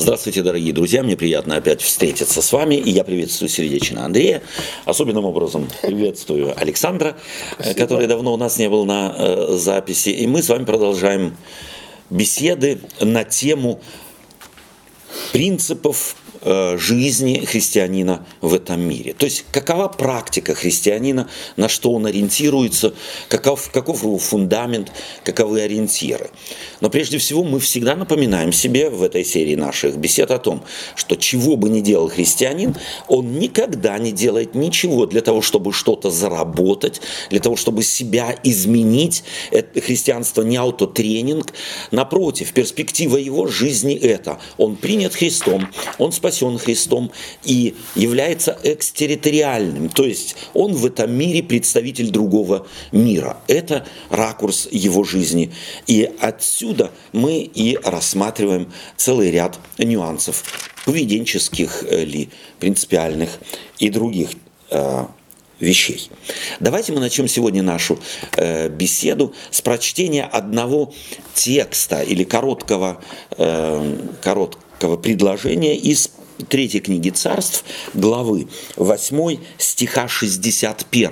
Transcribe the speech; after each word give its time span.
Здравствуйте, 0.00 0.42
дорогие 0.42 0.72
друзья, 0.72 1.02
мне 1.02 1.14
приятно 1.14 1.56
опять 1.56 1.82
встретиться 1.82 2.40
с 2.40 2.52
вами, 2.54 2.74
и 2.74 2.88
я 2.88 3.04
приветствую 3.04 3.50
сердечно 3.50 4.02
Андрея, 4.02 4.42
особенным 4.86 5.26
образом 5.26 5.68
приветствую 5.82 6.58
Александра, 6.58 7.18
Спасибо. 7.52 7.78
который 7.78 8.06
давно 8.06 8.32
у 8.32 8.38
нас 8.38 8.56
не 8.56 8.70
был 8.70 8.86
на 8.86 9.14
э, 9.14 9.56
записи, 9.58 10.08
и 10.08 10.26
мы 10.26 10.42
с 10.42 10.48
вами 10.48 10.64
продолжаем 10.64 11.36
беседы 12.08 12.80
на 12.98 13.24
тему 13.24 13.82
принципов 15.32 16.16
Э, 16.16 16.19
жизни 16.42 17.44
христианина 17.44 18.26
в 18.40 18.54
этом 18.54 18.80
мире. 18.80 19.12
То 19.12 19.26
есть 19.26 19.44
какова 19.52 19.88
практика 19.88 20.54
христианина, 20.54 21.28
на 21.56 21.68
что 21.68 21.92
он 21.92 22.06
ориентируется, 22.06 22.94
каков, 23.28 23.70
каков 23.70 24.02
его 24.02 24.18
фундамент, 24.18 24.90
каковы 25.22 25.60
ориентиры. 25.60 26.30
Но 26.80 26.88
прежде 26.88 27.18
всего 27.18 27.44
мы 27.44 27.60
всегда 27.60 27.94
напоминаем 27.94 28.52
себе 28.52 28.88
в 28.88 29.02
этой 29.02 29.24
серии 29.24 29.54
наших 29.54 29.96
бесед 29.96 30.30
о 30.30 30.38
том, 30.38 30.64
что 30.94 31.16
чего 31.16 31.56
бы 31.56 31.68
ни 31.68 31.80
делал 31.80 32.08
христианин, 32.08 32.74
он 33.08 33.38
никогда 33.38 33.98
не 33.98 34.12
делает 34.12 34.54
ничего 34.54 35.06
для 35.06 35.20
того, 35.20 35.42
чтобы 35.42 35.72
что-то 35.72 36.10
заработать, 36.10 37.02
для 37.28 37.40
того, 37.40 37.56
чтобы 37.56 37.82
себя 37.82 38.34
изменить. 38.42 39.24
Это 39.50 39.80
христианство 39.80 40.42
не 40.42 40.56
аутотренинг. 40.56 41.52
Напротив, 41.90 42.52
перспектива 42.52 43.16
его 43.16 43.46
жизни 43.46 43.94
это. 43.94 44.38
Он 44.56 44.76
принят 44.76 45.14
Христом, 45.14 45.68
он 45.98 46.12
спасен 46.12 46.29
спасен 46.30 46.58
Христом 46.58 47.10
и 47.44 47.74
является 47.94 48.56
экстерриториальным, 48.62 49.88
то 49.88 50.04
есть 50.04 50.36
он 50.54 50.74
в 50.74 50.86
этом 50.86 51.12
мире 51.12 51.42
представитель 51.42 52.10
другого 52.10 52.66
мира. 52.92 53.38
Это 53.48 53.86
ракурс 54.10 54.68
его 54.70 55.02
жизни. 55.04 55.52
И 55.86 56.08
отсюда 56.20 56.92
мы 57.12 57.38
и 57.38 57.78
рассматриваем 57.82 58.72
целый 58.96 59.30
ряд 59.30 59.58
нюансов, 59.78 60.44
поведенческих 60.84 61.84
э, 61.88 62.04
ли, 62.04 62.28
принципиальных 62.58 63.30
и 63.78 63.90
других 63.90 64.30
э, 64.70 65.04
вещей. 65.58 66.10
Давайте 66.60 66.92
мы 66.92 67.00
начнем 67.00 67.28
сегодня 67.28 67.62
нашу 67.62 67.98
э, 68.36 68.68
беседу 68.68 69.34
с 69.50 69.60
прочтения 69.60 70.24
одного 70.24 70.92
текста 71.34 72.02
или 72.02 72.24
короткого, 72.24 73.02
э, 73.36 73.96
короткого 74.22 74.96
предложения 74.96 75.76
из 75.76 76.10
третьей 76.48 76.80
книги 76.80 77.10
царств, 77.10 77.64
главы 77.94 78.48
8 78.76 79.38
стиха 79.58 80.08
61. 80.08 81.10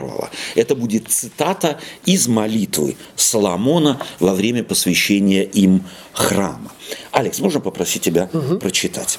Это 0.55 0.75
будет 0.75 1.09
цитата 1.09 1.79
из 2.05 2.29
молитвы 2.29 2.97
Соломона 3.17 4.01
во 4.21 4.35
время 4.35 4.65
посвящения 4.65 5.43
им 5.43 5.85
храма. 6.13 6.73
Алекс, 7.13 7.39
можно 7.41 7.61
попросить 7.61 8.03
тебя 8.03 8.29
угу. 8.33 8.59
прочитать? 8.59 9.19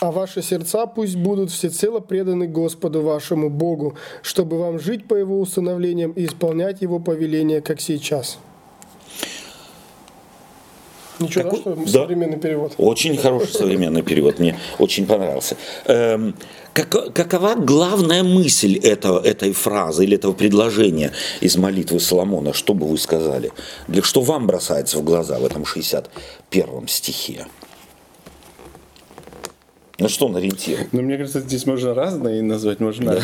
А 0.00 0.10
ваши 0.10 0.42
сердца 0.42 0.86
пусть 0.86 1.14
будут 1.14 1.52
всецело 1.52 2.00
преданы 2.00 2.48
Господу 2.48 3.02
вашему 3.02 3.48
Богу, 3.50 3.96
чтобы 4.22 4.58
вам 4.58 4.80
жить 4.80 5.06
по 5.06 5.14
Его 5.14 5.40
установлениям 5.40 6.10
и 6.10 6.24
исполнять 6.24 6.82
Его 6.82 6.98
повеления, 6.98 7.60
как 7.60 7.80
сейчас. 7.80 8.38
Ничего, 11.18 11.44
Какой? 11.44 11.60
что 11.60 11.74
да. 11.74 11.86
современный 11.86 12.38
перевод. 12.38 12.74
Очень 12.78 13.16
хороший 13.16 13.52
современный 13.52 14.02
перевод, 14.02 14.38
мне 14.38 14.58
очень 14.78 15.06
понравился. 15.06 15.56
Эм, 15.86 16.34
как, 16.72 17.12
какова 17.12 17.54
главная 17.54 18.22
мысль 18.22 18.78
этого, 18.78 19.20
этой 19.20 19.52
фразы 19.52 20.04
или 20.04 20.16
этого 20.16 20.32
предложения 20.32 21.12
из 21.40 21.56
молитвы 21.56 22.00
Соломона? 22.00 22.52
Что 22.54 22.72
бы 22.74 22.86
вы 22.86 22.96
сказали? 22.96 23.52
Для 23.88 24.02
что 24.02 24.22
вам 24.22 24.46
бросается 24.46 24.98
в 24.98 25.04
глаза 25.04 25.38
в 25.38 25.44
этом 25.44 25.66
61 25.66 26.88
стихе? 26.88 27.46
На 29.98 30.08
что 30.08 30.26
он 30.26 30.36
ориентирует? 30.36 30.92
Ну, 30.92 31.02
мне 31.02 31.18
кажется, 31.18 31.40
здесь 31.40 31.66
можно 31.66 31.94
разные 31.94 32.42
назвать. 32.42 32.80
Можно, 32.80 33.20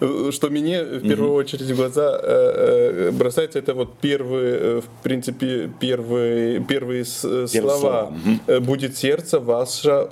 да. 0.00 0.32
что 0.32 0.50
мне 0.50 0.82
в 0.82 1.08
первую 1.08 1.30
угу. 1.30 1.38
очередь 1.38 1.70
в 1.70 1.76
глаза 1.76 2.20
э, 2.22 3.08
э, 3.08 3.10
бросается, 3.10 3.58
это 3.58 3.74
вот 3.74 3.98
первые, 3.98 4.54
э, 4.54 4.80
в 4.80 5.02
принципе, 5.02 5.70
первые, 5.80 6.60
первые 6.60 7.04
слова. 7.04 7.46
слова. 7.46 8.12
Угу. 8.46 8.60
«Будет 8.60 8.96
сердце 8.96 9.40
ваше 9.40 10.06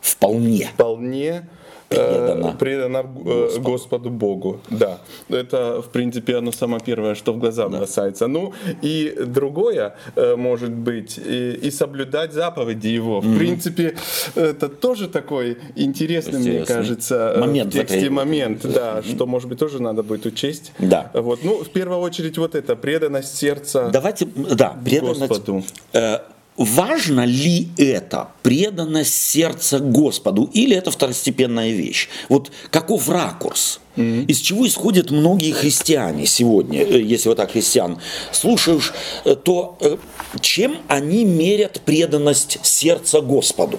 вполне. 0.00 0.70
Вполне 0.74 1.48
предана, 1.88 2.52
предана 2.52 3.02
Господу. 3.02 3.78
Господу 3.78 4.10
Богу. 4.10 4.60
Да, 4.70 4.98
это 5.28 5.82
в 5.82 5.88
принципе 5.90 6.36
оно 6.36 6.52
самое 6.52 6.82
первое, 6.84 7.14
что 7.14 7.32
в 7.32 7.38
глаза 7.38 7.68
да. 7.68 7.78
бросается. 7.78 8.26
Ну 8.26 8.52
и 8.82 9.14
другое 9.26 9.94
может 10.36 10.70
быть 10.70 11.18
и, 11.18 11.52
и 11.52 11.70
соблюдать 11.70 12.32
заповеди 12.32 12.88
Его. 12.88 13.20
Mm-hmm. 13.20 13.34
В 13.34 13.38
принципе 13.38 13.94
это 14.34 14.68
тоже 14.68 15.08
такой 15.08 15.58
интересный, 15.76 16.40
мне 16.40 16.64
кажется, 16.64 17.36
момент 17.38 17.72
в 17.72 17.76
тексте 17.76 17.98
этой... 17.98 18.10
момент, 18.10 18.62
да, 18.62 18.98
mm-hmm. 18.98 19.14
что 19.14 19.26
может 19.26 19.48
быть 19.48 19.58
тоже 19.58 19.82
надо 19.82 20.02
будет 20.02 20.26
учесть. 20.26 20.72
Да. 20.78 21.10
Вот, 21.14 21.40
ну 21.44 21.64
в 21.64 21.70
первую 21.70 22.00
очередь 22.00 22.38
вот 22.38 22.54
это 22.54 22.76
преданность 22.76 23.36
сердца. 23.36 23.90
Давайте, 23.92 24.26
да, 24.26 24.76
преданность. 24.84 25.20
Господу. 25.20 25.64
Э, 25.92 26.18
важно 26.58 27.24
ли 27.24 27.68
это 27.76 28.28
преданность 28.42 29.14
сердца 29.14 29.78
Господу 29.78 30.50
или 30.52 30.76
это 30.76 30.90
второстепенная 30.90 31.70
вещь? 31.70 32.08
Вот 32.28 32.50
каков 32.70 33.08
ракурс? 33.08 33.80
Mm-hmm. 33.96 34.26
Из 34.26 34.38
чего 34.38 34.66
исходят 34.66 35.10
многие 35.10 35.52
христиане 35.52 36.26
сегодня, 36.26 36.82
э, 36.82 37.00
если 37.00 37.28
вот 37.28 37.38
так 37.38 37.52
христиан 37.52 37.98
слушаешь, 38.32 38.92
э, 39.24 39.34
то 39.34 39.78
э, 39.80 39.96
чем 40.40 40.78
они 40.88 41.24
мерят 41.24 41.80
преданность 41.84 42.58
сердца 42.62 43.20
Господу? 43.20 43.78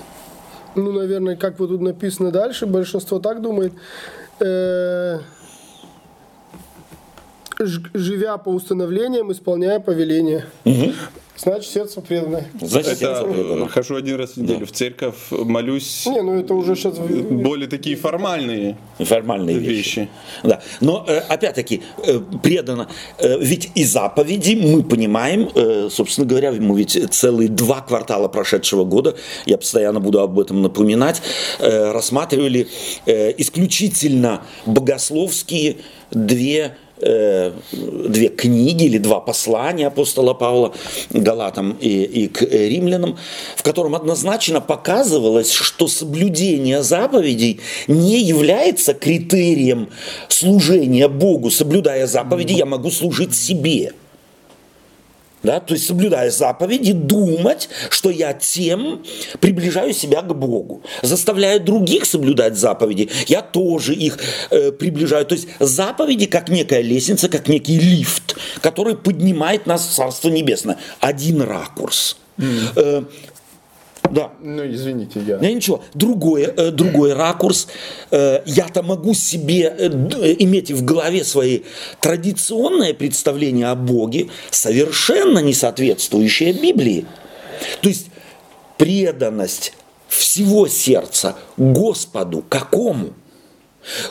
Ну, 0.75 0.91
наверное, 0.91 1.35
как 1.35 1.59
вот 1.59 1.67
тут 1.67 1.81
написано 1.81 2.31
дальше, 2.31 2.65
большинство 2.65 3.19
так 3.19 3.41
думает, 3.41 3.73
живя 7.93 8.37
по 8.37 8.49
установлениям, 8.49 9.31
исполняя 9.31 9.79
повеления. 9.79 10.45
Угу. 10.63 10.93
Значит, 11.41 11.71
сердце 11.71 12.01
преданное. 12.01 12.49
Значит, 12.59 12.93
это, 12.93 12.99
сердце 12.99 13.23
преданное. 13.23 13.67
Хожу 13.67 13.95
один 13.95 14.17
раз 14.17 14.31
в 14.31 14.37
неделю 14.37 14.59
да. 14.59 14.65
в 14.65 14.71
церковь, 14.71 15.15
молюсь. 15.31 16.05
Не, 16.05 16.21
ну 16.21 16.39
это 16.39 16.53
уже 16.53 16.75
сейчас... 16.75 16.97
Более 16.97 17.69
такие 17.69 17.95
формальные, 17.95 18.77
формальные 18.97 19.57
вещи. 19.57 19.69
вещи. 19.69 20.09
Да. 20.43 20.61
Но, 20.81 21.05
э, 21.07 21.19
опять-таки, 21.19 21.81
э, 22.05 22.19
предано. 22.43 22.89
Э, 23.19 23.37
ведь 23.39 23.71
и 23.75 23.85
заповеди 23.85 24.55
мы 24.55 24.83
понимаем, 24.83 25.49
собственно 25.89 26.27
говоря, 26.27 26.51
мы 26.51 26.77
ведь 26.77 26.97
целые 27.11 27.49
два 27.49 27.81
квартала 27.81 28.27
прошедшего 28.27 28.83
года, 28.83 29.15
я 29.45 29.57
постоянно 29.57 29.99
буду 29.99 30.19
об 30.19 30.39
этом 30.39 30.61
напоминать, 30.61 31.21
рассматривали 31.59 32.67
исключительно 33.05 34.43
богословские 34.65 35.77
две 36.11 36.75
Э, 37.01 37.53
две 37.71 38.27
книги 38.27 38.83
или 38.83 38.97
два 38.97 39.21
послания 39.21 39.87
апостола 39.87 40.33
Павла 40.33 40.73
Галатам 41.11 41.77
и, 41.79 42.03
и 42.03 42.27
к 42.27 42.41
римлянам, 42.41 43.17
в 43.55 43.63
котором 43.63 43.95
однозначно 43.95 44.59
показывалось, 44.59 45.49
что 45.51 45.87
соблюдение 45.87 46.83
заповедей 46.83 47.61
не 47.87 48.21
является 48.21 48.93
критерием 48.93 49.89
служения 50.27 51.07
Богу. 51.07 51.49
Соблюдая 51.51 52.05
заповеди, 52.05 52.53
я 52.53 52.65
могу 52.65 52.91
служить 52.91 53.33
себе. 53.33 53.93
Да, 55.43 55.59
то 55.59 55.73
есть, 55.73 55.87
соблюдая 55.87 56.31
заповеди, 56.31 56.91
думать, 56.91 57.69
что 57.89 58.09
я 58.09 58.33
тем 58.33 59.03
приближаю 59.39 59.93
себя 59.93 60.21
к 60.21 60.35
Богу. 60.35 60.83
Заставляя 61.01 61.59
других 61.59 62.05
соблюдать 62.05 62.57
заповеди, 62.57 63.09
я 63.27 63.41
тоже 63.41 63.93
их 63.93 64.19
э, 64.49 64.71
приближаю. 64.71 65.25
То 65.25 65.35
есть, 65.35 65.47
заповеди 65.59 66.25
как 66.25 66.49
некая 66.49 66.81
лестница, 66.81 67.29
как 67.29 67.47
некий 67.47 67.79
лифт, 67.79 68.35
который 68.61 68.95
поднимает 68.95 69.65
нас 69.65 69.87
в 69.87 69.93
Царство 69.93 70.29
Небесное. 70.29 70.77
Один 70.99 71.41
ракурс. 71.41 72.17
Mm. 72.37 72.71
Э, 72.75 73.03
да. 74.11 74.31
Ну, 74.41 74.65
извините, 74.65 75.19
я. 75.25 75.37
Не, 75.37 75.53
ничего. 75.53 75.83
Другой, 75.93 76.43
э, 76.43 76.71
другой 76.71 77.13
ракурс. 77.13 77.67
Э, 78.11 78.41
я-то 78.45 78.81
могу 78.81 79.13
себе 79.13 79.73
э, 79.77 79.87
иметь 80.39 80.71
в 80.71 80.83
голове 80.83 81.23
свои 81.23 81.61
традиционное 81.99 82.93
представление 82.93 83.67
о 83.67 83.75
Боге, 83.75 84.29
совершенно 84.49 85.39
не 85.39 85.53
соответствующее 85.53 86.53
Библии. 86.53 87.05
То 87.81 87.89
есть 87.89 88.07
преданность 88.77 89.73
всего 90.07 90.67
сердца 90.67 91.35
Господу 91.57 92.43
какому? 92.47 93.13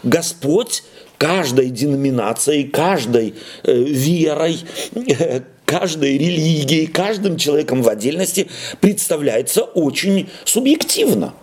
Господь 0.03 0.85
каждой 1.19 1.71
деноминацией, 1.71 2.69
каждой 2.69 3.35
э, 3.65 3.73
верой, 3.73 4.61
э, 4.95 5.41
каждой 5.69 6.17
религией, 6.17 6.87
каждым 6.87 7.37
человеком 7.37 7.83
в 7.83 7.89
отдельности 7.91 8.49
представляется 8.81 9.63
очень 9.63 10.31
субъективно. 10.45 11.35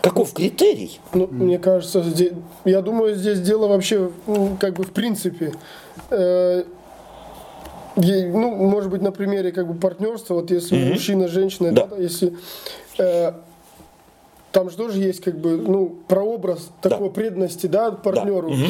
Каков 0.00 0.32
критерий? 0.32 0.98
Ну, 1.12 1.26
мне 1.26 1.58
кажется, 1.58 2.02
здесь, 2.02 2.32
я 2.64 2.80
думаю, 2.80 3.14
здесь 3.14 3.40
дело 3.40 3.68
вообще, 3.68 4.10
ну, 4.26 4.56
как 4.58 4.74
бы 4.74 4.84
в 4.84 4.92
принципе. 4.92 5.52
Э, 6.10 6.64
ну, 7.96 8.54
может 8.54 8.90
быть, 8.90 9.02
на 9.02 9.12
примере 9.12 9.52
как 9.52 9.68
бы 9.68 9.74
партнерства, 9.78 10.34
вот 10.34 10.50
если 10.50 10.78
mm-hmm. 10.78 10.92
мужчина, 10.92 11.28
женщина, 11.28 11.72
да. 11.72 11.88
Да, 11.88 11.96
если 11.96 12.34
э, 12.98 13.32
там 14.58 14.70
же 14.70 14.76
тоже 14.76 14.98
есть 14.98 15.20
как 15.20 15.38
бы, 15.38 15.56
ну, 15.56 15.98
прообраз 16.08 16.70
такой 16.82 17.10
да. 17.10 17.14
преданности, 17.14 17.68
да, 17.68 17.92
партнеру. 17.92 18.48
Да. 18.48 18.54
Угу. 18.54 18.64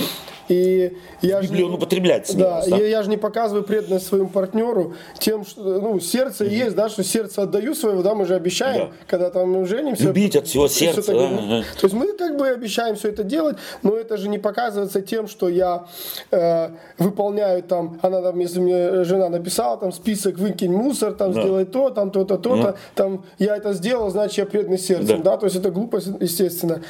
И 0.48 0.96
я 1.20 1.42
же, 1.42 1.64
он 1.64 1.74
употребляет 1.74 2.26
да, 2.34 2.62
да? 2.66 2.76
Я, 2.76 2.86
я 2.86 3.02
же 3.02 3.10
не 3.10 3.16
показываю 3.16 3.64
преданность 3.64 4.06
своему 4.06 4.28
партнеру 4.28 4.94
тем, 5.18 5.44
что, 5.44 5.62
ну, 5.62 6.00
сердце 6.00 6.44
угу. 6.44 6.52
есть, 6.52 6.74
да, 6.74 6.88
что 6.88 7.04
сердце 7.04 7.42
отдаю 7.42 7.74
своего, 7.74 8.02
да, 8.02 8.14
мы 8.14 8.24
же 8.24 8.34
обещаем, 8.34 8.88
да. 8.88 8.92
когда 9.06 9.30
там 9.30 9.66
женимся. 9.66 10.04
Любить 10.04 10.36
от 10.36 10.46
всего 10.46 10.68
сердца. 10.68 11.14
Угу. 11.14 11.64
То 11.80 11.84
есть 11.84 11.94
мы 11.94 12.12
как 12.14 12.36
бы 12.36 12.48
обещаем 12.48 12.96
все 12.96 13.08
это 13.08 13.24
делать, 13.24 13.56
но 13.82 13.94
это 13.94 14.16
же 14.16 14.28
не 14.28 14.38
показывается 14.38 15.02
тем, 15.02 15.28
что 15.28 15.48
я 15.48 15.86
э, 16.30 16.70
выполняю 16.98 17.62
там, 17.62 17.98
она 18.02 18.22
там, 18.22 18.38
если 18.38 18.60
мне 18.60 19.04
жена 19.04 19.28
написала 19.28 19.76
там 19.76 19.92
список, 19.92 20.38
выкинь 20.38 20.72
мусор, 20.72 21.12
там, 21.12 21.32
да. 21.32 21.42
сделай 21.42 21.64
то, 21.66 21.90
там, 21.90 22.10
то-то, 22.10 22.38
то-то, 22.38 22.68
угу. 22.70 22.76
там, 22.94 23.24
я 23.38 23.56
это 23.56 23.74
сделал, 23.74 24.10
значит, 24.10 24.38
я 24.38 24.46
преданный 24.46 24.78
сердцем, 24.78 25.22
да, 25.22 25.32
да? 25.32 25.36
то 25.36 25.44
есть 25.44 25.56
это 25.56 25.70
глупость, 25.78 26.08
естественно. 26.20 26.82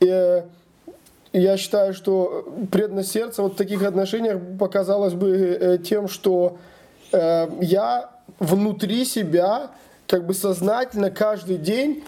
И, 0.00 0.06
э, 0.08 0.42
я 1.32 1.56
считаю, 1.56 1.92
что 1.92 2.48
преданность 2.70 3.12
сердца 3.12 3.42
вот 3.42 3.54
в 3.54 3.56
таких 3.56 3.82
отношениях 3.82 4.40
показалось 4.58 5.14
бы 5.14 5.30
э, 5.30 5.78
тем, 5.78 6.08
что 6.08 6.58
э, 7.12 7.48
я 7.60 8.10
внутри 8.38 9.04
себя 9.04 9.70
как 10.06 10.26
бы 10.26 10.34
сознательно 10.34 11.10
каждый 11.10 11.56
день 11.56 12.04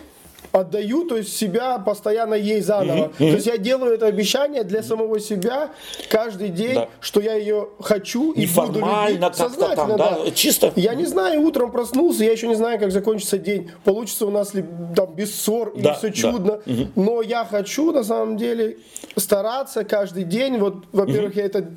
отдаю, 0.61 1.05
то 1.05 1.17
есть 1.17 1.37
себя 1.37 1.79
постоянно 1.79 2.35
ей 2.35 2.61
заново. 2.61 3.07
Mm-hmm. 3.07 3.19
То 3.19 3.25
есть 3.25 3.47
я 3.47 3.59
делаю 3.59 3.95
это 3.95 4.07
обещание 4.07 4.65
для 4.65 4.83
самого 4.83 5.21
себя 5.21 5.71
каждый 6.09 6.49
день, 6.49 6.75
да. 6.75 6.89
что 7.01 7.21
я 7.21 7.35
ее 7.35 7.69
хочу 7.81 8.33
и 8.33 8.47
буду 8.47 8.81
любить. 8.81 9.37
Сознательно, 9.37 9.77
там, 9.77 9.97
да? 9.97 10.19
да. 10.25 10.31
Чисто. 10.31 10.73
Я 10.77 10.95
не 10.95 11.07
знаю, 11.07 11.43
утром 11.43 11.71
проснулся, 11.71 12.25
я 12.25 12.33
еще 12.33 12.47
не 12.49 12.57
знаю, 12.57 12.79
как 12.79 12.93
закончится 12.93 13.39
день. 13.39 13.71
Получится 13.85 14.27
у 14.27 14.31
нас 14.31 14.55
ли 14.55 14.65
там 14.95 15.15
без 15.15 15.35
ссор 15.35 15.73
да, 15.77 15.91
или 15.91 15.99
все 15.99 16.11
чудно. 16.13 16.61
Да. 16.65 16.73
Угу. 16.73 16.89
Но 16.97 17.23
я 17.23 17.45
хочу 17.45 17.93
на 17.93 18.05
самом 18.05 18.37
деле 18.37 18.79
стараться 19.17 19.85
каждый 19.85 20.25
день. 20.25 20.59
Вот, 20.59 20.85
во-первых, 20.93 21.33
угу. 21.33 21.41
я 21.41 21.47
это 21.47 21.69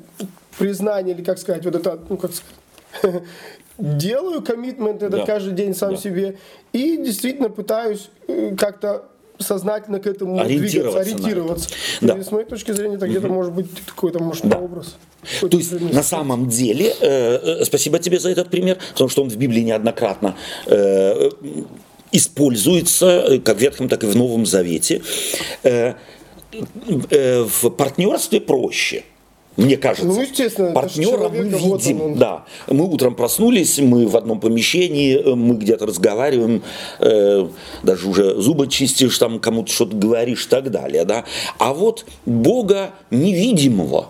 признание 0.58 1.14
или 1.14 1.24
как 1.24 1.38
сказать, 1.38 1.64
вот 1.64 1.74
это, 1.74 1.98
ну 2.08 2.16
как 2.16 2.32
сказать 2.32 3.22
делаю 3.78 4.42
коммитмент 4.42 5.02
это 5.02 5.18
да. 5.18 5.26
каждый 5.26 5.54
день 5.54 5.74
сам 5.74 5.94
да. 5.94 5.96
себе 5.96 6.38
и 6.72 6.96
действительно 6.96 7.48
пытаюсь 7.48 8.10
э, 8.28 8.54
как-то 8.56 9.04
сознательно 9.38 9.98
к 9.98 10.06
этому 10.06 10.38
ориентироваться. 10.38 11.00
двигаться, 11.00 11.00
ориентироваться. 11.00 11.70
Да. 12.00 12.14
И 12.14 12.22
с 12.22 12.30
моей 12.30 12.46
точки 12.46 12.72
зрения, 12.72 12.96
это 12.96 13.08
где-то 13.08 13.28
может 13.28 13.52
быть 13.52 13.66
какой-то 13.86 14.20
может 14.20 14.46
да. 14.48 14.58
образ. 14.58 14.96
То 15.40 15.56
есть 15.56 15.72
на 15.80 16.02
самом 16.02 16.48
деле, 16.48 16.94
э, 17.00 17.60
э, 17.60 17.64
спасибо 17.64 17.98
тебе 17.98 18.18
за 18.18 18.30
этот 18.30 18.50
пример, 18.50 18.78
потому 18.92 19.08
что 19.08 19.22
он 19.22 19.30
в 19.30 19.36
Библии 19.36 19.60
неоднократно 19.60 20.36
э, 20.66 21.30
используется 22.12 23.06
э, 23.06 23.38
как 23.38 23.56
в 23.56 23.60
Ветхом, 23.60 23.88
так 23.88 24.04
и 24.04 24.06
в 24.06 24.16
Новом 24.16 24.46
Завете. 24.46 25.02
Э, 25.62 25.94
э, 27.10 27.42
в 27.42 27.70
партнерстве 27.70 28.40
проще– 28.40 29.04
мне 29.56 29.76
кажется. 29.76 30.06
Ну, 30.06 30.20
естественно, 30.20 30.72
партнера 30.72 31.28
мы 31.28 31.44
видим. 31.44 31.58
Вот 31.58 31.86
он. 31.86 32.14
Да. 32.14 32.44
Мы 32.68 32.86
утром 32.86 33.14
проснулись, 33.14 33.78
мы 33.78 34.06
в 34.06 34.16
одном 34.16 34.40
помещении, 34.40 35.16
э, 35.16 35.34
мы 35.34 35.56
где-то 35.56 35.86
разговариваем, 35.86 36.62
э, 37.00 37.48
даже 37.82 38.08
уже 38.08 38.40
зубы 38.40 38.68
чистишь, 38.68 39.18
там 39.18 39.38
кому-то 39.40 39.70
что-то 39.70 39.96
говоришь 39.96 40.46
и 40.46 40.48
так 40.48 40.70
далее. 40.70 41.04
Да? 41.04 41.24
А 41.58 41.74
вот 41.74 42.06
Бога 42.24 42.92
невидимого, 43.10 44.08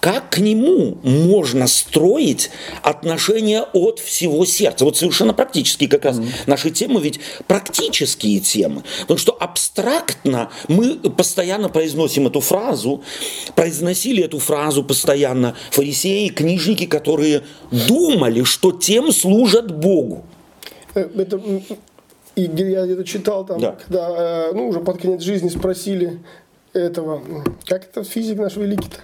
как 0.00 0.30
к 0.30 0.38
нему 0.38 0.98
можно 1.02 1.66
строить 1.66 2.50
отношения 2.82 3.62
от 3.72 3.98
всего 3.98 4.44
сердца? 4.44 4.84
Вот 4.84 4.96
совершенно 4.96 5.34
практически 5.34 5.86
как 5.86 6.04
раз 6.04 6.18
mm-hmm. 6.18 6.32
наши 6.46 6.70
темы 6.70 7.00
ведь 7.00 7.20
практические 7.46 8.40
темы. 8.40 8.82
Потому 9.02 9.18
что 9.18 9.32
абстрактно 9.32 10.50
мы 10.68 10.96
постоянно 10.96 11.68
произносим 11.68 12.26
эту 12.26 12.40
фразу, 12.40 13.02
произносили 13.54 14.24
эту 14.24 14.38
фразу 14.38 14.84
постоянно 14.84 15.56
фарисеи, 15.70 16.28
книжники, 16.28 16.86
которые 16.86 17.42
думали, 17.70 18.42
что 18.44 18.72
тем 18.72 19.12
служат 19.12 19.70
Богу. 19.70 20.24
Э, 20.94 21.08
это, 21.16 21.40
и 22.34 22.42
я 22.42 22.84
где-то 22.84 23.04
читал 23.04 23.44
там, 23.44 23.60
да. 23.60 23.72
когда 23.72 24.48
э, 24.48 24.52
ну, 24.52 24.68
уже 24.68 24.80
под 24.80 25.00
конец 25.00 25.22
жизни 25.22 25.48
спросили 25.48 26.20
этого, 26.72 27.22
как 27.66 27.84
это 27.84 28.04
физик 28.04 28.38
наш 28.38 28.56
великий-то? 28.56 28.98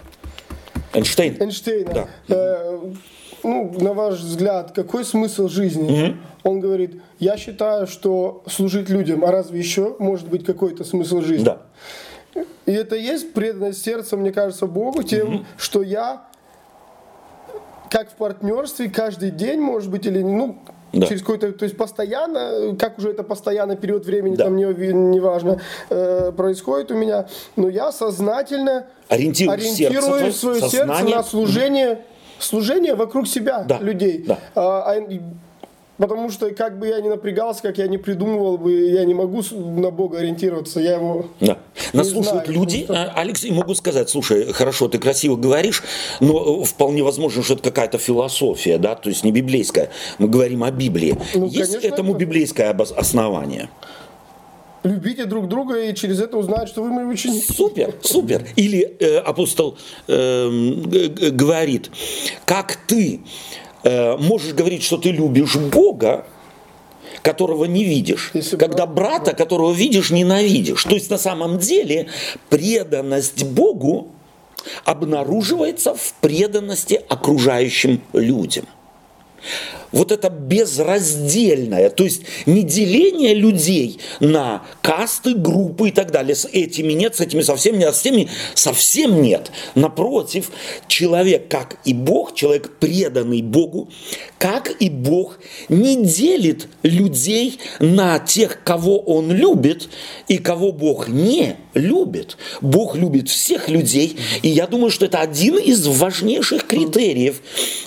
Эйнштейн. 0.93 1.37
Эйнштейна. 1.40 1.93
Да. 1.93 2.08
Э, 2.29 2.79
ну, 3.43 3.75
на 3.81 3.93
ваш 3.93 4.20
взгляд, 4.20 4.73
какой 4.73 5.05
смысл 5.05 5.49
жизни? 5.49 6.08
Угу. 6.08 6.17
Он 6.44 6.61
говорит, 6.61 7.00
я 7.19 7.37
считаю, 7.37 7.87
что 7.87 8.43
служить 8.46 8.88
людям, 8.88 9.25
а 9.25 9.31
разве 9.31 9.58
еще 9.58 9.96
может 9.99 10.29
быть 10.29 10.44
какой-то 10.44 10.85
смысл 10.85 11.20
жизни? 11.20 11.44
Да. 11.44 11.62
И 12.67 12.73
это 12.73 12.96
есть 12.96 13.32
преданность 13.32 13.82
сердца, 13.82 14.17
мне 14.17 14.32
кажется, 14.32 14.67
Богу 14.67 15.02
тем, 15.02 15.35
угу. 15.35 15.44
что 15.56 15.82
я 15.82 16.29
как 17.91 18.11
в 18.11 18.14
партнерстве 18.14 18.91
каждый 18.91 19.31
день, 19.31 19.61
может 19.61 19.91
быть, 19.91 20.06
или 20.06 20.23
ну 20.23 20.58
да. 20.93 21.06
через 21.06 21.23
какой-то, 21.23 21.52
то 21.52 21.64
есть 21.64 21.76
постоянно, 21.76 22.76
как 22.79 22.99
уже 22.99 23.11
это 23.11 23.23
постоянно 23.23 23.76
период 23.76 24.06
времени, 24.06 24.37
да. 24.37 24.44
там 24.44 24.56
не, 24.56 24.64
не 24.93 25.20
важно, 25.20 25.61
э, 25.90 26.32
происходит 26.37 26.90
у 26.90 26.94
меня, 26.94 27.26
но 27.56 27.69
я 27.69 27.93
сознательно 27.93 28.87
ориентирую, 29.08 29.55
ориентирую 29.55 30.19
сердце, 30.20 30.38
свое 30.38 30.61
сознание. 30.61 30.96
сердце 30.99 31.17
на 31.17 31.23
служение, 31.23 31.99
служение 32.38 32.94
вокруг 32.94 33.26
себя 33.26 33.64
да. 33.69 33.79
людей. 33.79 34.25
Да. 34.26 34.38
А, 34.55 34.93
а 34.93 35.08
Потому 35.98 36.30
что 36.30 36.50
как 36.50 36.78
бы 36.78 36.86
я 36.86 37.00
ни 37.00 37.08
напрягался, 37.08 37.60
как 37.62 37.78
я 37.78 37.88
не 37.88 37.98
придумывал 37.98 38.56
бы, 38.56 38.72
я 38.72 39.04
не 39.04 39.14
могу 39.14 39.42
на 39.50 39.90
Бога 39.90 40.18
ориентироваться, 40.18 40.80
я 40.80 40.94
его 40.94 41.26
Да. 41.40 41.58
Нас 41.92 42.10
слушают 42.10 42.44
знаю, 42.44 42.60
люди, 42.60 42.84
просто... 42.84 43.12
Алекс, 43.12 43.44
и 43.44 43.50
могут 43.50 43.76
сказать, 43.76 44.08
слушай, 44.08 44.52
хорошо, 44.52 44.88
ты 44.88 44.98
красиво 44.98 45.36
говоришь, 45.36 45.82
но 46.20 46.62
вполне 46.62 47.02
возможно, 47.02 47.42
что 47.42 47.54
это 47.54 47.64
какая-то 47.64 47.98
философия, 47.98 48.78
да, 48.78 48.94
то 48.94 49.08
есть 49.08 49.24
не 49.24 49.32
библейская. 49.32 49.90
Мы 50.18 50.28
говорим 50.28 50.62
о 50.62 50.70
Библии. 50.70 51.16
Ну, 51.34 51.46
Есть 51.46 51.72
конечно, 51.72 51.88
этому 51.88 52.12
это... 52.12 52.20
библейское 52.20 52.76
основание? 52.96 53.68
любите 54.84 55.24
друг 55.24 55.48
друга 55.48 55.76
и 55.80 55.94
через 55.94 56.20
это 56.20 56.38
узнают, 56.38 56.68
что 56.68 56.82
вы 56.82 56.90
мои 56.90 57.04
ученики. 57.04 57.52
Супер, 57.52 57.94
супер. 58.00 58.46
Или 58.56 58.96
э, 59.00 59.18
апостол 59.18 59.76
э, 60.06 60.48
говорит, 61.30 61.90
как 62.44 62.76
ты 62.86 63.20
Э, 63.84 64.16
можешь 64.16 64.54
говорить, 64.54 64.82
что 64.82 64.96
ты 64.96 65.10
любишь 65.10 65.56
Бога, 65.56 66.26
которого 67.22 67.64
не 67.64 67.84
видишь, 67.84 68.30
Если 68.34 68.56
когда 68.56 68.86
брат, 68.86 69.22
брата, 69.22 69.36
которого 69.36 69.72
видишь, 69.72 70.10
ненавидишь. 70.10 70.84
То 70.84 70.94
есть 70.94 71.10
на 71.10 71.19
самом 71.19 71.58
деле 71.58 72.08
преданность 72.48 73.44
Богу 73.44 74.08
обнаруживается 74.84 75.94
в 75.94 76.14
преданности 76.20 77.00
окружающим 77.08 78.03
людям 78.12 78.67
вот 79.92 80.12
это 80.12 80.28
безраздельное, 80.28 81.90
то 81.90 82.04
есть 82.04 82.22
не 82.46 82.62
деление 82.62 83.34
людей 83.34 84.00
на 84.20 84.62
касты, 84.82 85.34
группы 85.34 85.88
и 85.88 85.92
так 85.92 86.10
далее. 86.10 86.34
С 86.34 86.46
этими 86.46 86.92
нет, 86.92 87.16
с 87.16 87.20
этими 87.20 87.42
совсем 87.42 87.78
нет, 87.78 87.94
с 87.94 88.02
теми 88.02 88.28
совсем 88.54 89.22
нет. 89.22 89.50
Напротив, 89.74 90.50
человек, 90.86 91.48
как 91.48 91.78
и 91.84 91.94
Бог, 91.94 92.34
человек 92.34 92.78
преданный 92.78 93.42
Богу, 93.42 93.88
как 94.38 94.70
и 94.80 94.90
Бог, 94.90 95.38
не 95.68 96.04
делит 96.04 96.68
людей 96.82 97.58
на 97.80 98.18
тех, 98.18 98.62
кого 98.62 98.98
он 98.98 99.32
любит 99.32 99.88
и 100.28 100.38
кого 100.38 100.72
Бог 100.72 101.08
не 101.08 101.56
любит. 101.74 102.36
Бог 102.60 102.96
любит 102.96 103.28
всех 103.28 103.68
людей, 103.68 104.16
и 104.42 104.48
я 104.48 104.66
думаю, 104.66 104.90
что 104.90 105.06
это 105.06 105.20
один 105.20 105.56
из 105.56 105.86
важнейших 105.86 106.66
критериев 106.66 107.40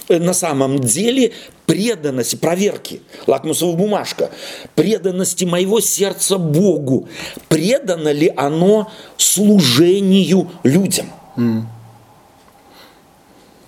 э, 0.07 0.17
на 0.17 0.33
самом 0.33 0.79
деле 0.79 1.33
преданности, 1.71 2.35
проверки, 2.35 3.01
лакмусовая 3.27 3.77
бумажка, 3.77 4.29
преданности 4.75 5.45
моего 5.45 5.79
сердца 5.79 6.37
Богу. 6.37 7.07
Предано 7.47 8.11
ли 8.11 8.29
оно 8.35 8.91
служению 9.15 10.51
людям? 10.63 11.09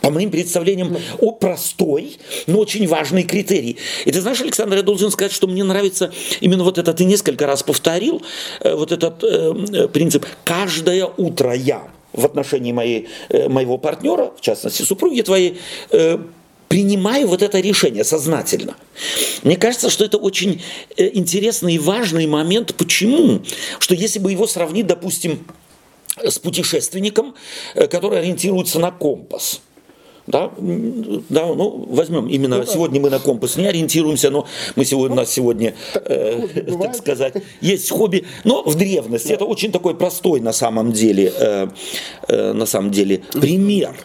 По 0.02 0.10
моим 0.10 0.32
представлениям, 0.32 0.98
о 1.22 1.32
простой, 1.32 2.18
но 2.46 2.60
очень 2.60 2.86
важный 2.90 3.24
критерий. 3.24 3.78
И 4.04 4.12
ты 4.12 4.20
знаешь, 4.20 4.42
Александр, 4.42 4.76
я 4.76 4.84
должен 4.84 5.10
сказать, 5.10 5.32
что 5.32 5.48
мне 5.48 5.64
нравится 5.64 6.12
именно 6.42 6.66
вот 6.66 6.78
это, 6.78 6.94
ты 6.94 7.06
несколько 7.06 7.48
раз 7.48 7.64
повторил, 7.64 8.22
э, 8.60 8.76
вот 8.76 8.92
этот 8.92 9.24
э, 9.24 9.54
э, 9.72 9.88
принцип. 9.88 10.26
Каждое 10.44 11.06
утро 11.06 11.54
я 11.54 11.88
в 12.12 12.26
отношении 12.26 12.74
моей, 12.74 13.08
э, 13.30 13.48
моего 13.48 13.78
партнера, 13.78 14.34
в 14.38 14.42
частности 14.42 14.82
супруги 14.82 15.22
твоей, 15.22 15.62
э, 15.92 16.18
принимаю 16.74 17.28
вот 17.28 17.44
это 17.44 17.60
решение 17.60 18.04
сознательно. 18.04 18.76
Мне 19.44 19.58
кажется, 19.58 19.92
что 19.92 20.04
это 20.04 20.18
очень 20.18 20.60
э, 20.98 21.08
интересный 21.14 21.76
и 21.76 21.78
важный 21.78 22.26
момент. 22.26 22.74
Почему? 22.74 23.42
Что 23.78 23.94
если 23.94 24.18
бы 24.18 24.32
его 24.32 24.48
сравнить, 24.48 24.88
допустим, 24.88 25.46
с 26.18 26.40
путешественником, 26.40 27.36
э, 27.76 27.86
который 27.86 28.18
ориентируется 28.22 28.80
на 28.80 28.90
компас. 28.90 29.62
Да, 30.26 30.52
да, 30.58 31.46
ну, 31.46 31.86
возьмем 31.90 32.28
именно 32.28 32.58
ну, 32.58 32.66
сегодня 32.66 33.00
мы 33.00 33.12
на 33.12 33.20
компас 33.20 33.58
не 33.58 33.68
ориентируемся, 33.68 34.32
но 34.32 34.48
мы 34.76 34.86
сегодня, 34.86 35.14
у 35.14 35.18
нас 35.18 35.30
сегодня, 35.30 35.76
э, 35.94 36.48
так 36.82 36.96
сказать, 36.96 37.36
есть 37.62 37.92
хобби, 37.92 38.26
но 38.46 38.64
в 38.64 38.74
древности 38.74 39.28
да. 39.28 39.34
это 39.36 39.46
очень 39.46 39.72
такой 39.72 39.96
простой 39.96 40.40
на 40.40 40.54
самом 40.54 40.92
деле, 40.92 41.32
э, 41.38 41.68
э, 42.30 42.54
на 42.54 42.66
самом 42.66 42.90
деле 42.90 43.22
пример. 43.34 43.96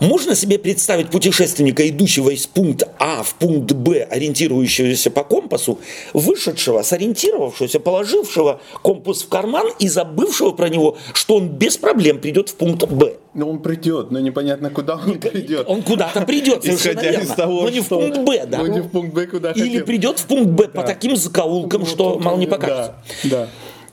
Можно 0.00 0.34
себе 0.34 0.58
представить 0.58 1.10
путешественника, 1.10 1.86
идущего 1.86 2.30
из 2.30 2.46
пункта 2.46 2.88
А 2.98 3.22
в 3.22 3.34
пункт 3.34 3.72
Б, 3.72 4.02
ориентирующегося 4.02 5.10
по 5.10 5.24
компасу, 5.24 5.78
вышедшего, 6.14 6.80
сориентировавшегося, 6.82 7.80
положившего 7.80 8.60
компас 8.82 9.22
в 9.22 9.28
карман 9.28 9.68
и 9.78 9.88
забывшего 9.88 10.52
про 10.52 10.70
него, 10.70 10.96
что 11.12 11.36
он 11.36 11.48
без 11.48 11.76
проблем 11.76 12.18
придет 12.18 12.48
в 12.48 12.54
пункт 12.54 12.86
Б. 12.88 13.16
Но 13.34 13.48
он 13.50 13.60
придет, 13.60 14.10
но 14.10 14.18
непонятно, 14.20 14.70
куда 14.70 14.96
он 14.96 15.20
придет. 15.20 15.66
Он 15.68 15.82
куда-то 15.82 16.22
придет, 16.22 16.64
совершенно 16.64 17.00
Исходя 17.00 17.10
верно. 17.10 17.34
Того, 17.34 17.62
но 17.62 17.68
не 17.68 17.80
в 17.80 17.88
пункт 17.88 18.18
Б, 18.18 18.46
да. 18.46 18.58
Но 18.58 18.66
не 18.66 18.80
в 18.80 18.88
пункт 18.88 19.14
Б, 19.14 19.26
куда 19.26 19.52
Или 19.52 19.68
хотел. 19.68 19.84
придет 19.84 20.18
в 20.18 20.26
пункт 20.26 20.50
Б 20.50 20.64
да. 20.64 20.80
по 20.80 20.86
таким 20.86 21.14
закоулкам, 21.14 21.84
что 21.84 22.18
мало 22.18 22.38
не 22.38 22.46
покажется. 22.46 22.94
Да, 23.24 23.30
да. 23.30 23.48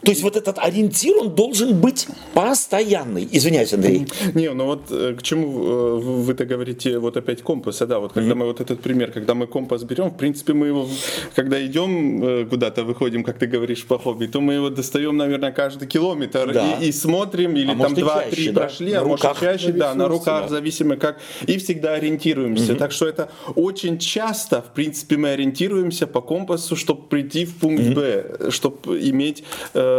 То 0.08 0.12
есть 0.12 0.24
вот 0.24 0.38
этот 0.38 0.58
ориентир, 0.58 1.18
он 1.18 1.36
должен 1.36 1.82
быть 1.82 2.08
постоянный. 2.34 3.28
Извиняюсь, 3.30 3.74
Андрей. 3.74 4.08
Не, 4.36 4.54
ну 4.54 4.66
вот 4.66 4.84
э, 4.90 5.16
к 5.20 5.22
чему 5.22 5.66
э, 5.66 5.96
вы-то 5.98 6.46
говорите, 6.46 6.98
вот 6.98 7.18
опять 7.18 7.42
компаса, 7.42 7.86
да, 7.86 8.00
вот 8.00 8.14
когда 8.14 8.32
mm-hmm. 8.32 8.36
мы 8.36 8.46
вот 8.46 8.62
этот 8.62 8.80
пример, 8.80 9.12
когда 9.12 9.34
мы 9.34 9.48
компас 9.48 9.84
берем, 9.84 10.12
в 10.12 10.18
принципе, 10.18 10.54
мы 10.54 10.68
его, 10.68 10.88
когда 11.36 11.58
идем 11.66 12.24
э, 12.24 12.46
куда-то, 12.46 12.86
выходим, 12.86 13.26
как 13.26 13.38
ты 13.38 13.48
говоришь, 13.48 13.84
по 13.84 14.00
хобби, 14.00 14.28
то 14.28 14.40
мы 14.40 14.54
его 14.54 14.70
достаем, 14.70 15.18
наверное, 15.18 15.52
каждый 15.52 15.90
километр 15.90 16.54
да. 16.54 16.78
и, 16.80 16.88
и 16.88 16.92
смотрим, 16.94 17.58
или 17.58 17.74
а 17.74 17.76
там 17.76 17.94
два-три 17.94 18.52
да? 18.52 18.62
прошли, 18.62 18.94
на 18.94 19.00
а 19.00 19.04
руках, 19.04 19.42
может 19.42 19.60
чаще, 19.60 19.74
да, 19.74 19.94
на 19.94 20.08
руках, 20.08 20.44
да. 20.44 20.48
зависимо 20.48 20.96
как, 20.96 21.20
и 21.48 21.58
всегда 21.58 21.96
ориентируемся. 21.96 22.72
Mm-hmm. 22.72 22.78
Так 22.78 22.94
что 22.94 23.08
это 23.08 23.30
очень 23.56 23.98
часто, 23.98 24.62
в 24.62 24.74
принципе, 24.74 25.18
мы 25.18 25.32
ориентируемся 25.32 26.08
по 26.08 26.22
компасу, 26.22 26.78
чтобы 26.78 27.02
прийти 27.10 27.44
в 27.44 27.56
пункт 27.56 27.84
mm-hmm. 27.84 27.94
Б, 27.94 28.52
чтобы 28.52 29.02
иметь 29.10 29.44
Э, 29.74 29.97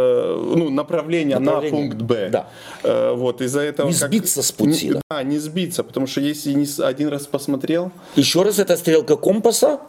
ну, 0.55 0.69
направление, 0.69 1.39
направление 1.39 1.71
на 1.71 1.77
пункт 1.77 2.01
Б. 2.01 2.29
Да. 2.29 2.47
Э, 2.83 3.13
вот, 3.15 3.41
из-за 3.41 3.61
этого... 3.61 3.87
Не 3.87 3.93
сбиться 3.93 4.35
как, 4.37 4.45
с 4.45 4.51
пути. 4.51 4.87
Не, 4.89 5.01
да, 5.09 5.23
не 5.23 5.37
сбиться, 5.39 5.83
потому 5.83 6.07
что 6.07 6.21
если 6.21 6.53
не 6.53 6.67
один 6.83 7.09
раз 7.09 7.27
посмотрел... 7.27 7.91
Еще 8.15 8.41
раз, 8.41 8.59
это 8.59 8.77
стрелка 8.77 9.15
компаса, 9.15 9.79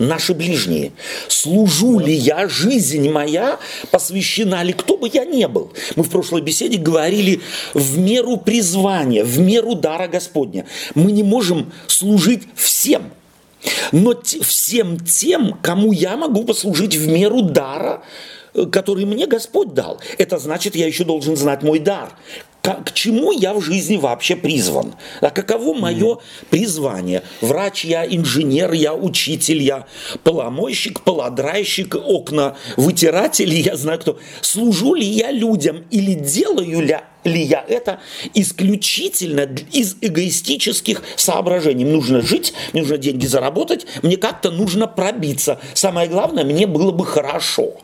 наши 0.00 0.34
ближние. 0.34 0.92
Служу 1.28 1.98
ли 2.00 2.12
я, 2.12 2.48
жизнь 2.48 3.08
моя 3.10 3.58
посвящена 3.90 4.62
ли, 4.62 4.72
кто 4.72 4.96
бы 4.96 5.08
я 5.12 5.24
ни 5.24 5.44
был. 5.46 5.72
Мы 5.94 6.02
в 6.02 6.10
прошлой 6.10 6.40
беседе 6.40 6.78
говорили 6.78 7.40
в 7.74 7.98
меру 7.98 8.36
призвания, 8.36 9.24
в 9.24 9.38
меру 9.38 9.74
дара 9.74 10.08
Господня. 10.08 10.66
Мы 10.94 11.12
не 11.12 11.22
можем 11.22 11.72
служить 11.86 12.48
всем. 12.54 13.10
Но 13.92 14.14
всем 14.22 14.98
тем, 14.98 15.58
кому 15.62 15.92
я 15.92 16.16
могу 16.16 16.44
послужить 16.44 16.96
в 16.96 17.06
меру 17.08 17.42
дара 17.42 18.02
Э, 18.02 18.39
который 18.70 19.04
мне 19.04 19.26
Господь 19.26 19.74
дал. 19.74 20.00
Это 20.18 20.38
значит, 20.38 20.74
я 20.76 20.86
еще 20.86 21.04
должен 21.04 21.36
знать 21.36 21.62
мой 21.62 21.78
дар. 21.78 22.10
К, 22.62 22.84
к 22.84 22.92
чему 22.92 23.32
я 23.32 23.54
в 23.54 23.62
жизни 23.62 23.96
вообще 23.96 24.36
призван? 24.36 24.94
А 25.20 25.30
каково 25.30 25.72
мое 25.72 26.18
призвание? 26.50 27.22
Врач 27.40 27.84
я, 27.84 28.04
инженер 28.04 28.72
я, 28.72 28.94
учитель 28.94 29.62
я, 29.62 29.86
поломойщик, 30.24 31.00
полодрайщик, 31.00 31.94
окна, 31.94 32.56
вытиратель, 32.76 33.52
я 33.54 33.76
знаю 33.76 33.98
кто. 33.98 34.18
Служу 34.42 34.94
ли 34.94 35.06
я 35.06 35.30
людям 35.30 35.84
или 35.90 36.14
делаю 36.14 36.82
ли 36.82 36.98
ли 37.24 37.42
я 37.42 37.62
это 37.68 38.00
исключительно 38.32 39.46
из 39.72 39.96
эгоистических 40.00 41.02
соображений. 41.16 41.84
Мне 41.84 41.94
нужно 41.94 42.22
жить, 42.22 42.54
мне 42.72 42.80
нужно 42.80 42.96
деньги 42.96 43.26
заработать, 43.26 43.86
мне 44.02 44.16
как-то 44.16 44.50
нужно 44.50 44.86
пробиться. 44.86 45.60
Самое 45.74 46.08
главное, 46.08 46.44
мне 46.44 46.66
было 46.66 46.92
бы 46.92 47.04
хорошо. 47.04 47.74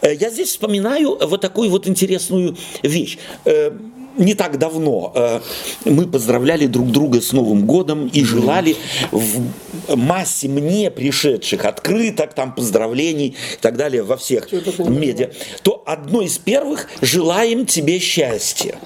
Э, 0.00 0.14
я 0.14 0.30
здесь 0.30 0.50
вспоминаю 0.50 1.18
вот 1.26 1.40
такую 1.40 1.70
вот 1.70 1.86
интересную 1.86 2.56
вещь. 2.82 3.18
Э, 3.44 3.70
не 4.18 4.34
так 4.34 4.58
давно 4.58 5.12
э, 5.14 5.40
мы 5.84 6.06
поздравляли 6.06 6.66
друг 6.66 6.90
друга 6.90 7.20
с 7.20 7.32
Новым 7.32 7.66
годом 7.66 8.08
и 8.08 8.24
желали 8.24 8.76
в 9.10 9.50
массе 9.94 10.48
мне 10.48 10.90
пришедших 10.90 11.64
открыток, 11.64 12.34
там 12.34 12.54
поздравлений 12.54 13.28
и 13.28 13.60
так 13.60 13.76
далее 13.76 14.02
во 14.02 14.16
всех 14.16 14.50
медиа, 14.78 15.30
то 15.62 15.82
одно 15.86 16.22
из 16.22 16.38
первых 16.38 16.88
«желаем 17.02 17.66
тебе 17.66 17.98
счастья». 17.98 18.78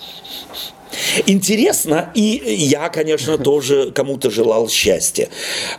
Интересно, 1.26 2.10
и 2.14 2.42
я, 2.46 2.88
конечно, 2.88 3.38
тоже 3.38 3.92
кому-то 3.92 4.30
желал 4.30 4.68
счастья. 4.68 5.28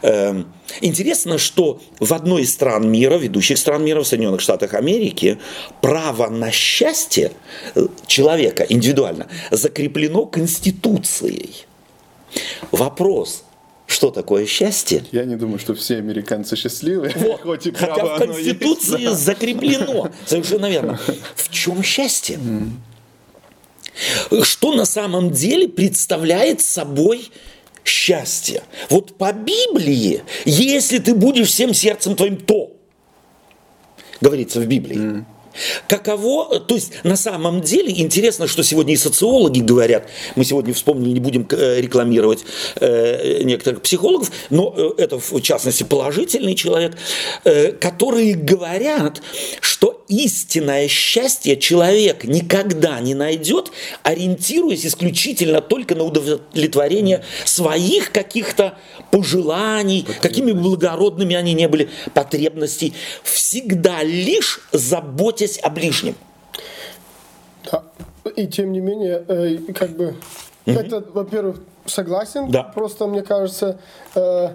Эм, 0.01 0.51
интересно, 0.81 1.37
что 1.37 1.81
в 1.99 2.13
одной 2.13 2.43
из 2.43 2.53
стран 2.53 2.89
мира, 2.89 3.15
ведущих 3.15 3.57
стран 3.57 3.83
мира, 3.83 4.01
в 4.01 4.07
Соединенных 4.07 4.41
Штатах 4.41 4.73
Америки, 4.73 5.37
право 5.81 6.29
на 6.29 6.51
счастье 6.51 7.31
э, 7.75 7.87
человека 8.07 8.65
индивидуально 8.67 9.27
закреплено 9.51 10.25
Конституцией. 10.25 11.65
Вопрос, 12.71 13.43
что 13.87 14.09
такое 14.09 14.45
счастье? 14.45 15.03
Я 15.11 15.25
не 15.25 15.35
думаю, 15.35 15.59
что 15.59 15.75
все 15.75 15.97
американцы 15.97 16.55
счастливы, 16.55 17.11
вот. 17.15 17.41
хоть 17.41 17.67
и 17.67 17.71
Хотя 17.71 18.05
в 18.05 18.17
Конституции 18.19 19.01
есть, 19.01 19.03
да. 19.03 19.15
закреплено, 19.15 20.09
совершенно 20.25 20.69
верно. 20.69 20.99
В 21.35 21.49
чем 21.49 21.83
счастье? 21.83 22.37
Mm. 22.37 22.71
Что 24.43 24.73
на 24.73 24.85
самом 24.85 25.31
деле 25.31 25.67
представляет 25.67 26.61
собой 26.61 27.29
счастье? 27.83 28.63
Вот 28.89 29.17
по 29.17 29.33
Библии, 29.33 30.23
если 30.45 30.99
ты 30.99 31.13
будешь 31.13 31.49
всем 31.49 31.73
сердцем 31.73 32.15
твоим, 32.15 32.37
то, 32.37 32.71
говорится 34.21 34.59
в 34.59 34.65
Библии. 34.65 34.97
Mm. 34.97 35.25
Каково, 35.87 36.59
то 36.59 36.75
есть 36.75 37.03
на 37.03 37.15
самом 37.15 37.61
деле 37.61 37.93
интересно, 37.99 38.47
что 38.47 38.63
сегодня 38.63 38.93
и 38.93 38.97
социологи 38.97 39.59
говорят, 39.59 40.07
мы 40.35 40.45
сегодня 40.45 40.73
вспомнили, 40.73 41.11
не 41.11 41.19
будем 41.19 41.47
э, 41.49 41.81
рекламировать 41.81 42.45
э, 42.75 43.43
некоторых 43.43 43.81
психологов, 43.81 44.31
но 44.49 44.73
э, 44.75 44.91
это 44.97 45.19
в 45.19 45.41
частности 45.41 45.83
положительный 45.83 46.55
человек, 46.55 46.97
которые 47.79 48.35
говорят, 48.35 49.21
что 49.59 50.03
истинное 50.07 50.87
счастье 50.87 51.57
человек 51.57 52.25
никогда 52.25 52.99
не 52.99 53.15
найдет, 53.15 53.71
ориентируясь 54.03 54.85
исключительно 54.85 55.61
только 55.61 55.95
на 55.95 56.03
удовлетворение 56.03 57.23
своих 57.45 58.11
каких-то 58.11 58.77
пожеланий, 59.09 60.05
какими 60.21 60.51
благородными 60.51 61.35
они 61.35 61.53
не 61.53 61.67
были, 61.67 61.89
потребностей, 62.13 62.93
всегда 63.23 64.03
лишь 64.03 64.61
заботясь 64.71 65.40
о 65.59 65.69
ближнем. 65.69 66.15
Да. 67.71 67.83
И 68.35 68.47
тем 68.47 68.71
не 68.71 68.79
менее, 68.79 69.23
э, 69.27 69.57
как 69.73 69.91
бы, 69.91 70.15
угу. 70.65 70.79
это, 70.79 71.03
во-первых, 71.13 71.57
согласен. 71.85 72.49
Да. 72.49 72.63
Просто, 72.63 73.07
мне 73.07 73.21
кажется, 73.21 73.79
э, 74.15 74.49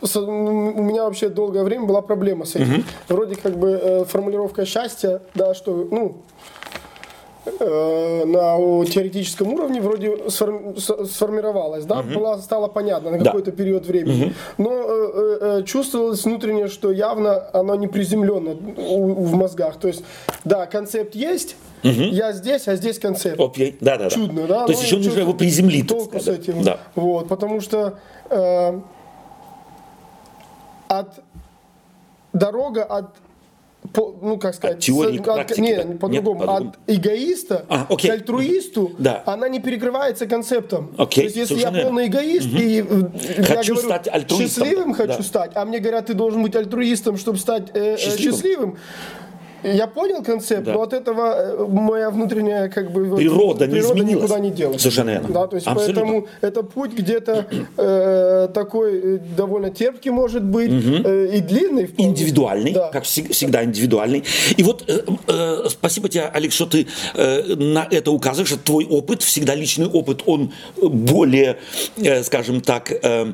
у 0.00 0.82
меня 0.82 1.04
вообще 1.04 1.28
долгое 1.28 1.62
время 1.62 1.86
была 1.86 2.02
проблема 2.02 2.44
с 2.44 2.56
этим. 2.56 2.74
Угу. 2.74 2.82
Вроде 3.08 3.36
как 3.36 3.56
бы 3.56 3.70
э, 3.70 4.04
формулировка 4.04 4.66
счастья, 4.66 5.22
да, 5.34 5.54
что, 5.54 5.86
ну, 5.90 6.22
на 7.44 8.84
теоретическом 8.86 9.52
уровне 9.54 9.80
вроде 9.80 10.30
сформировалась, 10.30 11.84
да, 11.84 12.00
угу. 12.00 12.10
была, 12.14 12.38
стало 12.38 12.68
понятно 12.68 13.10
на 13.10 13.18
какой-то 13.18 13.50
да. 13.50 13.56
период 13.56 13.86
времени. 13.86 14.26
Угу. 14.26 14.32
Но 14.58 14.70
э, 14.70 15.38
э, 15.40 15.62
чувствовалось 15.64 16.24
внутренне, 16.24 16.68
что 16.68 16.92
явно 16.92 17.48
оно 17.52 17.74
не 17.74 17.88
приземлено 17.88 18.54
в 18.54 19.34
мозгах. 19.34 19.76
То 19.76 19.88
есть, 19.88 20.04
да, 20.44 20.66
концепт 20.66 21.14
есть, 21.14 21.56
Угу. 21.84 21.90
Я 21.90 22.32
здесь, 22.32 22.68
а 22.68 22.76
здесь 22.76 23.00
концепт. 23.00 23.40
Окей, 23.40 23.76
да, 23.80 23.96
да, 23.96 24.08
Чудно, 24.08 24.46
да. 24.46 24.66
То 24.66 24.70
есть 24.70 24.84
еще 24.84 24.98
нужно 24.98 25.18
его 25.18 25.34
приземлить. 25.34 25.88
Толку 25.88 26.20
с 26.20 26.28
этим. 26.28 26.62
Да. 26.62 26.78
Вот, 26.94 27.26
потому 27.26 27.60
что 27.60 27.98
э, 28.30 28.80
от 30.86 31.08
дорога 32.32 32.84
от 32.84 33.16
по, 33.92 34.16
ну 34.22 34.38
как 34.38 34.54
сказать, 34.54 34.76
от 34.76 34.82
теории 34.82 35.18
с, 35.18 35.28
от, 35.28 35.58
не, 35.58 35.98
по-другому, 35.98 36.46
по 36.46 36.56
от 36.56 36.78
эгоиста 36.86 37.66
а, 37.68 37.84
к 37.84 38.04
альтруисту, 38.04 38.92
да. 38.98 39.22
она 39.26 39.48
не 39.48 39.60
перекрывается 39.60 40.26
концептом. 40.26 40.94
Окей, 40.96 41.22
То 41.22 41.24
есть 41.24 41.36
если 41.50 41.60
я 41.60 41.84
полный 41.84 42.06
эгоист 42.06 42.46
угу. 42.46 42.56
и 42.56 42.80
э, 42.80 43.42
хочу 43.42 43.74
я 43.74 43.80
говорю, 43.80 43.80
стать 43.80 44.08
альтруистом, 44.08 44.64
счастливым 44.64 44.94
хочу 44.94 45.18
да. 45.18 45.22
стать, 45.22 45.50
а 45.54 45.64
мне 45.64 45.80
говорят, 45.80 46.06
ты 46.06 46.14
должен 46.14 46.42
быть 46.42 46.54
альтруистом, 46.54 47.16
чтобы 47.16 47.38
стать 47.38 47.70
э, 47.74 47.94
э 47.94 47.96
счастливым. 47.98 48.32
счастливым 48.32 48.78
я 49.62 49.86
понял 49.86 50.22
концепт, 50.22 50.64
да. 50.64 50.72
но 50.72 50.82
от 50.82 50.92
этого 50.92 51.34
э, 51.34 51.66
моя 51.68 52.10
внутренняя 52.10 52.68
как 52.68 52.92
бы 52.92 53.16
природа, 53.16 53.66
не 53.66 53.74
природа 53.74 53.94
изменилась. 53.94 54.22
никуда 54.24 54.38
не 54.40 54.50
делась. 54.50 54.80
Совершенно 54.80 55.10
верно. 55.10 55.28
Да, 55.28 55.46
то 55.46 55.56
есть 55.56 55.66
Абсолютно. 55.66 56.02
поэтому 56.02 56.26
это 56.40 56.62
путь 56.62 56.92
где-то 56.92 57.46
э, 57.76 58.48
такой 58.52 59.16
э, 59.16 59.18
довольно 59.36 59.70
терпкий 59.70 60.10
может 60.10 60.42
быть 60.42 60.70
угу. 60.70 61.08
э, 61.08 61.36
и 61.36 61.40
длинный. 61.40 61.86
Вполне. 61.86 62.10
Индивидуальный, 62.10 62.72
да. 62.72 62.90
как 62.90 63.04
всегда 63.04 63.64
индивидуальный. 63.64 64.24
И 64.56 64.62
вот 64.62 64.84
э, 64.88 65.00
э, 65.28 65.64
спасибо 65.68 66.08
тебе, 66.08 66.24
Алекс, 66.24 66.54
что 66.54 66.66
ты 66.66 66.86
э, 67.14 67.54
на 67.54 67.86
это 67.90 68.10
указываешь, 68.10 68.48
что 68.48 68.58
твой 68.58 68.86
опыт, 68.86 69.22
всегда 69.22 69.54
личный 69.54 69.86
опыт, 69.86 70.22
он 70.26 70.52
более, 70.80 71.58
э, 71.96 72.22
скажем 72.22 72.60
так, 72.60 72.90
э, 72.90 73.32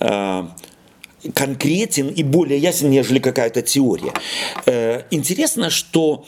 э, 0.00 0.42
конкретен 1.34 2.08
и 2.08 2.22
более 2.22 2.58
ясен, 2.58 2.90
нежели 2.90 3.18
какая-то 3.18 3.62
теория. 3.62 4.12
Э, 4.66 5.02
интересно, 5.10 5.70
что 5.70 6.24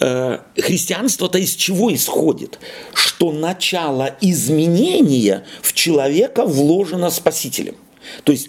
э, 0.00 0.38
христианство-то 0.56 1.38
из 1.38 1.54
чего 1.54 1.92
исходит? 1.94 2.58
Что 2.92 3.32
начало 3.32 4.16
изменения 4.20 5.44
в 5.62 5.72
человека 5.72 6.44
вложено 6.44 7.10
Спасителем. 7.10 7.76
То 8.24 8.32
есть 8.32 8.48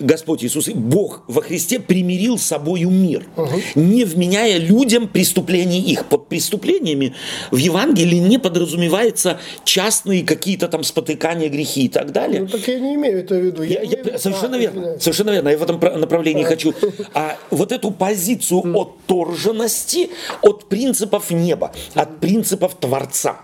Господь 0.00 0.42
Иисус, 0.42 0.68
Бог 0.70 1.22
во 1.28 1.42
Христе 1.42 1.78
примирил 1.78 2.38
с 2.38 2.44
собою 2.44 2.88
мир, 2.88 3.26
угу. 3.36 3.60
не 3.74 4.04
вменяя 4.04 4.56
людям 4.58 5.06
преступлений 5.06 5.80
их. 5.80 6.06
Под 6.06 6.28
преступлениями 6.28 7.14
в 7.50 7.56
Евангелии 7.56 8.16
не 8.16 8.38
подразумевается 8.38 9.38
частные 9.64 10.24
какие-то 10.24 10.68
там 10.68 10.82
спотыкания, 10.82 11.50
грехи 11.50 11.84
и 11.84 11.88
так 11.88 12.12
далее. 12.12 12.42
Ну 12.42 12.48
так 12.48 12.66
я 12.66 12.78
не 12.78 12.94
имею 12.94 13.18
это 13.18 13.34
в 13.34 13.44
виду. 13.44 13.62
Я, 13.62 13.82
я, 13.82 13.98
я, 14.02 14.18
совершенно 14.18 14.56
а, 14.56 14.60
верно, 14.60 14.78
извиняюсь. 14.78 15.02
совершенно 15.02 15.30
верно. 15.30 15.48
Я 15.50 15.58
в 15.58 15.62
этом 15.62 15.78
направлении 16.00 16.44
а. 16.44 16.46
хочу. 16.46 16.72
А 17.12 17.36
вот 17.50 17.70
эту 17.70 17.90
позицию 17.90 18.62
mm. 18.62 18.80
отторженности 18.80 20.08
от 20.40 20.68
принципов 20.70 21.30
неба, 21.30 21.72
от 21.94 22.18
принципов 22.20 22.76
Творца. 22.76 23.40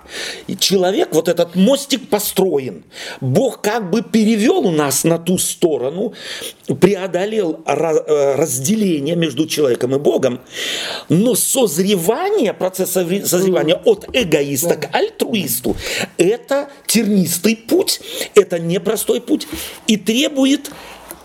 И 0.47 0.57
человек, 0.57 1.11
вот 1.13 1.29
этот 1.29 1.57
мостик 1.57 2.09
построен. 2.09 2.85
Бог 3.21 3.61
как 3.61 3.91
бы 3.91 4.03
перевел 4.03 4.71
нас 4.71 5.05
на 5.05 5.19
ту 5.19 5.37
сторону, 5.37 6.15
преодолел 6.81 7.61
э, 7.67 8.35
разделение 8.37 9.17
между 9.17 9.47
человеком 9.47 9.95
и 9.95 9.99
Богом, 9.99 10.41
но 11.09 11.35
созревание, 11.35 12.53
процесс 12.55 12.91
созревания 12.91 13.81
от 13.85 14.09
эгоиста 14.13 14.77
к 14.77 14.95
альтруисту– 14.95 15.77
это 16.19 16.71
тернистый 16.87 17.57
путь, 17.57 18.01
это 18.35 18.59
непростой 18.59 19.21
путь 19.21 19.47
и 19.87 19.97
требует 19.97 20.71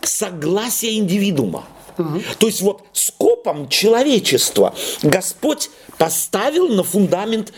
согласия 0.02 0.98
индивидуума. 0.98 1.66
Угу. 1.98 2.22
То 2.40 2.48
есть 2.48 2.62
вот 2.62 2.84
скопом 2.94 3.70
человечества 3.70 4.76
Господь 5.02 5.70
поставил 5.98 6.68
на 6.70 6.84
фундамент 6.84 7.54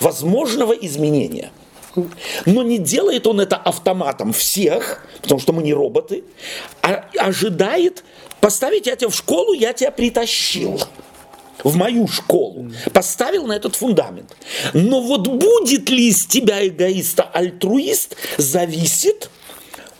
возможного 0.00 0.72
изменения– 0.72 1.50
но 2.46 2.62
не 2.62 2.78
делает 2.78 3.26
он 3.26 3.40
это 3.40 3.56
автоматом 3.56 4.32
всех, 4.32 5.04
потому 5.22 5.40
что 5.40 5.52
мы 5.52 5.62
не 5.62 5.74
роботы, 5.74 6.24
а 6.82 7.04
ожидает 7.18 8.04
поставить 8.40 8.86
я 8.86 8.96
тебя 8.96 9.10
в 9.10 9.14
школу, 9.14 9.52
я 9.52 9.72
тебя 9.72 9.90
притащил 9.90 10.80
в 11.62 11.76
мою 11.76 12.08
школу, 12.08 12.70
поставил 12.92 13.46
на 13.46 13.52
этот 13.52 13.76
фундамент. 13.76 14.34
Но 14.72 15.02
вот 15.02 15.26
будет 15.26 15.90
ли 15.90 16.08
из 16.08 16.26
тебя 16.26 16.66
эгоиста 16.66 17.22
альтруист, 17.22 18.16
зависит 18.38 19.30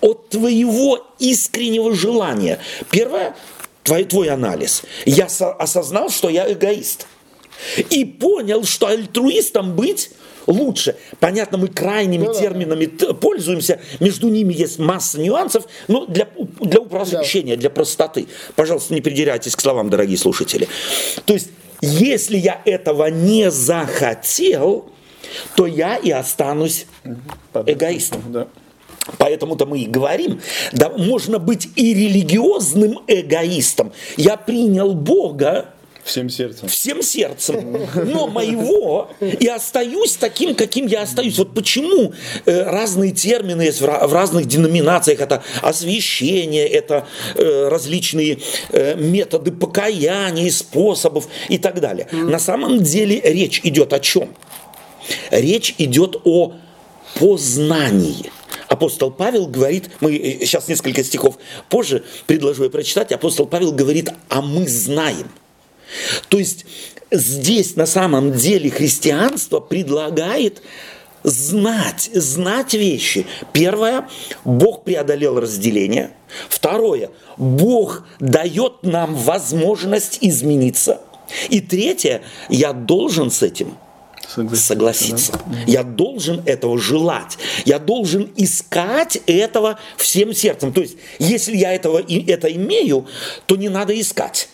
от 0.01 0.31
твоего 0.31 1.07
искреннего 1.19 1.95
желания. 1.95 2.59
Первое, 2.91 3.37
твой, 3.83 4.05
твой 4.05 4.31
анализ. 4.31 4.83
Я 5.05 5.27
осознал, 5.27 6.09
что 6.09 6.31
я 6.31 6.51
эгоист. 6.51 7.07
И 7.91 8.07
понял, 8.07 8.65
что 8.65 8.87
альтруистом 8.87 9.77
быть 9.77 10.11
лучше. 10.47 10.97
Понятно, 11.19 11.59
мы 11.59 11.69
крайними 11.69 12.27
ну, 12.27 12.35
терминами 12.35 12.87
да. 12.87 13.15
пользуемся, 13.15 13.81
между 14.01 14.29
ними 14.29 14.55
есть 14.55 14.79
масса 14.79 15.21
нюансов, 15.21 15.65
но 15.89 16.07
для, 16.07 16.29
для 16.61 16.81
упрощения, 16.81 17.57
да. 17.57 17.61
для 17.61 17.71
простоты. 17.71 18.27
Пожалуйста, 18.57 18.95
не 18.95 19.01
придирайтесь 19.01 19.57
к 19.57 19.61
словам, 19.61 19.91
дорогие 19.91 20.19
слушатели. 20.19 20.69
То 21.25 21.35
есть, 21.35 21.49
если 21.81 22.37
я 22.37 22.61
этого 22.65 23.11
не 23.11 23.51
захотел, 23.51 24.91
то 25.57 25.67
я 25.67 25.97
и 25.97 26.11
останусь 26.11 26.87
эгоистом. 27.67 28.23
Да. 28.29 28.49
Поэтому-то 29.19 29.67
мы 29.67 29.81
и 29.81 29.87
говорим, 29.87 30.41
да, 30.73 30.91
можно 30.91 31.39
быть 31.39 31.69
и 31.77 31.95
религиозным 31.95 33.01
эгоистом. 33.07 33.93
Я 34.17 34.37
принял 34.37 34.95
Бога, 34.95 35.71
Всем 36.05 36.29
сердцем. 36.29 36.69
Всем 36.69 37.03
сердцем. 37.03 37.87
Но 37.95 38.27
моего 38.27 39.11
и 39.21 39.47
остаюсь 39.47 40.17
таким, 40.17 40.55
каким 40.55 40.87
я 40.87 41.03
остаюсь. 41.03 41.39
Вот 41.39 41.55
почему 41.55 42.13
э, 42.47 42.63
разные 42.63 43.13
термины 43.13 43.63
есть 43.63 43.81
в 43.81 44.13
разных 44.13 44.47
деноминациях. 44.47 45.21
Это 45.21 45.43
освящение, 45.63 46.67
это 46.67 47.07
э, 47.35 47.69
различные 47.69 48.39
э, 48.71 48.97
методы 48.97 49.53
покаяния, 49.53 50.51
способов 50.51 51.29
и 51.49 51.59
так 51.59 51.81
далее. 51.81 52.09
На 52.13 52.39
самом 52.39 52.83
деле 52.83 53.21
речь 53.21 53.61
идет 53.65 53.93
о 53.93 54.01
чем? 54.01 54.35
Речь 55.31 55.75
идет 55.79 56.17
о 56.25 56.55
познании. 57.19 58.33
Апостол 58.69 59.11
Павел 59.11 59.47
говорит, 59.47 59.91
мы 60.01 60.39
сейчас 60.43 60.69
несколько 60.69 61.03
стихов 61.03 61.39
позже 61.69 62.05
предложу 62.27 62.65
я 62.65 62.71
прочитать, 62.71 63.13
апостол 63.13 63.47
Павел 63.47 63.73
говорит, 63.73 64.11
а 64.29 64.41
мы 64.41 64.67
знаем– 64.67 65.29
то 66.29 66.39
есть 66.39 66.67
здесь 67.11 67.77
на 67.77 67.87
самом 67.87 68.33
деле 68.33 68.71
христианство 68.71 69.61
предлагает 69.61 70.63
знать, 71.23 72.11
знать 72.15 72.75
вещи. 72.75 73.27
Первое, 73.53 74.09
Бог 74.45 74.85
преодолел 74.85 75.39
разделение. 75.39 76.13
Второе, 76.49 77.11
Бог 77.37 78.05
дает 78.21 78.83
нам 78.83 79.15
возможность 79.15 80.19
измениться. 80.21 81.01
И 81.49 81.61
третье, 81.61 82.23
я 82.49 82.73
должен 82.73 83.31
с 83.31 83.43
этим 83.43 83.77
согласиться. 84.29 84.67
согласиться. 84.67 85.33
Да? 85.33 85.59
Я 85.67 85.83
должен 85.83 86.43
этого 86.47 86.79
желать. 86.79 87.39
Я 87.65 87.79
должен 87.79 88.31
искать 88.37 89.21
этого 89.27 89.79
всем 89.97 90.33
сердцем. 90.35 90.73
То 90.73 90.81
есть, 90.81 90.97
если 91.19 91.57
я 91.57 91.73
этого, 91.73 92.01
это 92.01 92.49
имею, 92.53 93.07
то 93.47 93.57
не 93.57 93.69
надо 93.69 93.99
искать. 93.99 94.49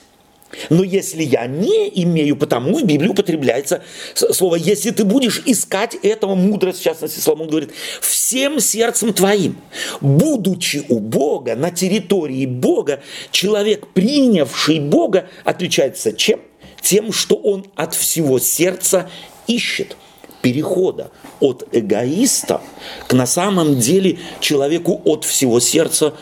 Но 0.70 0.84
если 0.84 1.22
я 1.22 1.46
не 1.46 1.90
имею, 2.02 2.36
потому 2.36 2.78
в 2.78 2.84
Библии 2.84 3.08
употребляется 3.08 3.82
слово, 4.14 4.56
если 4.56 4.90
ты 4.90 5.04
будешь 5.04 5.42
искать 5.46 5.94
этого, 6.02 6.34
мудрость, 6.34 6.80
в 6.80 6.84
частности, 6.84 7.20
Соломон 7.20 7.48
говорит, 7.48 7.70
всем 8.00 8.60
сердцем 8.60 9.12
твоим, 9.12 9.56
будучи 10.00 10.84
у 10.88 10.98
Бога, 10.98 11.56
на 11.56 11.70
территории 11.70 12.46
Бога, 12.46 13.00
человек, 13.30 13.86
принявший 13.88 14.80
Бога, 14.80 15.28
отличается 15.44 16.12
чем? 16.12 16.40
Тем, 16.80 17.12
что 17.12 17.36
он 17.36 17.66
от 17.74 17.94
всего 17.94 18.38
сердца 18.38 19.10
ищет 19.46 19.96
перехода 20.42 21.10
от 21.40 21.66
эгоиста 21.72 22.60
к 23.08 23.12
на 23.12 23.26
самом 23.26 23.80
деле 23.80 24.18
человеку 24.40 25.00
от 25.04 25.24
всего 25.24 25.58
сердца 25.58 26.14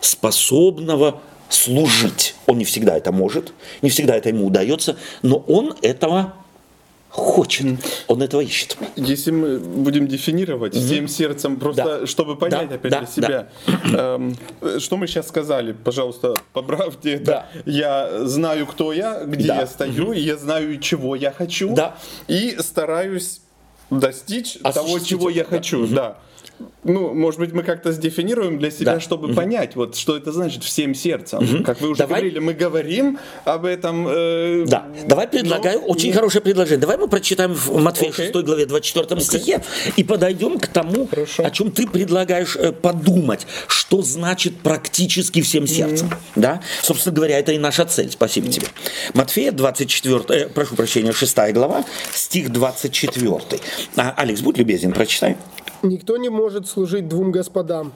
способного 0.00 1.20
служить. 1.52 2.34
Он 2.46 2.58
не 2.58 2.64
всегда 2.64 2.96
это 2.96 3.12
может, 3.12 3.52
не 3.82 3.90
всегда 3.90 4.16
это 4.16 4.28
ему 4.28 4.46
удается, 4.46 4.96
но 5.22 5.36
он 5.36 5.74
этого 5.82 6.34
хочет, 7.12 7.66
он 8.08 8.22
этого 8.22 8.40
ищет. 8.40 8.78
Если 8.96 9.30
мы 9.30 9.58
будем 9.58 10.08
дефинировать 10.08 10.74
угу. 10.74 10.82
всем 10.82 11.08
сердцем, 11.08 11.58
просто 11.58 12.00
да. 12.00 12.06
чтобы 12.06 12.36
понять 12.36 12.70
да, 12.70 12.74
опять 12.76 12.90
да, 12.90 12.98
для 13.00 13.06
себя, 13.06 13.48
да. 13.66 14.14
эм, 14.62 14.80
что 14.80 14.96
мы 14.96 15.06
сейчас 15.06 15.28
сказали, 15.28 15.72
пожалуйста, 15.72 16.34
поправьте 16.54 17.14
это. 17.14 17.24
Да. 17.24 17.46
Я 17.66 18.26
знаю, 18.26 18.66
кто 18.66 18.94
я, 18.94 19.24
где 19.24 19.48
да. 19.48 19.60
я 19.60 19.66
стою, 19.66 20.04
угу. 20.04 20.12
я 20.12 20.36
знаю, 20.38 20.80
чего 20.80 21.14
я 21.14 21.32
хочу, 21.32 21.74
да. 21.74 21.96
и 22.28 22.56
стараюсь 22.60 23.42
достичь 23.90 24.58
того, 24.62 24.98
чего 24.98 25.28
я 25.28 25.44
хочу. 25.44 25.86
Да. 25.86 25.94
да 25.94 26.18
ну, 26.84 27.14
может 27.14 27.38
быть, 27.38 27.52
мы 27.52 27.62
как-то 27.62 27.92
сдефинируем 27.92 28.58
для 28.58 28.70
себя, 28.70 28.94
да. 28.94 29.00
чтобы 29.00 29.28
угу. 29.28 29.34
понять, 29.34 29.76
вот, 29.76 29.96
что 29.96 30.16
это 30.16 30.32
значит 30.32 30.64
всем 30.64 30.94
сердцем. 30.94 31.38
Угу. 31.38 31.64
Как 31.64 31.80
вы 31.80 31.90
уже 31.90 31.98
Давай. 31.98 32.20
говорили, 32.20 32.38
мы 32.40 32.54
говорим 32.54 33.18
об 33.44 33.64
этом. 33.64 34.06
Э, 34.08 34.64
да. 34.66 34.86
Давай 35.06 35.28
предлагаю, 35.28 35.80
но... 35.80 35.86
очень 35.86 36.12
хорошее 36.12 36.42
предложение. 36.42 36.80
Давай 36.80 36.96
мы 36.96 37.08
прочитаем 37.08 37.54
в 37.54 37.78
Матфея 37.78 38.10
okay. 38.10 38.32
6 38.32 38.44
главе 38.44 38.66
24 38.66 39.06
okay. 39.06 39.20
стихе 39.20 39.62
и 39.96 40.02
подойдем 40.02 40.58
к 40.58 40.66
тому, 40.66 41.06
Хорошо. 41.06 41.44
о 41.44 41.50
чем 41.50 41.70
ты 41.70 41.86
предлагаешь 41.86 42.56
э, 42.56 42.72
подумать, 42.72 43.46
что 43.68 44.02
значит 44.02 44.58
практически 44.60 45.40
всем 45.42 45.66
сердцем. 45.66 46.08
Mm. 46.08 46.16
Да? 46.36 46.62
Собственно 46.82 47.14
говоря, 47.14 47.38
это 47.38 47.52
и 47.52 47.58
наша 47.58 47.84
цель. 47.84 48.10
Спасибо 48.10 48.48
mm. 48.48 48.50
тебе. 48.50 48.66
Матфея 49.14 49.52
24, 49.52 50.24
э, 50.28 50.48
прошу 50.48 50.74
прощения, 50.74 51.12
6 51.12 51.36
глава, 51.52 51.84
стих 52.12 52.50
24. 52.50 53.40
А, 53.96 54.14
Алекс, 54.16 54.40
будь 54.40 54.58
любезен, 54.58 54.92
прочитай. 54.92 55.36
Никто 55.82 56.16
не 56.16 56.28
может 56.28 56.68
служить 56.68 57.08
двум 57.08 57.32
господам. 57.32 57.92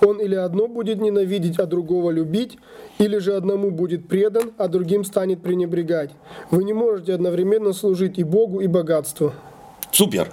Он 0.00 0.18
или 0.18 0.34
одно 0.34 0.68
будет 0.68 1.00
ненавидеть, 1.00 1.58
а 1.58 1.66
другого 1.66 2.10
любить, 2.10 2.58
или 2.98 3.18
же 3.18 3.34
одному 3.34 3.70
будет 3.70 4.06
предан, 4.08 4.52
а 4.56 4.68
другим 4.68 5.04
станет 5.04 5.42
пренебрегать. 5.42 6.10
Вы 6.50 6.64
не 6.64 6.72
можете 6.72 7.14
одновременно 7.14 7.72
служить 7.72 8.18
и 8.18 8.24
Богу, 8.24 8.60
и 8.60 8.66
богатству. 8.66 9.32
Супер. 9.90 10.30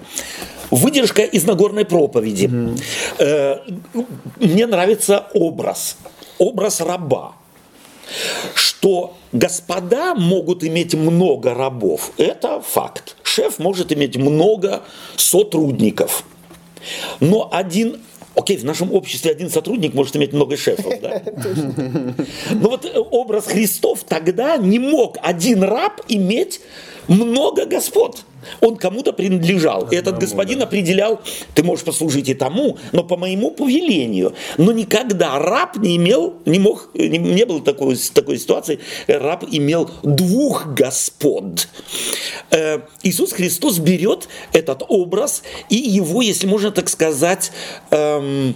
Выдержка 0.69 1.23
из 1.23 1.45
Нагорной 1.45 1.85
проповеди. 1.85 2.45
Mm-hmm. 2.45 4.19
Мне 4.39 4.67
нравится 4.67 5.27
образ. 5.33 5.97
Образ 6.37 6.81
раба. 6.81 7.33
Что 8.55 9.15
господа 9.31 10.15
могут 10.15 10.63
иметь 10.63 10.95
много 10.95 11.53
рабов. 11.53 12.11
Это 12.17 12.61
факт. 12.61 13.15
Шеф 13.23 13.59
может 13.59 13.91
иметь 13.91 14.17
много 14.17 14.81
сотрудников. 15.15 16.23
Но 17.19 17.49
один 17.51 17.99
Окей, 18.33 18.55
в 18.55 18.63
нашем 18.63 18.93
обществе 18.93 19.31
один 19.31 19.49
сотрудник 19.49 19.93
может 19.93 20.15
иметь 20.15 20.31
много 20.31 20.55
шефов, 20.55 20.93
да? 21.01 21.21
Но 22.51 22.69
вот 22.69 22.89
образ 23.11 23.47
Христов 23.47 24.05
тогда 24.07 24.55
не 24.55 24.79
мог 24.79 25.17
один 25.21 25.63
раб 25.63 26.01
иметь 26.07 26.61
много 27.09 27.65
господ. 27.65 28.23
Он 28.59 28.75
кому-то 28.75 29.13
принадлежал. 29.13 29.87
И 29.89 29.95
этот 29.95 30.19
господин 30.19 30.61
определял, 30.61 31.21
ты 31.53 31.63
можешь 31.63 31.85
послужить 31.85 32.29
и 32.29 32.33
тому, 32.33 32.77
но 32.91 33.03
по 33.03 33.17
моему 33.17 33.51
повелению. 33.51 34.33
Но 34.57 34.71
никогда 34.71 35.39
раб 35.39 35.77
не 35.77 35.97
имел, 35.97 36.35
не 36.45 36.59
мог, 36.59 36.89
не, 36.93 37.17
не 37.17 37.45
было 37.45 37.61
такой, 37.61 37.95
такой 38.13 38.37
ситуации, 38.37 38.79
раб 39.07 39.45
имел 39.49 39.89
двух 40.03 40.67
господ. 40.67 41.67
Э, 42.51 42.81
Иисус 43.03 43.33
Христос 43.33 43.79
берет 43.79 44.27
этот 44.53 44.83
образ 44.87 45.43
и 45.69 45.75
его, 45.75 46.21
если 46.21 46.47
можно 46.47 46.71
так 46.71 46.89
сказать, 46.89 47.51
эм, 47.91 48.55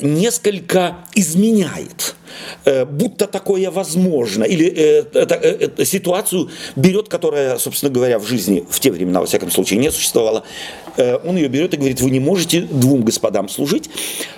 несколько 0.00 0.96
изменяет. 1.14 2.16
Э, 2.64 2.84
будто 2.84 3.26
такое 3.26 3.70
возможно, 3.70 4.44
или 4.44 4.66
э, 4.66 5.04
э, 5.14 5.70
э, 5.76 5.84
ситуацию 5.84 6.50
берет, 6.74 7.08
которая, 7.08 7.58
собственно 7.58 7.92
говоря, 7.92 8.18
в 8.18 8.26
жизни 8.26 8.64
в 8.68 8.80
те 8.80 8.90
времена, 8.90 9.20
во 9.20 9.26
всяком 9.26 9.50
случае, 9.50 9.78
не 9.78 9.90
существовала, 9.90 10.44
э, 10.96 11.16
он 11.24 11.36
ее 11.36 11.48
берет 11.48 11.74
и 11.74 11.76
говорит, 11.76 12.00
вы 12.00 12.10
не 12.10 12.20
можете 12.20 12.62
двум 12.62 13.02
господам 13.02 13.48
служить, 13.48 13.88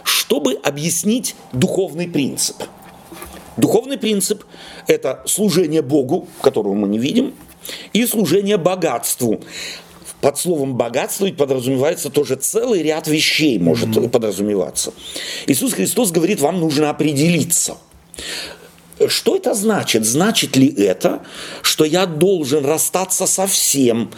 чтобы 0.04 0.54
объяснить 0.62 1.34
духовный 1.52 2.08
принцип. 2.08 2.56
Духовный 3.56 3.98
принцип– 3.98 4.44
это 4.86 5.22
служение 5.26 5.82
Богу, 5.82 6.28
которого 6.42 6.74
мы 6.74 6.86
не 6.88 6.98
видим, 6.98 7.34
и 7.92 8.06
служение 8.06 8.56
богатству 8.56 9.40
под 10.20 10.38
словом 10.38 10.74
богатство 10.74 11.26
ведь 11.26 11.36
подразумевается 11.36 12.10
тоже 12.10 12.36
целый 12.36 12.82
ряд 12.82 13.06
вещей 13.06 13.58
может 13.58 13.88
mm-hmm. 13.88 14.08
подразумеваться. 14.08 14.92
Иисус 15.46 15.72
Христос 15.72 16.10
говорит, 16.10 16.40
вам 16.40 16.60
нужно 16.60 16.90
определиться– 16.90 17.76
что 19.06 19.36
это 19.36 19.54
значит? 19.54 20.04
Значит 20.04 20.56
ли 20.56 20.68
это, 20.68 21.22
что 21.62 21.84
я 21.84 22.06
должен 22.06 22.64
расстаться 22.64 23.26
со 23.26 23.46
всем, 23.46 24.10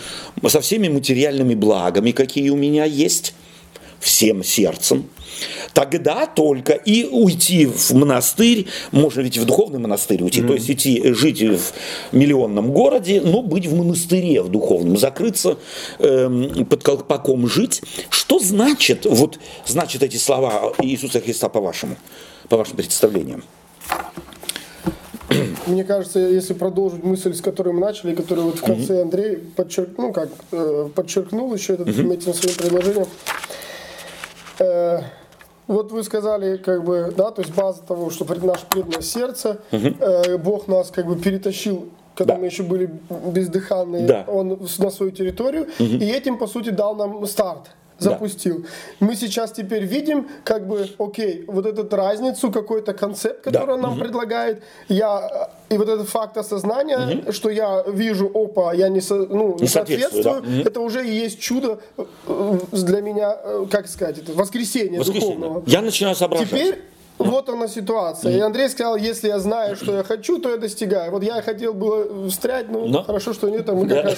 со 0.46 0.60
всеми 0.60 0.88
материальными 0.88 1.54
благами, 1.54 2.12
какие 2.12 2.48
у 2.48 2.56
меня 2.56 2.84
есть, 2.84 3.34
всем 4.00 4.42
сердцем? 4.42 5.10
Тогда 5.72 6.26
только 6.26 6.72
и 6.72 7.04
уйти 7.04 7.66
в 7.66 7.92
монастырь, 7.92 8.66
можно 8.92 9.20
ведь 9.20 9.38
в 9.38 9.44
духовный 9.44 9.78
монастырь 9.78 10.22
уйти, 10.22 10.40
mm-hmm. 10.40 10.46
то 10.46 10.54
есть 10.54 10.70
идти 10.70 11.12
жить 11.12 11.42
в 11.42 11.72
миллионном 12.12 12.72
городе, 12.72 13.20
но 13.20 13.42
быть 13.42 13.66
в 13.66 13.76
монастыре 13.76 14.42
в 14.42 14.48
духовном, 14.48 14.96
закрыться 14.96 15.58
э, 15.98 16.28
под 16.68 16.82
колпаком 16.82 17.48
жить. 17.48 17.82
Что 18.10 18.38
значит, 18.38 19.06
вот 19.06 19.38
значит 19.66 20.02
эти 20.02 20.16
слова 20.16 20.72
Иисуса 20.82 21.20
Христа 21.20 21.48
по-вашему, 21.48 21.96
по 22.48 22.56
вашим 22.56 22.76
представлениям? 22.76 23.42
Мне 25.66 25.84
кажется, 25.84 26.18
если 26.18 26.54
продолжить 26.54 27.04
мысль, 27.04 27.34
с 27.34 27.40
которой 27.40 27.72
мы 27.72 27.80
начали, 27.80 28.14
которую 28.14 28.48
вот 28.48 28.58
в 28.58 28.62
конце 28.62 29.02
Андрей 29.02 29.36
подчеркнул, 29.36 30.08
ну, 30.08 30.12
как, 30.12 30.28
э, 30.50 30.88
подчеркнул 30.94 31.54
еще 31.54 31.74
этот 31.74 31.88
этим 31.88 32.34
своим 32.34 32.56
предложением, 32.56 33.06
э, 34.58 35.02
вот 35.70 35.92
вы 35.92 36.02
сказали, 36.02 36.56
как 36.56 36.84
бы, 36.84 37.12
да, 37.16 37.30
то 37.30 37.42
есть 37.42 37.54
база 37.54 37.82
того, 37.82 38.10
что 38.10 38.24
наше 38.42 38.66
преданное 38.66 39.02
сердце, 39.02 39.60
э, 39.70 40.36
Бог 40.36 40.68
нас 40.68 40.90
как 40.90 41.06
бы 41.06 41.16
перетащил 41.16 41.88
когда 42.12 42.34
да. 42.34 42.40
мы 42.40 42.46
еще 42.46 42.64
были 42.64 42.90
бездыханные, 43.08 44.06
да. 44.06 44.24
он 44.26 44.58
на 44.78 44.90
свою 44.90 45.10
территорию, 45.10 45.62
угу. 45.62 45.84
и 45.84 46.04
этим, 46.04 46.36
по 46.36 46.46
сути, 46.46 46.68
дал 46.68 46.94
нам 46.94 47.24
старт 47.26 47.70
запустил. 48.00 48.60
Да. 48.60 49.06
Мы 49.06 49.16
сейчас 49.16 49.52
теперь 49.52 49.84
видим, 49.84 50.28
как 50.44 50.66
бы, 50.66 50.88
окей, 50.98 51.44
вот 51.46 51.66
эту 51.66 51.96
разницу, 51.96 52.50
какой-то 52.50 52.92
концепт, 52.94 53.42
который 53.42 53.66
да. 53.66 53.74
он 53.74 53.80
нам 53.80 53.92
угу. 53.92 54.00
предлагает. 54.00 54.62
Я 54.88 55.50
и 55.68 55.78
вот 55.78 55.88
этот 55.88 56.08
факт 56.08 56.36
осознания, 56.36 57.22
угу. 57.22 57.32
что 57.32 57.50
я 57.50 57.84
вижу, 57.86 58.30
опа, 58.34 58.72
я 58.74 58.88
не, 58.88 59.00
со, 59.00 59.14
ну, 59.14 59.56
не, 59.60 59.66
соответствую, 59.66 60.22
соответствую 60.24 60.64
да. 60.64 60.70
это 60.70 60.80
уже 60.80 61.06
и 61.06 61.12
есть 61.12 61.40
чудо 61.40 61.80
э, 61.96 62.58
для 62.72 63.00
меня, 63.00 63.36
э, 63.42 63.66
как 63.70 63.86
сказать, 63.88 64.18
это 64.18 64.32
воскресенье, 64.32 64.98
воскресенье. 64.98 65.36
духовного. 65.36 65.62
Я 65.66 65.82
начинаю 65.82 66.16
соображать. 66.16 66.48
Теперь 66.48 66.82
вот 67.20 67.48
она 67.48 67.68
ситуация. 67.68 68.36
И 68.36 68.40
Андрей 68.40 68.68
сказал, 68.68 68.96
если 68.96 69.28
я 69.28 69.38
знаю, 69.38 69.76
что 69.76 69.96
я 69.96 70.02
хочу, 70.02 70.38
то 70.38 70.48
я 70.50 70.56
достигаю. 70.56 71.12
Вот 71.12 71.22
я 71.22 71.42
хотел 71.42 71.74
было 71.74 72.28
встрять, 72.28 72.70
но, 72.70 72.86
но. 72.86 73.02
хорошо, 73.02 73.34
что 73.34 73.48
нет, 73.50 73.68
а 73.68 73.74
мы 73.74 73.86
как 73.88 74.04
раз 74.04 74.16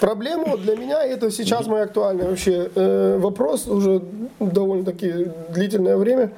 Проблема 0.00 0.44
вот 0.46 0.62
для 0.62 0.76
меня, 0.76 1.04
это 1.04 1.30
сейчас 1.30 1.66
мой 1.66 1.82
актуальный 1.82 2.28
вообще 2.28 2.70
э, 2.74 3.18
вопрос, 3.18 3.68
уже 3.68 4.02
довольно-таки 4.40 5.28
длительное 5.50 5.96
время 5.96 6.30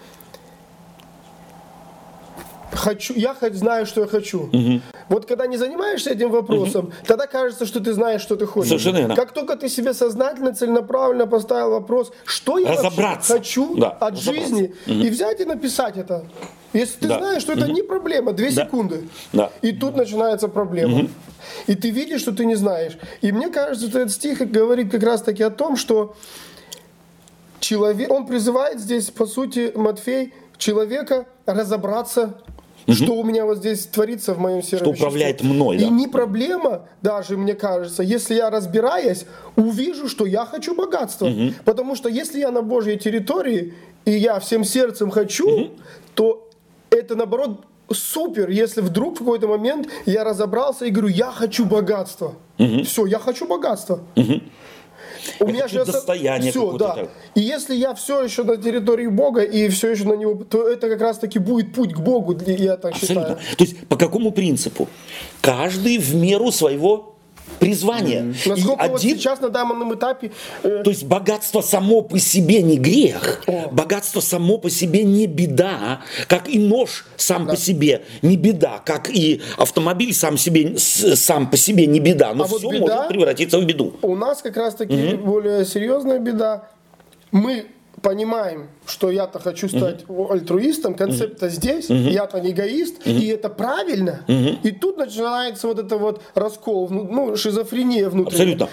хочу, 2.76 3.14
я 3.14 3.34
хоть 3.34 3.54
знаю, 3.54 3.86
что 3.86 4.02
я 4.02 4.06
хочу. 4.06 4.44
Угу. 4.52 4.80
Вот 5.08 5.26
когда 5.26 5.46
не 5.46 5.56
занимаешься 5.56 6.10
этим 6.10 6.30
вопросом, 6.30 6.86
угу. 6.86 6.92
тогда 7.06 7.26
кажется, 7.26 7.66
что 7.66 7.80
ты 7.80 7.92
знаешь, 7.92 8.20
что 8.20 8.36
ты 8.36 8.46
хочешь. 8.46 8.68
Совершенно 8.68 8.98
верно. 8.98 9.16
Как 9.16 9.32
только 9.32 9.56
ты 9.56 9.68
себе 9.68 9.94
сознательно, 9.94 10.54
целенаправленно 10.54 11.26
поставил 11.26 11.70
вопрос, 11.70 12.12
что 12.24 12.58
я 12.58 12.74
вообще 12.74 13.18
хочу 13.22 13.76
да. 13.76 13.90
от 13.90 14.18
жизни, 14.18 14.74
угу. 14.86 14.94
и 14.94 15.10
взять 15.10 15.40
и 15.40 15.44
написать 15.44 15.96
это. 15.96 16.24
Если 16.72 16.98
ты 16.98 17.08
да. 17.08 17.18
знаешь, 17.18 17.42
что 17.42 17.52
это 17.52 17.66
угу. 17.66 17.72
не 17.72 17.82
проблема, 17.82 18.32
две 18.32 18.50
да. 18.50 18.64
секунды. 18.64 19.08
Да. 19.32 19.50
И 19.62 19.72
тут 19.72 19.96
начинается 19.96 20.48
проблема. 20.48 20.98
Угу. 20.98 21.08
И 21.68 21.74
ты 21.76 21.90
видишь, 21.90 22.20
что 22.20 22.32
ты 22.32 22.44
не 22.44 22.56
знаешь. 22.56 22.98
И 23.20 23.30
мне 23.32 23.48
кажется, 23.48 23.88
что 23.88 24.00
этот 24.00 24.12
стих 24.12 24.38
говорит 24.50 24.90
как 24.90 25.02
раз 25.02 25.22
таки 25.22 25.42
о 25.42 25.50
том, 25.50 25.76
что 25.76 26.16
человек, 27.60 28.10
он 28.10 28.26
призывает 28.26 28.80
здесь, 28.80 29.10
по 29.10 29.26
сути, 29.26 29.72
Матфей, 29.74 30.34
человека 30.58 31.26
разобраться 31.46 32.40
угу. 32.86 32.94
что 32.94 33.14
у 33.14 33.24
меня 33.24 33.44
вот 33.44 33.58
здесь 33.58 33.86
творится 33.86 34.34
в 34.34 34.38
моем 34.38 34.62
сердце. 34.62 34.84
Что 34.84 34.90
управляет 34.90 35.42
мной. 35.42 35.78
И 35.78 35.88
не 35.88 36.06
проблема, 36.08 36.88
даже 37.02 37.36
мне 37.36 37.54
кажется, 37.54 38.02
если 38.02 38.34
я 38.34 38.50
разбираясь, 38.50 39.26
увижу, 39.56 40.08
что 40.08 40.26
я 40.26 40.44
хочу 40.46 40.74
богатства. 40.74 41.26
Угу. 41.26 41.54
Потому 41.64 41.96
что 41.96 42.08
если 42.08 42.40
я 42.40 42.50
на 42.50 42.62
Божьей 42.62 42.98
территории, 42.98 43.74
и 44.04 44.12
я 44.12 44.38
всем 44.40 44.64
сердцем 44.64 45.10
хочу, 45.10 45.48
угу. 45.48 45.70
то 46.14 46.48
это 46.90 47.14
наоборот 47.16 47.64
супер, 47.92 48.50
если 48.50 48.80
вдруг 48.80 49.16
в 49.16 49.18
какой-то 49.18 49.48
момент 49.48 49.88
я 50.06 50.24
разобрался 50.24 50.86
и 50.86 50.90
говорю, 50.90 51.08
я 51.08 51.30
хочу 51.30 51.64
богатства. 51.64 52.34
Угу. 52.58 52.84
Все, 52.84 53.06
я 53.06 53.18
хочу 53.18 53.46
богатства. 53.46 54.00
Угу. 54.16 54.40
У 55.40 55.46
меня 55.46 55.68
же 55.68 55.84
достояние 55.84 56.50
все, 56.50 56.72
да. 56.72 57.08
И 57.34 57.40
если 57.40 57.74
я 57.74 57.94
все 57.94 58.22
еще 58.22 58.44
на 58.44 58.56
территории 58.56 59.06
Бога 59.06 59.42
и 59.42 59.68
все 59.68 59.90
еще 59.90 60.04
на 60.04 60.14
него, 60.14 60.44
то 60.44 60.68
это 60.68 60.88
как 60.88 61.00
раз 61.00 61.18
таки 61.18 61.38
будет 61.38 61.74
путь 61.74 61.94
к 61.94 61.98
Богу, 61.98 62.36
я 62.46 62.76
так 62.76 62.92
Абсолютно. 62.92 63.38
считаю. 63.38 63.56
То 63.56 63.64
есть 63.64 63.86
по 63.88 63.96
какому 63.96 64.32
принципу? 64.32 64.88
Каждый 65.40 65.98
в 65.98 66.14
меру 66.14 66.50
своего 66.52 67.13
призвание. 67.58 68.20
Mm-hmm. 68.20 68.48
Насколько 68.48 68.84
и 68.84 68.88
вот 68.88 69.00
один... 69.00 69.18
сейчас 69.18 69.40
на 69.40 69.48
данном 69.48 69.94
этапе... 69.94 70.32
Э... 70.62 70.82
То 70.84 70.90
есть 70.90 71.04
богатство 71.04 71.60
само 71.60 72.02
по 72.02 72.18
себе 72.18 72.62
не 72.62 72.76
грех, 72.76 73.42
О. 73.46 73.68
богатство 73.68 74.20
само 74.20 74.58
по 74.58 74.70
себе 74.70 75.04
не 75.04 75.26
беда, 75.26 76.02
как 76.28 76.48
и 76.48 76.58
нож 76.58 77.06
сам 77.16 77.46
да. 77.46 77.52
по 77.52 77.56
себе 77.56 78.02
не 78.22 78.36
беда, 78.36 78.80
как 78.84 79.08
и 79.10 79.40
автомобиль 79.56 80.14
сам, 80.14 80.36
себе, 80.36 80.78
сам 80.78 81.50
по 81.50 81.56
себе 81.56 81.86
не 81.86 82.00
беда, 82.00 82.34
но 82.34 82.44
а 82.44 82.46
все 82.46 82.58
вот 82.58 82.72
беда, 82.72 82.80
может 82.80 83.08
превратиться 83.08 83.58
в 83.58 83.64
беду. 83.64 83.94
У 84.02 84.14
нас 84.14 84.42
как 84.42 84.56
раз 84.56 84.74
таки 84.74 84.94
mm-hmm. 84.94 85.24
более 85.24 85.64
серьезная 85.64 86.18
беда. 86.18 86.68
Мы 87.30 87.66
понимаем, 88.04 88.68
что 88.86 89.10
я-то 89.10 89.40
хочу 89.40 89.68
стать 89.68 90.02
mm-hmm. 90.02 90.32
альтруистом, 90.32 90.94
концепт-то 90.94 91.46
mm-hmm. 91.46 91.50
здесь, 91.50 91.90
mm-hmm. 91.90 92.10
я-то 92.10 92.38
не 92.40 92.50
эгоист, 92.50 92.98
mm-hmm. 92.98 93.18
и 93.18 93.26
это 93.28 93.48
правильно. 93.48 94.20
Mm-hmm. 94.28 94.58
И 94.62 94.70
тут 94.70 94.98
начинается 94.98 95.66
вот 95.66 95.78
это 95.78 95.96
вот 95.96 96.20
раскол, 96.34 96.90
ну, 96.90 97.36
шизофрения 97.36 98.08
внутренняя. 98.08 98.54
Абсолютно. 98.54 98.68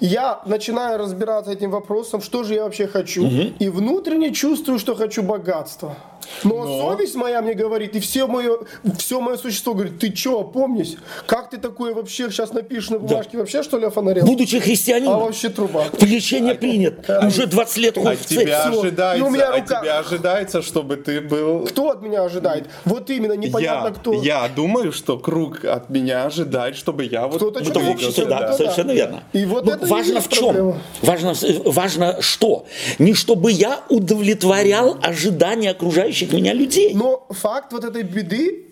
Я 0.00 0.40
начинаю 0.44 0.98
разбираться 0.98 1.52
этим 1.52 1.70
вопросом, 1.70 2.20
что 2.20 2.42
же 2.42 2.54
я 2.54 2.64
вообще 2.64 2.86
хочу, 2.86 3.24
угу. 3.24 3.52
и 3.58 3.68
внутренне 3.68 4.34
чувствую, 4.34 4.78
что 4.78 4.94
хочу 4.94 5.22
богатства. 5.22 5.96
Но, 6.42 6.64
Но 6.64 6.90
совесть 6.90 7.14
моя 7.14 7.42
мне 7.42 7.54
говорит, 7.54 7.96
и 7.96 8.00
все 8.00 8.26
мое, 8.26 8.58
все 8.98 9.20
мое 9.20 9.36
существо 9.36 9.74
говорит, 9.74 9.98
ты 9.98 10.14
что, 10.14 10.40
опомнись? 10.40 10.96
Как 11.26 11.50
ты 11.50 11.58
такое 11.58 11.94
вообще 11.94 12.30
сейчас 12.30 12.52
напишешь 12.52 12.90
на 12.90 12.98
бумажке? 12.98 13.32
Да. 13.32 13.38
Вообще, 13.40 13.62
что 13.62 13.78
ли, 13.78 13.86
офонарел? 13.86 14.24
Будучи 14.24 14.58
христианином. 14.58 15.14
А 15.14 15.18
вообще 15.18 15.48
труба. 15.48 15.86
Лечение 16.00 16.52
а, 16.52 16.56
принят. 16.56 17.08
А, 17.08 17.26
Уже 17.26 17.46
20 17.46 17.76
лет 17.78 17.94
ходит 17.96 18.20
а 18.20 18.22
в 18.22 18.26
тебя 18.26 18.64
ожидается, 18.64 19.24
у 19.24 19.30
меня 19.30 19.50
рука... 19.50 19.78
а 19.78 19.82
тебя 19.82 19.98
ожидается, 19.98 20.62
чтобы 20.62 20.96
ты 20.96 21.20
был... 21.20 21.66
Кто 21.66 21.90
от 21.90 22.02
меня 22.02 22.22
ожидает? 22.22 22.68
Вот 22.84 23.10
именно, 23.10 23.32
непонятно 23.32 23.88
я, 23.88 23.94
кто. 23.94 24.12
Я 24.22 24.48
думаю, 24.48 24.92
что 24.92 25.18
круг 25.18 25.64
от 25.64 25.90
меня 25.90 26.24
ожидает, 26.24 26.76
чтобы 26.76 27.04
я 27.04 27.26
вот... 27.26 27.36
Кто-то 27.36 27.64
что 27.64 27.80
обществе, 27.80 28.24
да, 28.26 28.40
да, 28.40 28.52
совершенно 28.52 28.88
да. 28.88 28.94
верно. 28.94 29.22
И 29.32 29.44
вот 29.44 29.68
это 29.68 29.86
важно 29.86 30.20
в 30.20 30.28
чем? 30.28 30.74
Важно, 31.02 31.34
важно 31.64 32.20
что? 32.20 32.66
Не 32.98 33.14
чтобы 33.14 33.52
я 33.52 33.80
удовлетворял 33.88 34.98
ожидания 35.02 35.70
окружающих 35.70 36.13
меня 36.22 36.54
людей. 36.54 36.94
Но 36.94 37.26
факт 37.30 37.72
вот 37.72 37.84
этой 37.84 38.02
беды, 38.02 38.66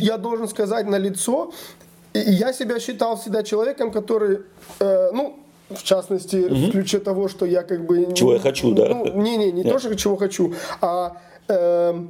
я 0.00 0.16
должен 0.16 0.48
сказать 0.48 0.86
на 0.86 0.98
лицо, 0.98 1.52
я 2.14 2.52
себя 2.52 2.80
считал 2.80 3.16
всегда 3.16 3.42
человеком, 3.42 3.90
который, 3.90 4.40
э, 4.80 5.10
ну, 5.12 5.38
в 5.70 5.82
частности, 5.82 6.36
угу. 6.36 6.54
в 6.54 6.70
ключе 6.70 6.98
того, 6.98 7.28
что 7.28 7.46
я 7.46 7.62
как 7.62 7.86
бы... 7.86 8.12
Чего 8.14 8.34
я 8.34 8.38
хочу, 8.38 8.72
да? 8.72 8.88
Ну, 8.88 9.20
не-не, 9.20 9.52
не, 9.52 9.62
не 9.62 9.70
то, 9.70 9.78
что 9.78 9.94
чего 9.96 10.16
хочу, 10.16 10.54
а... 10.80 11.16
Э, 11.48 12.06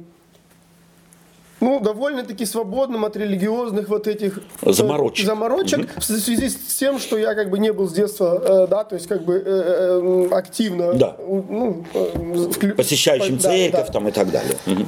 ну, 1.59 1.79
довольно-таки 1.79 2.45
свободным 2.45 3.05
от 3.05 3.15
религиозных 3.17 3.89
вот 3.89 4.07
этих 4.07 4.39
э, 4.61 4.71
заморочек, 4.71 5.25
заморочек 5.25 5.79
угу. 5.79 5.87
в 5.99 6.03
связи 6.03 6.49
с 6.49 6.75
тем, 6.75 6.99
что 6.99 7.17
я 7.17 7.33
как 7.33 7.49
бы 7.49 7.59
не 7.59 7.73
был 7.73 7.87
с 7.87 7.93
детства, 7.93 8.65
э, 8.65 8.67
да, 8.67 8.83
то 8.83 8.95
есть 8.95 9.07
как 9.07 9.23
бы 9.23 9.41
э, 9.43 10.29
активно, 10.31 10.93
да. 10.93 11.15
ну, 11.19 11.83
посещающим 12.75 13.37
по, 13.37 13.43
церковь 13.43 13.71
да, 13.71 13.85
да. 13.85 13.93
там 13.93 14.07
и 14.07 14.11
так 14.11 14.31
далее. 14.31 14.55
Угу. 14.67 14.85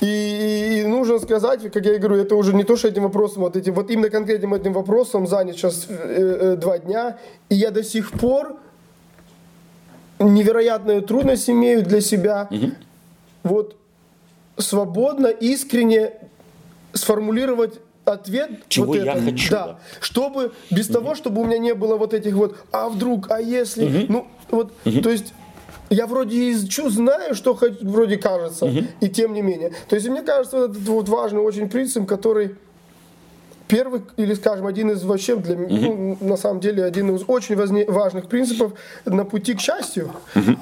И, 0.00 0.80
и 0.80 0.86
нужно 0.86 1.20
сказать, 1.20 1.70
как 1.70 1.84
я 1.84 1.94
и 1.94 1.98
говорю, 1.98 2.20
это 2.20 2.34
уже 2.34 2.52
не 2.54 2.64
то, 2.64 2.76
что 2.76 2.88
этим 2.88 3.04
вопросом, 3.04 3.42
вот 3.42 3.56
этим, 3.56 3.74
вот 3.74 3.88
именно 3.90 4.10
конкретным 4.10 4.52
этим 4.54 4.72
вопросом 4.72 5.28
занят 5.28 5.56
сейчас 5.56 5.86
э, 5.88 6.54
э, 6.54 6.56
два 6.56 6.78
дня, 6.78 7.18
и 7.48 7.54
я 7.54 7.70
до 7.70 7.84
сих 7.84 8.10
пор 8.10 8.56
невероятную 10.18 11.02
трудность 11.02 11.48
имею 11.50 11.84
для 11.84 12.00
себя. 12.00 12.48
Угу. 12.50 12.70
Вот 13.44 13.76
свободно, 14.62 15.26
искренне 15.26 16.12
сформулировать 16.92 17.80
ответ 18.04 18.50
чего 18.68 18.86
вот 18.86 18.96
я 18.96 19.12
это, 19.12 19.22
хочу 19.22 19.50
да, 19.50 19.66
да. 19.66 19.78
чтобы 20.00 20.52
без 20.70 20.86
угу. 20.86 20.94
того 20.94 21.14
чтобы 21.14 21.40
у 21.40 21.44
меня 21.44 21.58
не 21.58 21.72
было 21.72 21.96
вот 21.96 22.14
этих 22.14 22.34
вот 22.34 22.56
а 22.72 22.88
вдруг 22.88 23.30
а 23.30 23.40
если 23.40 23.84
угу. 23.84 24.12
ну 24.12 24.26
вот 24.50 24.72
угу. 24.84 25.02
то 25.02 25.10
есть 25.10 25.32
я 25.92 26.06
вроде 26.06 26.50
и 26.50 26.54
знаю, 26.54 27.34
что 27.34 27.54
хоть, 27.54 27.82
вроде 27.82 28.16
кажется, 28.16 28.64
угу. 28.64 28.78
и 29.00 29.08
тем 29.08 29.34
не 29.34 29.42
менее. 29.42 29.72
То 29.88 29.96
есть 29.96 30.08
мне 30.08 30.22
кажется, 30.22 30.56
вот 30.56 30.70
этот 30.70 30.88
вот 30.88 31.08
важный 31.08 31.40
очень 31.40 31.68
принцип, 31.68 32.06
который 32.06 32.56
первый, 33.68 34.00
или 34.16 34.32
скажем, 34.34 34.66
один 34.66 34.90
из 34.90 35.02
вообще, 35.04 35.36
для, 35.36 35.54
угу. 35.54 35.68
ну, 35.68 36.18
на 36.20 36.36
самом 36.36 36.60
деле, 36.60 36.82
один 36.84 37.14
из 37.14 37.24
очень 37.26 37.56
важных 37.56 38.26
принципов 38.28 38.72
на 39.04 39.24
пути 39.24 39.54
к 39.54 39.60
счастью. 39.60 40.12
Угу 40.34 40.56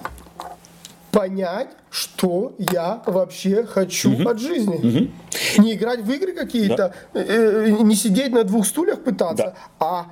понять, 1.11 1.69
что 1.91 2.55
я 2.59 3.03
вообще 3.07 3.65
хочу 3.65 4.13
угу. 4.13 4.29
от 4.29 4.39
жизни. 4.39 4.77
Угу. 4.77 5.63
Не 5.63 5.75
играть 5.75 6.01
в 6.01 6.11
игры 6.11 6.33
какие-то, 6.33 6.95
да. 7.13 7.21
э, 7.21 7.67
э 7.67 7.71
не 7.83 7.95
сидеть 7.95 8.33
на 8.33 8.45
двух 8.45 8.67
стульях 8.67 9.01
пытаться, 9.03 9.45
да. 9.45 9.55
а 9.79 10.07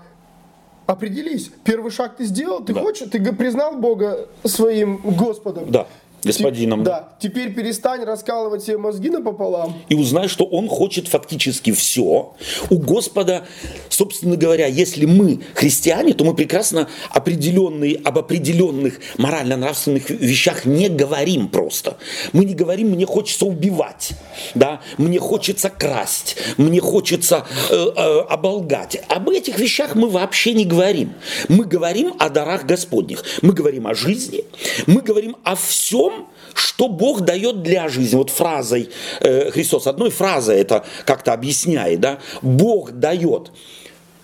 определись. 0.87 1.51
Первый 1.65 1.91
шаг 1.91 2.17
ты 2.17 2.25
сделал, 2.25 2.65
ты 2.65 2.73
да. 2.73 2.81
хочешь, 2.81 3.09
ты 3.11 3.21
признал 3.33 3.77
Бога 3.77 4.29
своим 4.45 4.99
Господом. 4.99 5.71
Да 5.71 5.87
господином. 6.25 6.85
Да. 6.85 7.09
Теперь 7.21 7.55
перестань 7.55 8.05
раскалывать 8.05 8.63
себе 8.63 8.79
мозги 8.79 9.11
напополам. 9.11 9.75
И 9.89 9.95
узнай, 9.95 10.29
что 10.29 10.45
он 10.45 10.69
хочет 10.69 11.09
фактически 11.09 11.73
все. 11.73 12.33
У 12.71 12.79
Господа, 12.79 13.45
собственно 13.89 14.37
говоря, 14.37 14.67
если 14.67 15.07
мы 15.07 15.41
христиане, 15.55 16.15
то 16.15 16.25
мы 16.25 16.35
прекрасно 16.35 16.89
определенные, 17.11 17.97
об 18.05 18.19
определенных 18.19 19.01
морально-нравственных 19.17 20.11
вещах 20.11 20.65
не 20.65 20.89
говорим 20.89 21.49
просто. 21.49 21.97
Мы 22.33 22.45
не 22.45 22.55
говорим, 22.55 22.91
мне 22.91 23.07
хочется 23.07 23.47
убивать, 23.47 24.13
да, 24.55 24.81
мне 24.97 25.19
хочется 25.19 25.71
красть, 25.71 26.37
мне 26.57 26.81
хочется 26.81 27.47
э, 27.71 27.75
э, 27.75 28.21
оболгать. 28.29 29.01
Об 29.09 29.29
этих 29.31 29.59
вещах 29.59 29.95
мы 29.95 30.09
вообще 30.09 30.53
не 30.53 30.65
говорим. 30.65 31.13
Мы 31.49 31.65
говорим 31.65 32.15
о 32.19 32.29
дарах 32.29 32.65
Господних. 32.65 33.25
Мы 33.43 33.53
говорим 33.53 33.87
о 33.87 33.95
жизни, 33.95 34.45
мы 34.87 35.01
говорим 35.01 35.37
о 35.45 35.55
всем, 35.55 36.08
том, 36.09 36.29
что 36.55 36.89
Бог 36.89 37.23
дает 37.23 37.63
для 37.63 37.89
жизни. 37.89 38.17
Вот 38.17 38.31
фразой 38.31 38.91
э, 39.21 39.51
Христос, 39.51 39.87
одной 39.87 40.11
фразой 40.11 40.59
это 40.59 40.85
как-то 41.05 41.33
объясняет, 41.33 42.01
да? 42.01 42.19
Бог 42.43 42.93
дает 42.93 43.53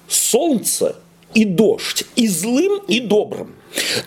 солнце 0.09 0.97
и 1.35 1.45
дождь 1.45 2.05
и 2.17 2.29
злым, 2.29 2.83
и 2.89 3.01
добрым. 3.01 3.55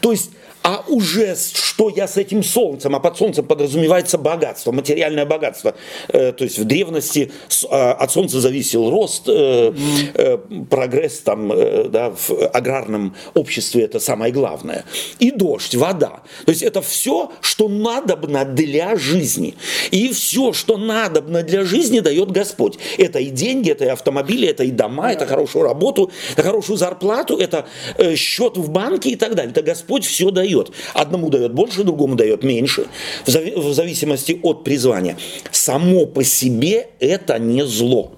То 0.02 0.12
есть 0.12 0.32
а 0.68 0.84
уже 0.90 1.34
что 1.38 1.88
я 1.88 2.10
с 2.10 2.18
этим 2.18 2.44
солнцем, 2.44 2.94
а 2.94 3.00
под 3.00 3.18
солнцем 3.18 3.46
подразумевается 3.46 4.18
богатство, 4.18 4.74
материальное 4.74 5.26
богатство. 5.26 5.76
Э, 6.10 6.34
то 6.34 6.44
есть 6.44 6.60
в 6.60 6.66
древности 6.66 7.32
а, 7.70 7.94
от 7.94 8.12
солнца 8.12 8.42
зависел 8.42 8.90
рост, 8.90 9.30
э, 9.30 9.74
э, 10.14 10.38
прогресс 10.70 11.20
там, 11.20 11.48
да, 11.90 12.10
в 12.10 12.48
аграрном 12.48 13.16
обществе 13.34 13.84
это 13.84 14.02
самое 14.02 14.34
главное. 14.34 14.84
И 15.20 15.32
дождь, 15.32 15.74
вода. 15.74 16.22
То 16.46 16.52
есть 16.52 16.64
это 16.64 16.82
все, 16.82 17.32
что 17.40 17.70
надобно 17.70 18.44
для 18.44 18.98
жизни. 18.98 19.56
И 19.92 20.12
все, 20.12 20.52
что 20.52 20.76
надобно 20.76 21.44
для 21.44 21.64
жизни, 21.64 22.02
дает 22.02 22.32
Господь. 22.32 22.78
Это 22.98 23.20
и 23.20 23.30
деньги, 23.30 23.72
это 23.72 23.86
и 23.86 23.90
автомобили, 23.90 24.50
это 24.50 24.66
и 24.66 24.72
дома, 24.72 25.14
это 25.14 25.26
хорошую 25.26 25.64
работу, 25.64 26.12
это 26.34 26.44
хорошую 26.44 26.76
зарплату, 26.76 27.38
это 27.38 27.68
счет 28.16 28.58
в 28.58 28.70
банке 28.70 29.12
и 29.12 29.16
так 29.16 29.34
далее. 29.34 29.52
Это 29.52 29.62
Господь 29.62 30.06
все 30.06 30.30
дает 30.30 30.57
дает. 30.64 30.72
Одному 30.94 31.30
дает 31.30 31.54
больше, 31.54 31.84
другому 31.84 32.16
дает 32.16 32.44
меньше, 32.44 32.88
в 33.26 33.74
зависимости 33.74 34.40
от 34.44 34.64
призвания. 34.64 35.18
Само 35.52 36.06
по 36.06 36.24
себе 36.24 36.90
это 37.00 37.40
не 37.40 37.66
зло. 37.66 38.12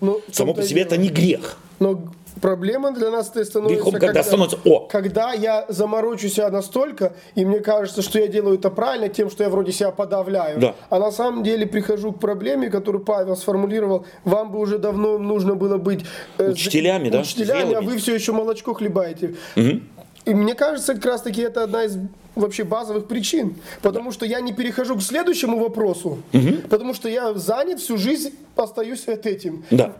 Ну, 0.00 0.20
Само 0.32 0.54
по 0.54 0.62
себе 0.62 0.82
это 0.82 0.96
не 0.96 1.08
грех. 1.08 1.58
Но 1.78 2.00
проблема 2.40 2.92
для 2.92 3.10
нас 3.10 3.30
это 3.30 3.44
становится, 3.44 3.76
Грехом, 3.76 3.92
когда, 3.92 4.06
когда, 4.06 4.22
становится, 4.22 4.58
о. 4.64 4.80
когда 4.80 5.32
я 5.32 5.66
заморочу 5.68 6.28
себя 6.28 6.50
настолько, 6.50 7.14
и 7.34 7.44
мне 7.44 7.60
кажется, 7.60 8.02
что 8.02 8.18
я 8.18 8.28
делаю 8.28 8.58
это 8.58 8.70
правильно 8.70 9.08
тем, 9.08 9.30
что 9.30 9.44
я 9.44 9.50
вроде 9.50 9.72
себя 9.72 9.90
подавляю. 9.90 10.58
Да. 10.58 10.74
А 10.88 10.98
на 10.98 11.10
самом 11.12 11.42
деле 11.42 11.66
прихожу 11.66 12.12
к 12.12 12.20
проблеме, 12.20 12.70
которую 12.70 13.04
Павел 13.04 13.36
сформулировал, 13.36 14.06
вам 14.24 14.52
бы 14.52 14.58
уже 14.58 14.78
давно 14.78 15.18
нужно 15.18 15.54
было 15.54 15.78
быть 15.78 16.04
э, 16.38 16.50
учителями, 16.50 17.08
учителями 17.08 17.10
да? 17.10 17.20
учителями, 17.20 17.74
а 17.74 17.80
вы 17.80 17.98
все 17.98 18.14
еще 18.14 18.32
молочко 18.32 18.74
хлебаете. 18.74 19.34
Угу. 19.56 19.80
И 20.24 20.34
мне 20.34 20.54
кажется, 20.54 20.94
как 20.94 21.04
раз 21.06 21.22
таки 21.22 21.40
это 21.42 21.64
одна 21.64 21.84
из 21.84 21.96
вообще 22.34 22.64
базовых 22.64 23.08
причин. 23.08 23.56
Потому 23.82 24.12
что 24.12 24.26
я 24.26 24.40
не 24.40 24.52
перехожу 24.52 24.96
к 24.96 25.02
следующему 25.02 25.58
вопросу. 25.58 26.22
Угу. 26.32 26.68
Потому 26.68 26.94
что 26.94 27.08
я 27.08 27.34
занят 27.34 27.80
всю 27.80 27.96
жизнь, 27.96 28.34
остаюсь 28.56 29.08
от 29.08 29.26
этим. 29.26 29.64
Да 29.70 29.96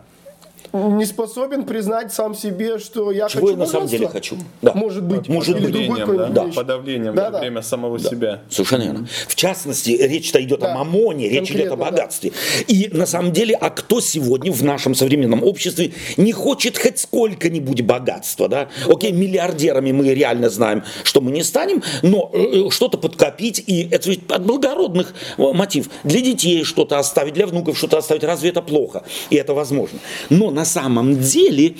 не 0.73 1.05
способен 1.05 1.65
признать 1.65 2.13
сам 2.13 2.33
себе, 2.33 2.79
что 2.79 3.11
я 3.11 3.27
Чего 3.27 3.47
хочу 3.47 3.51
я 3.51 3.57
на 3.57 3.65
самом 3.65 3.87
деле 3.87 4.07
хочу. 4.07 4.37
Да. 4.61 4.73
Может 4.73 5.03
быть. 5.03 5.27
Может 5.27 5.61
быть. 5.61 5.73
Да? 6.07 6.27
Да. 6.29 6.43
Подавлением 6.55 7.15
да, 7.15 7.29
да. 7.29 7.39
время 7.39 7.61
самого 7.61 7.99
да. 7.99 8.09
себя. 8.09 8.41
Совершенно 8.49 8.83
верно. 8.83 9.07
В 9.27 9.35
частности, 9.35 9.91
речь-то 9.91 10.41
идет 10.41 10.61
да. 10.61 10.71
о 10.71 10.77
мамоне, 10.77 11.27
речь 11.27 11.49
Конкретно, 11.49 11.61
идет 11.61 11.71
о 11.73 11.75
богатстве. 11.75 12.31
Да. 12.31 12.73
И 12.73 12.89
на 12.91 13.05
самом 13.05 13.33
деле, 13.33 13.55
а 13.55 13.69
кто 13.69 13.99
сегодня 13.99 14.51
в 14.51 14.63
нашем 14.63 14.95
современном 14.95 15.43
обществе 15.43 15.91
не 16.17 16.31
хочет 16.31 16.77
хоть 16.77 16.99
сколько-нибудь 16.99 17.81
богатства? 17.81 18.47
Да? 18.47 18.69
Окей, 18.87 19.11
миллиардерами 19.11 19.91
мы 19.91 20.13
реально 20.13 20.49
знаем, 20.49 20.83
что 21.03 21.21
мы 21.21 21.31
не 21.31 21.43
станем, 21.43 21.83
но 22.01 22.31
э, 22.33 22.69
что-то 22.69 22.97
подкопить, 22.97 23.63
и 23.65 23.89
это 23.91 24.09
ведь 24.09 24.31
от 24.31 24.45
благородных 24.45 25.13
мотив. 25.37 25.89
Для 26.03 26.21
детей 26.21 26.63
что-то 26.63 26.97
оставить, 26.97 27.33
для 27.33 27.47
внуков 27.47 27.77
что-то 27.77 27.97
оставить, 27.97 28.23
разве 28.23 28.49
это 28.49 28.61
плохо? 28.61 29.03
И 29.29 29.35
это 29.35 29.53
возможно. 29.53 29.99
Но 30.29 30.51
на 30.51 30.60
самом 30.65 31.19
деле 31.19 31.75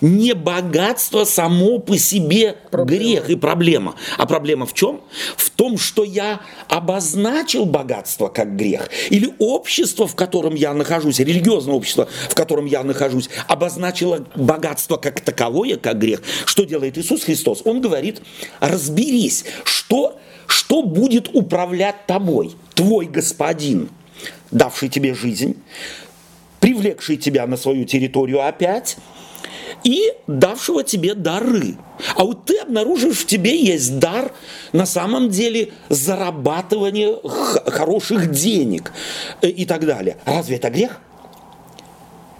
не 0.00 0.34
богатство 0.34 1.24
само 1.24 1.78
по 1.78 1.98
себе 1.98 2.56
проблема. 2.70 3.02
грех 3.02 3.30
и 3.30 3.36
проблема. 3.36 3.94
А 4.16 4.26
проблема 4.26 4.66
в 4.66 4.74
чем? 4.74 5.00
В 5.36 5.50
том, 5.50 5.78
что 5.78 6.04
я 6.04 6.40
обозначил 6.68 7.64
богатство 7.64 8.28
как 8.28 8.56
грех. 8.56 8.90
Или 9.10 9.34
общество, 9.38 10.06
в 10.06 10.14
котором 10.14 10.54
я 10.54 10.72
нахожусь, 10.74 11.18
религиозное 11.18 11.74
общество, 11.74 12.08
в 12.28 12.34
котором 12.34 12.66
я 12.66 12.82
нахожусь, 12.84 13.28
обозначило 13.48 14.24
богатство 14.36 14.96
как 14.96 15.20
таковое, 15.20 15.76
как 15.76 15.98
грех. 15.98 16.22
Что 16.44 16.64
делает 16.64 16.96
Иисус 16.98 17.24
Христос? 17.24 17.62
Он 17.64 17.80
говорит, 17.80 18.20
разберись, 18.60 19.44
что, 19.64 20.18
что 20.46 20.82
будет 20.82 21.28
управлять 21.32 22.06
тобой, 22.06 22.52
твой 22.74 23.06
господин, 23.06 23.88
давший 24.50 24.88
тебе 24.88 25.14
жизнь, 25.14 25.56
привлекший 26.60 27.16
тебя 27.16 27.46
на 27.46 27.56
свою 27.56 27.84
территорию 27.84 28.46
опять, 28.46 28.96
и 29.84 30.12
давшего 30.26 30.82
тебе 30.82 31.14
дары. 31.14 31.76
А 32.16 32.24
вот 32.24 32.46
ты 32.46 32.58
обнаруживаешь, 32.58 33.18
в 33.18 33.26
тебе 33.26 33.56
есть 33.60 33.98
дар 33.98 34.32
на 34.72 34.86
самом 34.86 35.30
деле 35.30 35.70
зарабатывания 35.88 37.16
хороших 37.66 38.30
денег 38.30 38.92
э, 39.40 39.48
и 39.48 39.64
так 39.66 39.86
далее. 39.86 40.16
Разве 40.24 40.56
это 40.56 40.70
грех? 40.70 41.00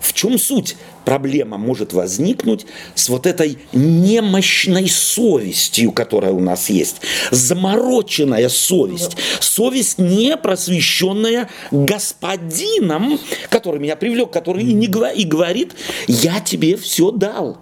В 0.01 0.13
чем 0.13 0.39
суть? 0.39 0.77
Проблема 1.05 1.59
может 1.59 1.93
возникнуть 1.93 2.67
с 2.95 3.09
вот 3.09 3.27
этой 3.27 3.59
немощной 3.73 4.89
совестью, 4.89 5.93
которая 5.93 6.33
у 6.33 6.41
нас 6.41 6.69
есть. 6.69 7.01
Замороченная 7.31 8.49
совесть. 8.49 9.17
Совесть 9.41 9.99
не 9.99 10.37
просвещенная 10.37 11.49
господином, 11.71 13.19
который 13.49 13.81
меня 13.81 13.97
привлек, 13.97 14.31
который 14.31 14.65
и, 14.65 14.73
не, 14.73 14.87
и 14.87 15.25
говорит, 15.25 15.75
я 16.07 16.41
тебе 16.41 16.77
все 16.77 17.11
дал. 17.11 17.59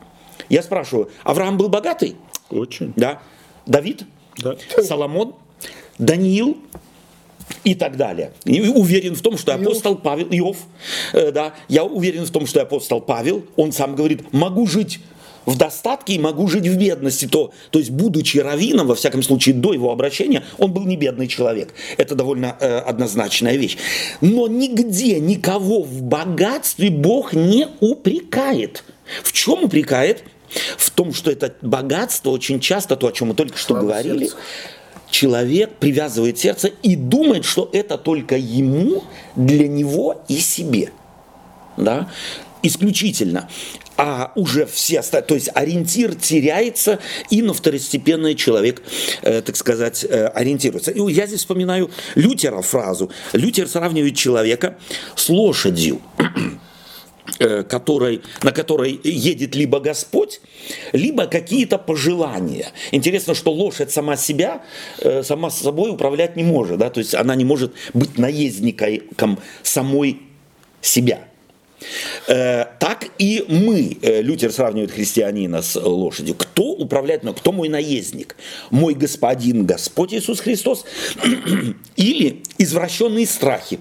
Я 0.48 0.62
спрашиваю, 0.62 1.10
Авраам 1.24 1.56
был 1.56 1.68
богатый? 1.68 2.16
Очень. 2.50 2.92
Да. 2.96 3.20
Давид? 3.66 4.04
Да. 4.38 4.56
Соломон? 4.82 5.34
Даниил? 5.98 6.58
И 7.64 7.74
так 7.74 7.96
далее. 7.96 8.32
И 8.44 8.60
уверен 8.60 9.14
в 9.14 9.22
том, 9.22 9.36
что 9.36 9.54
апостол 9.54 9.96
Павел, 9.96 10.28
Иов, 10.30 10.58
э, 11.12 11.30
да, 11.32 11.54
я 11.68 11.84
уверен 11.84 12.24
в 12.24 12.30
том, 12.30 12.46
что 12.46 12.62
апостол 12.62 13.00
Павел, 13.00 13.44
он 13.56 13.72
сам 13.72 13.94
говорит, 13.94 14.32
могу 14.32 14.66
жить 14.66 15.00
в 15.46 15.56
достатке 15.56 16.14
и 16.14 16.18
могу 16.18 16.48
жить 16.48 16.66
в 16.66 16.76
бедности. 16.76 17.26
То, 17.26 17.52
то 17.70 17.78
есть, 17.78 17.90
будучи 17.90 18.38
раввином, 18.38 18.88
во 18.88 18.94
всяком 18.94 19.22
случае, 19.22 19.54
до 19.54 19.72
его 19.72 19.92
обращения, 19.92 20.44
он 20.58 20.72
был 20.72 20.84
не 20.84 20.96
бедный 20.96 21.28
человек. 21.28 21.72
Это 21.96 22.14
довольно 22.14 22.56
э, 22.60 22.78
однозначная 22.78 23.56
вещь. 23.56 23.78
Но 24.20 24.48
нигде 24.48 25.20
никого 25.20 25.82
в 25.82 26.02
богатстве 26.02 26.90
Бог 26.90 27.32
не 27.32 27.68
упрекает. 27.80 28.84
В 29.22 29.32
чем 29.32 29.64
упрекает? 29.64 30.24
В 30.78 30.90
том, 30.90 31.12
что 31.12 31.30
это 31.30 31.54
богатство 31.62 32.30
очень 32.30 32.60
часто, 32.60 32.96
то, 32.96 33.08
о 33.08 33.12
чем 33.12 33.28
мы 33.28 33.34
только 33.34 33.56
что 33.56 33.74
Слава 33.74 33.82
говорили, 33.82 34.26
сердцу 34.26 34.36
человек 35.16 35.76
привязывает 35.76 36.38
сердце 36.38 36.72
и 36.82 36.94
думает, 36.94 37.46
что 37.46 37.70
это 37.72 37.96
только 37.96 38.36
ему, 38.36 39.02
для 39.34 39.66
него 39.66 40.22
и 40.28 40.36
себе. 40.36 40.90
Да? 41.78 42.10
Исключительно. 42.62 43.48
А 43.96 44.32
уже 44.34 44.66
все 44.66 45.00
остальные, 45.00 45.26
то 45.28 45.34
есть 45.34 45.48
ориентир 45.54 46.14
теряется, 46.14 46.98
и 47.30 47.40
на 47.40 47.54
второстепенное 47.54 48.34
человек, 48.34 48.82
э, 49.22 49.40
так 49.40 49.56
сказать, 49.56 50.04
э, 50.04 50.26
ориентируется. 50.26 50.90
И 50.90 51.00
я 51.14 51.26
здесь 51.26 51.40
вспоминаю 51.40 51.90
Лютера 52.14 52.60
фразу. 52.60 53.10
Лютер 53.32 53.68
сравнивает 53.68 54.16
человека 54.16 54.76
с 55.14 55.30
лошадью. 55.30 56.02
Э, 57.38 57.64
которой, 57.64 58.22
на 58.42 58.52
которой 58.52 58.98
едет 59.02 59.54
либо 59.54 59.80
Господь, 59.80 60.40
либо 60.92 61.26
какие-то 61.26 61.76
пожелания. 61.76 62.72
Интересно, 62.92 63.34
что 63.34 63.52
лошадь 63.52 63.90
сама 63.90 64.16
себя, 64.16 64.62
э, 65.00 65.22
сама 65.22 65.50
собой 65.50 65.90
управлять 65.90 66.36
не 66.36 66.44
может, 66.44 66.78
да? 66.78 66.88
то 66.88 67.00
есть 67.00 67.14
она 67.14 67.34
не 67.34 67.44
может 67.44 67.72
быть 67.92 68.16
наездником 68.16 69.38
самой 69.62 70.20
себя. 70.80 71.28
Э, 72.28 72.66
так 72.78 73.06
и 73.18 73.44
мы, 73.48 73.98
Лютер 74.02 74.52
сравнивает 74.52 74.92
христианина 74.92 75.62
с 75.62 75.78
лошадью. 75.78 76.36
Кто 76.36 76.72
управляет, 76.72 77.22
кто 77.38 77.52
мой 77.52 77.68
наездник? 77.68 78.36
Мой 78.70 78.94
господин 78.94 79.66
Господь 79.66 80.14
Иисус 80.14 80.40
Христос 80.40 80.86
или 81.96 82.42
извращенные 82.56 83.26
страхи? 83.26 83.78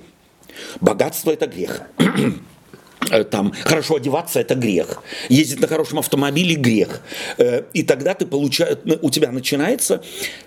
Богатство– 0.82 1.32
это 1.32 1.48
грех. 1.48 1.84
Э, 3.12 3.24
там 3.24 3.54
хорошо 3.64 3.96
одеваться 3.96 4.40
это 4.40 4.56
грех, 4.56 5.04
ездить 5.30 5.60
на 5.60 5.68
хорошем 5.68 6.00
автомобиле 6.00 6.56
грех, 6.56 7.02
э, 7.38 7.64
и 7.74 7.84
тогда 7.84 8.14
ты 8.14 8.26
получаешь, 8.26 8.78
у 9.02 9.10
тебя 9.10 9.32
начинается 9.32 10.02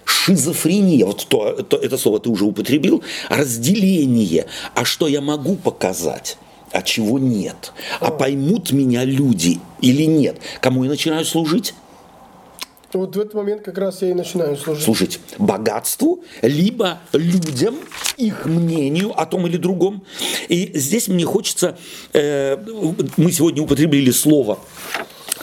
шизофрения, 0.05 1.07
вот 1.07 1.27
то, 1.29 1.63
то, 1.63 1.77
это 1.77 1.97
слово 1.99 2.21
ты 2.21 2.31
уже 2.31 2.45
употребил, 2.45 3.03
разделение, 3.29 4.47
а 4.75 4.85
что 4.85 5.09
я 5.09 5.21
могу 5.21 5.57
показать? 5.57 6.39
а 6.71 6.83
чего 6.83 7.19
нет, 7.19 7.73
а 7.99 8.11
поймут 8.11 8.73
меня 8.73 9.03
люди 9.03 9.59
или 9.81 10.03
нет, 10.03 10.39
кому 10.61 10.85
я 10.85 10.91
начинаю 10.91 11.25
служить? 11.25 11.75
Вот 12.93 13.15
в 13.15 13.21
этот 13.21 13.35
момент 13.35 13.63
как 13.63 13.77
раз 13.79 14.03
я 14.03 14.11
и 14.11 14.15
начинаю 14.15 14.57
служить. 14.57 14.85
Служить 14.85 15.21
богатству, 15.39 16.25
либо 16.43 17.01
людям, 17.13 17.77
их 18.17 18.47
мнению 18.47 19.19
о 19.19 19.27
том 19.27 19.47
или 19.47 19.57
другом. 19.59 20.05
И 20.49 20.71
здесь 20.75 21.09
мне 21.09 21.25
хочется, 21.25 21.77
э, 22.15 22.57
мы 23.17 23.31
сегодня 23.33 23.63
употребили 23.63 24.11
слово 24.11 24.59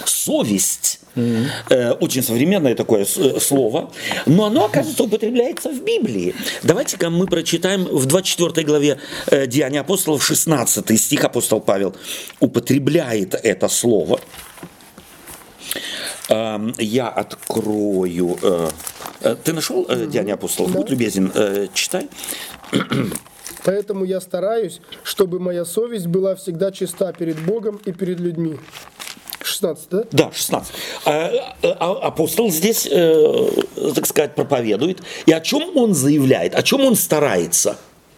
совесть. 0.05 0.99
Mm-hmm. 1.15 1.99
Очень 1.99 2.23
современное 2.23 2.75
такое 2.75 3.05
э, 3.05 3.39
слово, 3.39 3.91
но 4.25 4.45
оно, 4.45 4.65
оказывается, 4.65 5.03
употребляется 5.03 5.69
в 5.69 5.81
Библии. 5.81 6.35
Давайте-ка 6.63 7.09
мы 7.09 7.25
прочитаем 7.27 7.85
в 7.85 8.05
24 8.05 8.67
главе 8.67 8.99
э, 9.27 9.47
Деяния 9.47 9.79
апостолов, 9.79 10.25
16 10.25 10.99
стих 10.99 11.23
апостол 11.23 11.61
Павел 11.61 11.95
употребляет 12.41 13.33
это 13.35 13.69
слово. 13.69 14.19
Я 16.29 17.09
открою... 17.09 18.37
Э, 18.41 18.69
э, 19.21 19.35
ты 19.43 19.53
нашел 19.53 19.85
э, 19.87 20.07
Деяния 20.07 20.33
апостолов? 20.33 20.71
Да. 20.71 20.79
Будь 20.79 20.89
любезен, 20.89 21.31
читай. 21.73 22.09
Поэтому 23.63 24.05
я 24.05 24.19
стараюсь, 24.21 24.81
чтобы 25.03 25.39
моя 25.39 25.65
совесть 25.65 26.07
была 26.07 26.35
всегда 26.35 26.71
чиста 26.71 27.11
перед 27.13 27.39
Богом 27.39 27.79
и 27.85 27.91
перед 27.91 28.19
людьми. 28.19 28.57
16, 29.43 29.89
да? 29.89 30.03
Да, 30.11 30.31
16. 30.33 30.73
А, 31.05 31.31
а, 31.61 31.91
апостол 32.07 32.49
здесь, 32.49 32.87
э, 32.91 33.49
так 33.93 34.05
сказать, 34.07 34.35
проповедует. 34.35 35.01
И 35.25 35.31
о 35.31 35.39
чем 35.39 35.77
он 35.77 35.93
заявляет, 35.93 36.55
о 36.55 36.63
чем 36.63 36.81
он 36.81 36.95
старается? 36.95 37.77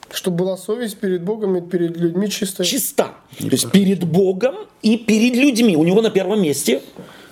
Чтобы 0.09 0.37
была 0.37 0.57
совесть 0.57 0.97
перед 0.97 1.23
Богом 1.23 1.57
и 1.57 1.61
перед 1.61 1.97
людьми 1.97 2.29
чистая. 2.29 2.65
Чиста. 2.65 3.15
То 3.37 3.47
есть 3.47 3.69
перед 3.71 4.05
Богом 4.05 4.55
и 4.81 4.97
перед 4.97 5.35
людьми. 5.35 5.75
У 5.75 5.83
него 5.83 6.01
на 6.01 6.09
первом 6.09 6.41
месте 6.41 6.81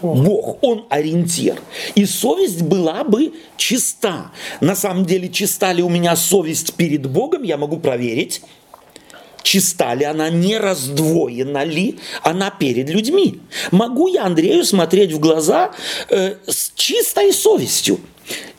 Бог, 0.02 0.64
Он 0.64 0.86
ориентир. 0.90 1.62
И 1.96 2.06
совесть 2.06 2.62
была 2.62 3.04
бы 3.04 3.34
чиста. 3.58 4.32
На 4.62 4.76
самом 4.76 5.06
деле, 5.06 5.30
чиста 5.30 5.72
ли 5.74 5.82
у 5.84 5.90
меня 5.90 6.16
совесть 6.16 6.74
перед 6.74 7.06
Богом, 7.08 7.44
я 7.44 7.58
могу 7.58 7.78
проверить. 7.78 8.42
Чиста 9.42 9.94
ли 9.94 10.04
она, 10.04 10.30
не 10.30 10.58
раздвоена 10.58 11.64
ли 11.64 12.00
она 12.24 12.50
перед 12.50 12.90
людьми? 12.90 13.42
Могу 13.72 14.08
я 14.08 14.26
Андрею 14.26 14.66
смотреть 14.66 15.14
в 15.14 15.20
глаза 15.20 15.72
э, 16.10 16.36
с 16.48 16.72
чистой 16.76 17.32
совестью? 17.32 18.00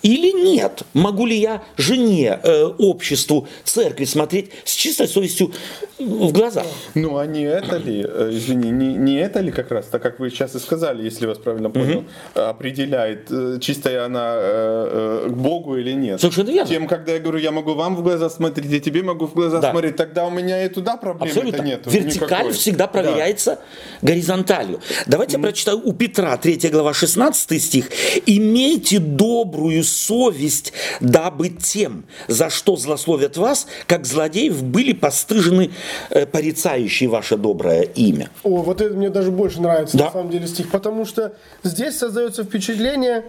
Или 0.07 0.31
нет? 0.31 0.83
Могу 0.95 1.27
ли 1.27 1.37
я 1.37 1.65
жене, 1.77 2.39
э, 2.41 2.65
обществу, 2.79 3.49
церкви 3.65 4.05
смотреть 4.05 4.51
с 4.65 4.73
чистой 4.73 5.09
совестью 5.09 5.53
в 5.99 6.31
глаза? 6.31 6.63
Ну, 6.95 7.19
а 7.19 7.27
не 7.27 7.43
это 7.43 7.77
ли, 7.77 8.07
э, 8.07 8.31
извини, 8.33 8.71
не, 8.71 8.95
не 8.95 9.17
это 9.17 9.41
ли 9.41 9.51
как 9.51 9.73
раз, 9.73 9.87
так 9.87 10.01
как 10.03 10.21
вы 10.21 10.31
сейчас 10.31 10.55
и 10.55 10.61
сказали, 10.61 11.03
если 11.03 11.23
я 11.23 11.29
вас 11.29 11.39
правильно 11.39 11.71
понял, 11.71 11.99
угу. 11.99 12.41
определяет, 12.41 13.27
э, 13.31 13.59
чистая 13.61 14.05
она 14.05 14.35
э, 14.37 15.25
э, 15.27 15.29
к 15.31 15.33
Богу 15.33 15.77
или 15.77 15.91
нет? 15.91 16.21
Совершенно 16.21 16.51
верно. 16.51 16.69
Тем, 16.69 16.87
когда 16.87 17.13
я 17.13 17.19
говорю, 17.19 17.39
я 17.39 17.51
могу 17.51 17.75
вам 17.75 17.97
в 17.97 18.03
глаза 18.05 18.31
смотреть, 18.31 18.71
я 18.71 18.79
тебе 18.79 19.03
могу 19.03 19.27
в 19.27 19.35
глаза 19.35 19.59
да. 19.59 19.73
смотреть, 19.73 19.97
тогда 19.97 20.25
у 20.27 20.31
меня 20.31 20.65
и 20.65 20.69
туда 20.69 20.97
проблемы 20.97 21.49
это 21.49 21.65
нет. 21.65 21.83
Вертикаль 21.87 22.29
никакой. 22.29 22.53
всегда 22.53 22.87
проверяется 22.87 23.59
да. 24.03 24.13
горизонталью. 24.13 24.81
Давайте 25.09 25.37
mm. 25.39 25.43
прочитаю 25.43 25.81
у 25.85 25.93
Петра, 25.93 26.37
3 26.37 26.69
глава, 26.71 26.95
16 26.95 27.61
стих. 27.61 27.91
«Имейте 28.27 29.01
добрую 29.01 29.83
совесть, 29.97 30.73
дабы 31.01 31.49
тем, 31.49 32.05
за 32.29 32.51
что 32.51 32.77
злословят 32.77 33.37
вас, 33.37 33.67
как 33.87 34.07
злодеев, 34.07 34.63
были 34.63 34.93
постыжены 34.93 35.71
э, 36.11 36.27
порицающие 36.27 37.09
ваше 37.09 37.37
доброе 37.37 37.83
имя. 37.83 38.31
О, 38.43 38.63
вот 38.63 38.81
это 38.81 38.95
мне 38.95 39.11
даже 39.11 39.31
больше 39.31 39.61
нравится, 39.61 39.97
да? 39.97 40.07
на 40.07 40.13
самом 40.13 40.31
деле, 40.31 40.47
стих, 40.47 40.71
потому 40.71 41.05
что 41.05 41.35
здесь 41.63 41.99
создается 41.99 42.45
впечатление, 42.45 43.25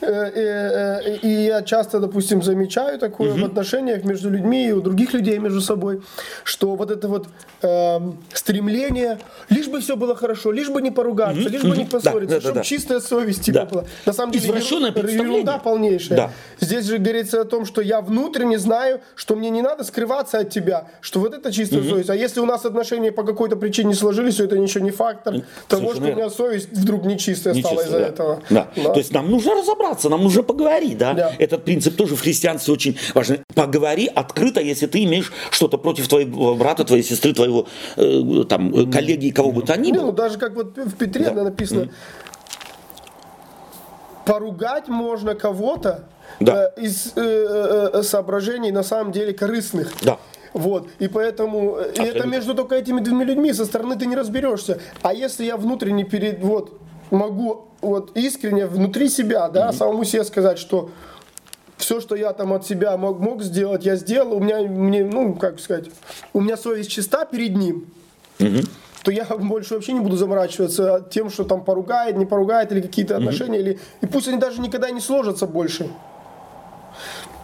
э, 0.00 0.06
э, 0.06 1.00
э, 1.04 1.16
и 1.22 1.28
я 1.46 1.62
часто, 1.62 2.00
допустим, 2.00 2.42
замечаю 2.42 2.98
такое 2.98 3.32
угу. 3.32 3.40
в 3.40 3.44
отношениях 3.44 4.04
между 4.04 4.30
людьми 4.30 4.68
и 4.68 4.72
у 4.72 4.80
других 4.80 5.12
людей 5.12 5.38
между 5.38 5.60
собой, 5.60 6.02
что 6.44 6.74
вот 6.74 6.90
это 6.90 7.08
вот 7.08 7.28
э, 7.62 7.98
стремление, 8.32 9.18
лишь 9.48 9.68
бы 9.68 9.80
все 9.80 9.96
было 9.96 10.16
хорошо, 10.16 10.50
лишь 10.52 10.68
бы 10.68 10.82
не 10.82 10.90
поругаться, 10.90 11.42
угу. 11.42 11.48
лишь 11.48 11.62
бы 11.62 11.76
не 11.76 11.84
поссориться, 11.84 12.26
да, 12.28 12.34
да, 12.36 12.40
чтобы 12.40 12.54
да, 12.54 12.60
да. 12.60 12.64
чистая 12.64 13.00
совесть 13.00 13.44
типа 13.44 13.60
да. 13.60 13.66
была. 13.66 13.84
На 14.06 14.12
самом 14.12 14.32
деле, 14.32 14.48
ерунда 14.48 15.58
полнейшая 15.58 16.07
дальнейшее. 16.08 16.32
Да. 16.60 16.66
Здесь 16.66 16.86
же 16.86 16.98
говорится 16.98 17.40
о 17.40 17.44
том, 17.44 17.64
что 17.64 17.80
я 17.80 18.00
внутренне 18.00 18.58
знаю, 18.58 19.00
что 19.14 19.36
мне 19.36 19.50
не 19.50 19.62
надо 19.62 19.84
скрываться 19.84 20.38
от 20.38 20.50
тебя, 20.50 20.88
что 21.00 21.20
вот 21.20 21.34
это 21.34 21.52
чистая 21.52 21.80
угу. 21.80 21.90
совесть. 21.90 22.10
А 22.10 22.16
если 22.16 22.40
у 22.40 22.46
нас 22.46 22.64
отношения 22.64 23.12
по 23.12 23.22
какой-то 23.22 23.56
причине 23.56 23.88
не 23.90 23.94
сложились, 23.94 24.36
то 24.36 24.44
это 24.44 24.58
ничего 24.58 24.84
не 24.84 24.90
фактор 24.90 25.42
того, 25.68 25.94
что 25.94 26.02
у 26.02 26.06
меня 26.06 26.30
совесть 26.30 26.70
вдруг 26.72 27.04
нечистая 27.04 27.54
не 27.54 27.62
стала 27.62 27.80
из-за 27.82 27.98
да. 27.98 28.06
этого. 28.06 28.42
Да. 28.50 28.68
да. 28.76 28.90
То 28.90 28.98
есть 28.98 29.12
нам 29.12 29.30
нужно 29.30 29.54
разобраться, 29.54 30.08
нам 30.08 30.22
нужно 30.22 30.42
поговорить, 30.42 30.98
да? 30.98 31.12
да. 31.12 31.32
Этот 31.38 31.64
принцип 31.64 31.96
тоже 31.96 32.16
в 32.16 32.20
христианстве 32.20 32.74
очень 32.74 32.98
важен. 33.14 33.44
Поговори 33.54 34.06
открыто, 34.06 34.60
если 34.60 34.86
ты 34.86 35.04
имеешь 35.04 35.32
что-то 35.50 35.78
против 35.78 36.08
твоего 36.08 36.54
брата, 36.54 36.84
твоей 36.84 37.02
сестры, 37.02 37.32
твоего 37.32 37.66
э, 37.96 38.44
там 38.48 38.90
коллеги, 38.90 39.30
кого 39.30 39.52
бы 39.52 39.62
то 39.62 39.76
ни 39.76 39.92
было. 39.92 40.06
Ну, 40.06 40.12
даже 40.12 40.38
как 40.38 40.54
вот 40.54 40.76
в 40.76 40.96
Петре 40.96 41.30
да. 41.30 41.44
написано, 41.44 41.82
mm 41.82 41.90
поругать 44.28 44.88
можно 44.88 45.34
кого-то 45.34 46.04
да. 46.38 46.70
э, 46.76 46.82
из 46.82 47.12
э, 47.16 47.90
э, 47.94 48.02
соображений 48.02 48.70
на 48.70 48.82
самом 48.82 49.10
деле 49.10 49.32
корыстных. 49.32 49.92
Да. 50.02 50.18
Вот, 50.52 50.88
и 50.98 51.08
поэтому 51.08 51.78
э, 51.78 51.92
и 51.94 52.02
это 52.02 52.26
между 52.26 52.54
только 52.54 52.74
этими 52.74 53.00
двумя 53.00 53.24
людьми, 53.24 53.52
со 53.54 53.64
стороны 53.64 53.96
ты 53.96 54.06
не 54.06 54.16
разберешься. 54.16 54.80
А 55.02 55.14
если 55.14 55.44
я 55.44 55.56
внутренне 55.56 56.04
перед, 56.04 56.40
вот, 56.42 56.78
могу 57.10 57.68
вот 57.80 58.16
искренне 58.16 58.66
внутри 58.66 59.08
себя, 59.08 59.48
да, 59.48 59.68
mm-hmm. 59.68 59.76
самому 59.76 60.04
себе 60.04 60.24
сказать, 60.24 60.58
что 60.58 60.90
все, 61.78 62.00
что 62.00 62.14
я 62.14 62.32
там 62.34 62.52
от 62.52 62.66
себя 62.66 62.96
мог, 62.98 63.20
мог 63.20 63.42
сделать, 63.42 63.86
я 63.86 63.96
сделал, 63.96 64.34
у 64.34 64.40
меня, 64.40 64.60
мне, 64.60 65.04
ну, 65.04 65.34
как 65.36 65.58
сказать, 65.58 65.86
у 66.34 66.40
меня 66.40 66.58
совесть 66.58 66.90
чиста 66.90 67.24
перед 67.24 67.56
ним. 67.56 67.86
Mm-hmm 68.38 68.68
то 69.08 69.12
я 69.12 69.24
больше 69.24 69.72
вообще 69.72 69.94
не 69.94 70.00
буду 70.00 70.16
заморачиваться 70.16 71.02
тем, 71.10 71.30
что 71.30 71.44
там 71.44 71.64
поругает, 71.64 72.18
не 72.18 72.26
поругает, 72.26 72.72
или 72.72 72.82
какие-то 72.82 73.16
отношения, 73.16 73.56
mm-hmm. 73.56 73.60
или 73.62 73.78
и 74.02 74.06
пусть 74.06 74.28
они 74.28 74.36
даже 74.36 74.60
никогда 74.60 74.90
не 74.90 75.00
сложатся 75.00 75.46
больше. 75.46 75.88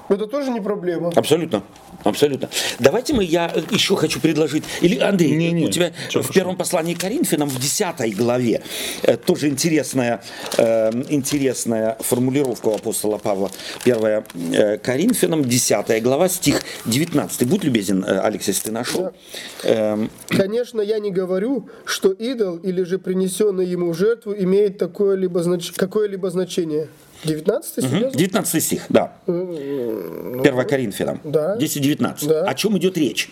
Это 0.08 0.26
тоже 0.26 0.50
не 0.50 0.60
проблема. 0.60 1.12
Абсолютно. 1.14 1.62
Абсолютно. 2.02 2.50
Давайте 2.78 3.14
мы, 3.14 3.24
я 3.24 3.46
еще 3.70 3.96
хочу 3.96 4.20
предложить, 4.20 4.64
или 4.82 4.98
Андрей, 4.98 5.34
не, 5.34 5.52
не, 5.52 5.66
у 5.66 5.70
тебя 5.70 5.92
в 6.12 6.32
первом 6.32 6.56
послании 6.56 6.94
к 6.94 7.00
Коринфянам 7.00 7.48
в 7.48 7.58
10 7.58 8.16
главе 8.16 8.62
э, 9.02 9.16
тоже 9.16 9.48
интересная, 9.48 10.22
э, 10.58 10.90
интересная 11.08 11.96
формулировка 12.00 12.68
у 12.68 12.74
апостола 12.74 13.16
Павла. 13.18 13.50
1 13.84 14.24
э, 14.52 14.78
Коринфянам, 14.78 15.44
10 15.44 16.02
глава, 16.02 16.28
стих 16.28 16.62
19. 16.84 17.48
Будь 17.48 17.64
любезен, 17.64 18.04
э, 18.04 18.18
Алекс, 18.18 18.46
если 18.46 18.64
ты 18.64 18.72
нашел. 18.72 19.00
Да. 19.00 19.12
Эм... 19.62 20.10
Конечно, 20.28 20.80
я 20.82 20.98
не 20.98 21.10
говорю, 21.10 21.68
что 21.86 22.12
идол 22.12 22.56
или 22.56 22.82
же 22.82 22.98
принесенный 22.98 23.66
ему 23.66 23.92
в 23.92 23.96
жертву 23.96 24.34
имеет 24.34 24.82
знач... 24.82 25.72
какое-либо 25.72 26.30
значение. 26.30 26.88
19 27.24 27.70
стих? 27.70 27.84
Угу. 27.84 28.10
19 28.14 28.64
стих, 28.64 28.86
да. 28.88 29.12
1 29.26 30.42
Коринфянам. 30.42 31.20
Да. 31.24 31.56
10-19. 31.56 32.26
Да. 32.26 32.44
О 32.44 32.54
чем 32.54 32.76
идет 32.78 32.98
речь? 32.98 33.28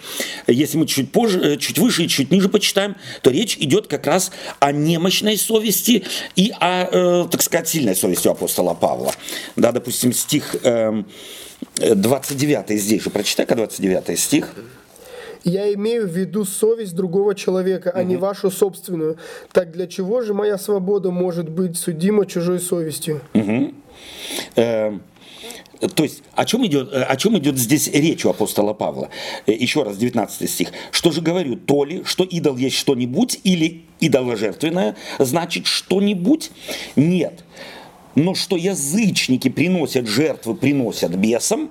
Если 0.47 0.79
мы 0.79 0.87
чуть 0.87 1.13
позже, 1.13 1.41
э, 1.41 1.57
чуть 1.59 1.79
выше 1.79 2.05
и 2.05 2.09
чуть 2.09 2.31
ниже 2.31 2.49
почитаем, 2.49 2.97
то 3.23 3.31
речь 3.31 3.57
идет 3.59 3.87
как 3.87 4.07
раз 4.07 4.31
о 4.61 4.73
немощной 4.73 5.37
совести 5.37 6.05
и 6.37 6.53
о, 6.61 7.25
э, 7.25 7.29
так 7.31 7.43
сказать, 7.43 7.69
сильной 7.69 7.97
совести 7.97 8.29
у 8.29 8.33
апостола 8.33 8.75
Павла. 8.75 9.13
Да, 9.57 9.73
допустим, 9.73 10.13
стих 10.13 10.57
э, 10.63 11.03
29 11.77 12.81
здесь 12.81 13.03
же. 13.03 13.11
Прочитай-ка 13.11 13.55
29 13.55 14.19
стих. 14.19 14.55
Я 15.45 15.73
имею 15.75 16.07
в 16.07 16.11
виду 16.11 16.45
совесть 16.45 16.95
другого 16.95 17.35
человека, 17.35 17.91
а 17.91 18.01
угу. 18.01 18.09
не 18.09 18.17
вашу 18.17 18.51
собственную. 18.51 19.17
Так 19.53 19.73
для 19.73 19.87
чего 19.87 20.23
же 20.23 20.35
моя 20.35 20.59
свобода 20.59 21.11
может 21.11 21.49
быть 21.49 21.77
судима 21.77 22.27
чужой 22.27 22.61
совестью? 22.61 23.21
Угу. 23.35 23.73
Э, 24.57 24.99
то 25.97 26.05
есть, 26.05 26.23
о 26.35 26.45
чем, 26.45 26.65
идет, 26.67 26.93
о 26.93 27.17
чем 27.17 27.37
идет 27.39 27.59
здесь 27.59 27.89
речь 27.89 28.25
у 28.25 28.31
апостола 28.31 28.73
Павла? 28.73 29.09
Э, 29.47 29.53
еще 29.53 29.83
раз, 29.83 29.97
19 29.97 30.49
стих. 30.49 30.69
Что 30.93 31.11
же 31.11 31.21
говорю, 31.21 31.57
то 31.57 31.85
ли, 31.85 32.03
что 32.05 32.25
идол 32.25 32.57
есть 32.57 32.77
что-нибудь, 32.77 33.41
или 33.43 33.83
идоложертвенное, 34.01 34.97
значит 35.19 35.67
что-нибудь? 35.67 36.53
Нет. 36.95 37.45
Но 38.15 38.35
что 38.35 38.57
язычники 38.57 39.49
приносят 39.49 40.07
жертвы, 40.07 40.55
приносят 40.55 41.17
бесам, 41.17 41.71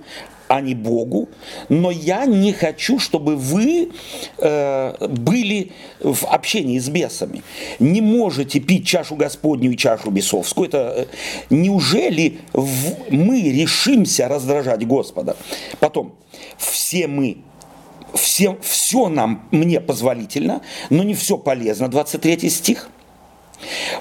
а 0.52 0.60
не 0.60 0.76
Богу. 0.76 1.30
Но 1.70 1.92
я 1.92 2.26
не 2.26 2.52
хочу, 2.52 3.00
чтобы 3.00 3.38
вы 3.38 3.92
э, 4.38 5.08
были 5.08 5.72
в 6.02 6.26
общении 6.26 6.78
с 6.78 6.90
бесами. 6.90 7.42
Не 7.80 8.02
можете 8.02 8.60
пить 8.60 8.86
чашу 8.86 9.16
Господню 9.16 9.72
и 9.72 9.78
чашу 9.78 10.12
бесовскую. 10.12 10.68
Это, 10.68 10.94
э, 10.98 11.06
неужели 11.50 12.40
в, 12.52 13.12
мы 13.12 13.42
решимся 13.42 14.28
раздражать 14.28 14.86
Господа? 14.86 15.38
Потом, 15.80 16.16
все 16.58 17.08
мы 17.08 17.38
все, 18.14 18.58
все 18.62 19.08
нам, 19.08 19.48
мне 19.52 19.80
позволительно, 19.80 20.62
но 20.90 21.04
не 21.04 21.14
все 21.14 21.38
полезно. 21.38 21.88
23 21.88 22.50
стих. 22.50 22.90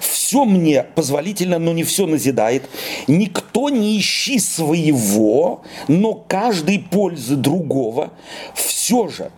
Все 0.01 0.45
мне 0.45 0.85
позволительно, 0.95 1.59
но 1.59 1.73
не 1.73 1.85
все 1.85 2.07
назидает. 2.07 2.69
Никто 3.07 3.69
не 3.69 3.99
ищи 3.99 4.39
своего, 4.39 5.63
но 5.89 6.15
каждый 6.15 6.79
пользы 6.79 7.37
другого. 7.37 8.13
Все 8.55 9.09
же, 9.09 9.31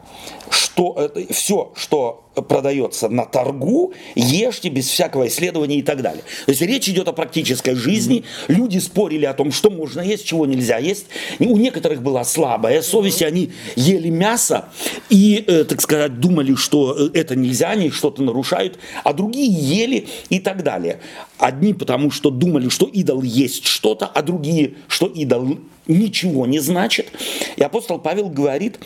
что, 0.53 1.11
э, 1.15 1.33
все, 1.33 1.73
что 1.77 2.25
продается 2.35 3.09
на 3.09 3.25
торгу, 3.27 3.93
ешьте 4.15 4.71
без 4.71 4.89
всякого 4.89 5.29
исследования 5.29 5.77
и 5.77 5.83
так 5.83 6.01
далее. 6.01 6.23
То 6.47 6.51
есть 6.51 6.63
речь 6.63 6.89
идет 6.89 7.09
о 7.09 7.13
практической 7.13 7.75
жизни. 7.75 8.25
Люди 8.49 8.79
спорили 8.79 9.27
о 9.27 9.35
том, 9.35 9.53
что 9.53 9.71
можно 9.71 10.01
есть, 10.01 10.25
чего 10.25 10.47
нельзя 10.47 10.79
есть. 10.79 11.07
У 11.39 11.57
некоторых 11.59 12.03
была 12.03 12.25
слабая 12.25 12.81
совесть, 12.83 13.21
и 13.21 13.25
они 13.25 13.53
ели 13.77 14.09
мясо 14.09 14.69
и, 15.11 15.45
э, 15.47 15.65
так 15.65 15.81
сказать, 15.81 16.21
думали, 16.21 16.55
что 16.55 16.97
э, 16.97 17.11
это 17.15 17.37
нельзя, 17.37 17.71
они 17.71 17.91
что-то 17.91 18.23
нарушают, 18.23 18.79
а 19.05 19.13
другие 19.13 19.51
ели 19.51 20.09
и 20.31 20.41
так 20.41 20.63
далее. 20.63 21.01
Одни 21.39 21.75
потому, 21.75 22.11
что 22.11 22.31
думали, 22.31 22.69
что 22.69 22.87
идол 22.87 23.23
есть 23.23 23.67
что-то, 23.67 24.07
а 24.07 24.23
другие, 24.23 24.75
что 24.89 25.07
идол 25.07 25.59
ничего 25.87 26.47
не 26.47 26.61
значит. 26.61 27.09
И 27.57 27.63
апостол 27.63 27.99
Павел 27.99 28.29
говорит, 28.29 28.79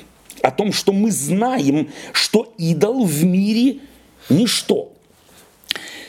о 0.43 0.51
том, 0.51 0.73
что 0.73 0.93
мы 0.93 1.11
знаем, 1.11 1.91
что 2.13 2.53
идол 2.59 3.05
в 3.05 3.25
мире 3.25 3.79
ничто. 4.29 4.93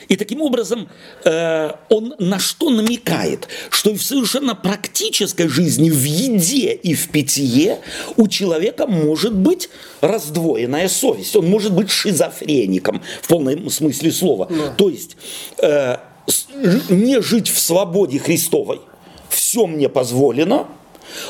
И 0.08 0.16
таким 0.16 0.40
образом 0.40 0.88
э, 1.24 1.70
он 1.90 2.14
на 2.18 2.38
что 2.38 2.70
намекает? 2.70 3.46
Что 3.68 3.92
в 3.92 4.02
совершенно 4.02 4.54
практической 4.54 5.48
жизни, 5.48 5.90
в 5.90 6.02
еде 6.02 6.72
и 6.72 6.94
в 6.94 7.10
питье 7.10 7.78
у 8.16 8.26
человека 8.26 8.86
может 8.86 9.34
быть 9.34 9.68
раздвоенная 10.00 10.88
совесть. 10.88 11.36
Он 11.36 11.46
может 11.46 11.74
быть 11.74 11.90
шизофреником 11.90 13.02
в 13.20 13.28
полном 13.28 13.68
смысле 13.68 14.10
слова. 14.10 14.48
Да. 14.50 14.70
То 14.70 14.88
есть 14.88 15.16
э, 15.62 15.98
не 16.88 17.20
жить 17.20 17.48
в 17.48 17.60
свободе 17.60 18.18
Христовой. 18.18 18.80
Все 19.28 19.66
мне 19.66 19.90
позволено, 19.90 20.68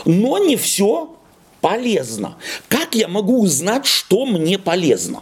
но 0.04 0.38
не 0.38 0.56
все 0.56 1.17
полезно. 1.68 2.36
Как 2.68 2.94
я 2.94 3.08
могу 3.08 3.42
узнать, 3.42 3.86
что 3.86 4.26
мне 4.26 4.58
полезно? 4.58 5.20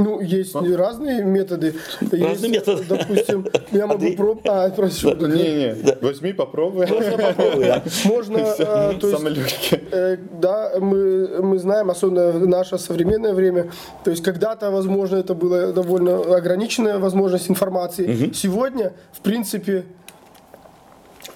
Ну, 0.00 0.20
есть 0.20 0.54
а? 0.54 0.62
разные 0.76 1.24
методы. 1.24 1.74
Разные 2.00 2.30
есть, 2.30 2.48
методы. 2.48 2.84
Допустим, 2.88 3.46
я 3.72 3.86
могу 3.88 4.12
пробовать... 4.12 4.46
А, 4.46 4.70
прошу. 4.70 5.12
Да. 5.14 5.26
Не, 5.26 5.54
не, 5.54 5.74
да. 5.74 5.98
возьми, 6.00 6.32
попробуй. 6.32 6.86
Можно 6.86 7.18
попробуй, 7.18 7.64
да. 7.64 7.82
Можно, 8.04 8.38
а, 8.60 8.94
то 8.94 9.08
есть, 9.08 9.74
э, 9.90 10.18
да, 10.40 10.74
мы, 10.78 11.42
мы 11.42 11.58
знаем, 11.58 11.90
особенно 11.90 12.30
в 12.30 12.46
наше 12.46 12.78
современное 12.78 13.34
время, 13.34 13.72
то 14.04 14.12
есть 14.12 14.22
когда-то, 14.22 14.70
возможно, 14.70 15.16
это 15.16 15.34
была 15.34 15.72
довольно 15.72 16.36
ограниченная 16.36 16.98
возможность 17.00 17.50
информации. 17.50 18.26
Угу. 18.26 18.34
Сегодня, 18.34 18.92
в 19.12 19.20
принципе, 19.20 19.84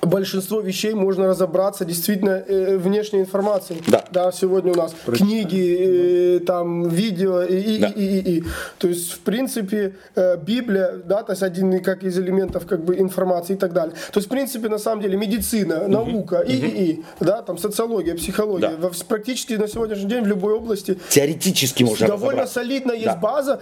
большинство 0.03 0.61
вещей 0.61 0.95
можно 0.95 1.29
разобраться 1.29 1.85
действительно 1.85 2.43
э, 2.47 2.77
внешней 2.77 3.21
информацией. 3.21 3.81
Да. 3.87 4.05
да. 4.11 4.33
Сегодня 4.33 4.73
у 4.73 4.77
нас 4.77 4.93
Прочитать. 4.93 5.29
книги, 5.29 6.37
э, 6.37 6.41
там 6.41 6.89
видео 6.89 7.43
и, 7.43 7.57
и, 7.57 7.79
да. 7.79 7.89
и, 7.89 8.05
и, 8.05 8.39
и. 8.39 8.45
То 8.79 8.89
есть 8.89 9.13
в 9.13 9.21
принципе 9.21 9.95
э, 10.17 10.37
Библия, 10.39 11.01
да, 11.05 11.23
то 11.23 11.33
есть 11.33 11.43
один 11.43 11.83
как 11.83 12.03
из 12.03 12.19
элементов 12.19 12.67
как 12.67 12.85
бы 12.85 12.99
информации 12.99 13.55
и 13.55 13.57
так 13.57 13.73
далее. 13.73 13.95
То 14.13 14.19
есть 14.19 14.27
в 14.27 14.31
принципе 14.31 14.69
на 14.69 14.79
самом 14.79 15.03
деле 15.03 15.17
медицина, 15.17 15.83
угу. 15.83 15.91
наука 15.91 16.41
и, 16.41 16.57
угу. 16.57 16.67
и, 16.67 16.69
и, 16.69 17.05
да, 17.21 17.43
там 17.43 17.57
социология, 17.59 18.15
психология. 18.17 18.77
Да. 18.77 18.91
Практически 19.07 19.55
на 19.55 19.69
сегодняшний 19.69 20.09
день 20.09 20.25
в 20.25 20.27
любой 20.27 20.55
области. 20.55 20.99
Теоретически 21.11 21.85
можно 21.85 22.09
Довольно 22.09 22.47
солидно 22.47 22.93
есть 22.93 23.05
да. 23.05 23.17
база. 23.17 23.61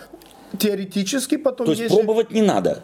Теоретически 0.59 1.37
потом 1.37 1.67
То 1.67 1.73
есть, 1.73 1.83
есть 1.83 1.95
пробовать 1.95 2.29
же... 2.31 2.35
не 2.35 2.43
надо. 2.43 2.83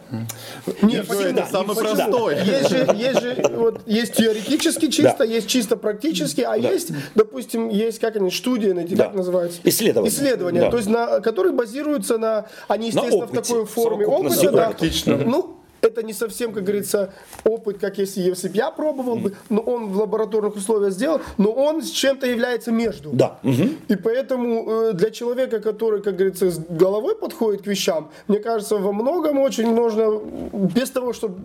Нет, 0.81 1.09
это 1.09 1.47
самое 1.51 1.77
простое. 1.77 2.43
Есть 2.43 2.69
же, 2.69 2.87
есть 2.95 3.21
же 3.21 3.43
вот, 3.51 3.81
есть 3.85 4.13
теоретически 4.13 4.89
чисто, 4.89 5.19
да. 5.19 5.23
есть 5.25 5.47
чисто 5.47 5.75
практически, 5.75 6.41
а 6.41 6.51
да. 6.51 6.71
есть, 6.71 6.91
допустим, 7.15 7.69
есть 7.69 7.99
как 7.99 8.15
они, 8.15 8.31
студии, 8.31 8.95
да. 8.95 9.05
как 9.05 9.15
называется? 9.15 9.59
Исследования. 9.63 10.09
Исследования, 10.09 10.61
да. 10.61 10.71
то 10.71 10.77
есть 10.77 10.89
на, 10.89 11.19
которые 11.19 11.53
базируются 11.53 12.17
на, 12.17 12.47
они, 12.67 12.87
естественно, 12.87 13.25
на 13.25 13.27
в 13.27 13.31
такой 13.31 13.65
форме 13.65 14.05
опыта. 14.05 14.51
Да. 14.51 15.17
Ну, 15.25 15.56
это 15.87 16.03
не 16.03 16.13
совсем, 16.13 16.53
как 16.53 16.63
говорится, 16.63 17.13
опыт, 17.43 17.77
как 17.79 17.97
если, 17.97 18.21
если 18.21 18.49
бы 18.49 18.57
я 18.57 18.71
пробовал 18.71 19.15
бы, 19.15 19.33
но 19.49 19.61
он 19.61 19.87
в 19.87 19.97
лабораторных 19.97 20.55
условиях 20.55 20.93
сделал, 20.93 21.21
но 21.37 21.51
он 21.51 21.81
с 21.81 21.89
чем-то 21.89 22.27
является 22.27 22.71
между. 22.71 23.11
Да. 23.11 23.39
И 23.43 23.95
поэтому 23.95 24.89
э, 24.89 24.93
для 24.93 25.09
человека, 25.11 25.59
который, 25.59 26.01
как 26.01 26.15
говорится, 26.15 26.51
с 26.51 26.59
головой 26.59 27.15
подходит 27.15 27.61
к 27.63 27.67
вещам, 27.67 28.11
мне 28.27 28.39
кажется, 28.39 28.77
во 28.77 28.91
многом 28.91 29.39
очень 29.39 29.73
нужно, 29.73 30.21
без 30.53 30.89
того, 30.91 31.13
чтобы 31.13 31.39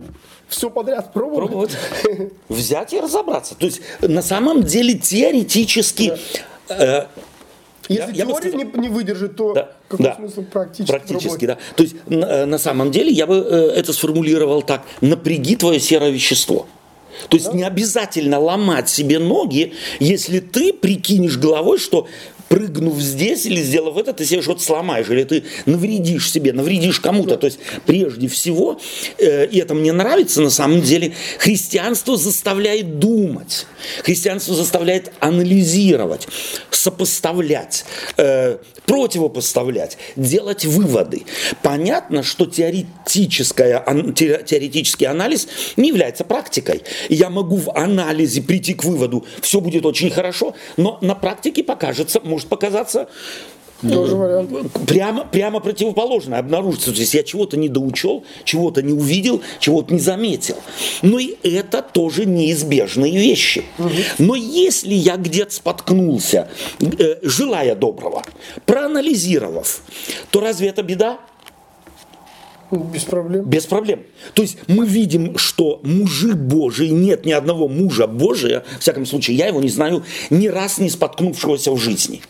все 0.47 0.69
подряд 0.69 1.13
пробовать. 1.13 1.77
пробовать. 2.03 2.33
Взять 2.49 2.93
и 2.93 2.99
разобраться. 2.99 3.55
То 3.55 3.65
есть, 3.65 3.81
на 4.01 4.21
самом 4.21 4.63
деле, 4.63 4.97
теоретически... 4.97 6.13
Да. 6.67 7.07
Если 7.89 8.15
я, 8.15 8.25
теория 8.25 8.49
сказал, 8.49 8.71
не, 8.73 8.79
не 8.79 8.89
выдержит, 8.89 9.35
то 9.35 9.53
да, 9.53 9.71
какой 9.87 10.05
да, 10.05 10.15
смысл 10.15 10.43
практически? 10.43 10.91
Практически, 10.91 11.45
да. 11.45 11.57
То 11.75 11.83
есть 11.83 11.95
на, 12.07 12.25
э, 12.25 12.45
на 12.45 12.57
самом 12.57 12.91
деле 12.91 13.11
я 13.11 13.27
бы 13.27 13.35
э, 13.35 13.71
это 13.75 13.91
сформулировал 13.91 14.61
так: 14.61 14.83
напряги 15.01 15.55
твое 15.55 15.79
серое 15.79 16.11
вещество. 16.11 16.67
То 17.29 17.37
есть 17.37 17.51
да? 17.51 17.53
не 17.57 17.63
обязательно 17.63 18.39
ломать 18.39 18.89
себе 18.89 19.19
ноги, 19.19 19.73
если 19.99 20.39
ты 20.39 20.73
прикинешь 20.73 21.37
головой, 21.37 21.77
что 21.77 22.07
прыгнув 22.49 22.99
здесь 22.99 23.45
или 23.45 23.61
сделав 23.61 23.97
это, 23.97 24.13
ты 24.13 24.25
себе 24.25 24.41
что-то 24.41 24.61
сломаешь, 24.61 25.09
или 25.09 25.23
ты 25.23 25.43
навредишь 25.65 26.31
себе, 26.31 26.53
навредишь 26.53 26.99
кому-то. 26.99 27.37
То 27.37 27.47
есть, 27.47 27.59
прежде 27.85 28.27
всего, 28.27 28.79
э, 29.17 29.47
и 29.47 29.59
это 29.59 29.73
мне 29.73 29.91
нравится 29.91 30.41
на 30.41 30.49
самом 30.49 30.81
деле, 30.81 31.13
христианство 31.39 32.17
заставляет 32.17 32.99
думать, 32.99 33.65
христианство 34.03 34.55
заставляет 34.55 35.11
анализировать, 35.19 36.27
сопоставлять, 36.71 37.85
э, 38.17 38.57
противопоставлять, 38.85 39.97
делать 40.15 40.65
выводы. 40.65 41.23
Понятно, 41.61 42.23
что 42.23 42.45
теоретическая, 42.45 43.83
теоретический 44.45 45.07
анализ 45.07 45.47
не 45.77 45.89
является 45.89 46.23
практикой. 46.23 46.83
Я 47.09 47.29
могу 47.29 47.55
в 47.55 47.71
анализе 47.75 48.41
прийти 48.41 48.73
к 48.73 48.83
выводу, 48.83 49.25
все 49.41 49.61
будет 49.61 49.85
очень 49.85 50.09
хорошо, 50.09 50.55
но 50.77 50.97
на 51.01 51.15
практике 51.15 51.63
покажется, 51.63 52.19
может 52.33 52.49
показаться 52.49 53.07
тоже 53.89 54.15
вариант. 54.15 54.51
Прямо, 54.87 55.25
прямо 55.25 55.59
противоположное 55.59 56.39
обнаружится. 56.39 56.93
То 56.93 56.99
есть 56.99 57.13
я 57.13 57.23
чего-то 57.23 57.57
не 57.57 57.69
доучел, 57.69 58.23
чего-то 58.43 58.81
не 58.81 58.93
увидел, 58.93 59.41
чего-то 59.59 59.93
не 59.93 59.99
заметил. 59.99 60.55
Но 61.01 61.19
и 61.19 61.35
это 61.43 61.81
тоже 61.81 62.25
неизбежные 62.25 63.17
вещи. 63.17 63.63
Угу. 63.77 63.89
Но 64.19 64.35
если 64.35 64.93
я 64.93 65.17
где-то 65.17 65.53
споткнулся, 65.53 66.49
э, 66.79 67.17
желая 67.23 67.75
доброго, 67.75 68.23
проанализировав, 68.65 69.81
то 70.31 70.39
разве 70.39 70.69
это 70.69 70.83
беда? 70.83 71.19
Без 72.77 73.03
проблем. 73.03 73.45
Без 73.45 73.65
проблем. 73.65 74.03
То 74.33 74.41
есть 74.41 74.57
мы 74.67 74.85
видим, 74.85 75.37
что 75.37 75.79
мужик 75.83 76.35
Божий, 76.35 76.89
нет 76.89 77.25
ни 77.25 77.31
одного 77.31 77.67
мужа 77.67 78.07
Божия, 78.07 78.63
в 78.77 78.81
всяком 78.81 79.05
случае, 79.05 79.37
я 79.37 79.47
его 79.47 79.61
не 79.61 79.69
знаю, 79.69 80.03
ни 80.29 80.47
раз 80.47 80.77
не 80.77 80.89
споткнувшегося 80.89 81.71
в 81.71 81.77
жизни. 81.77 82.21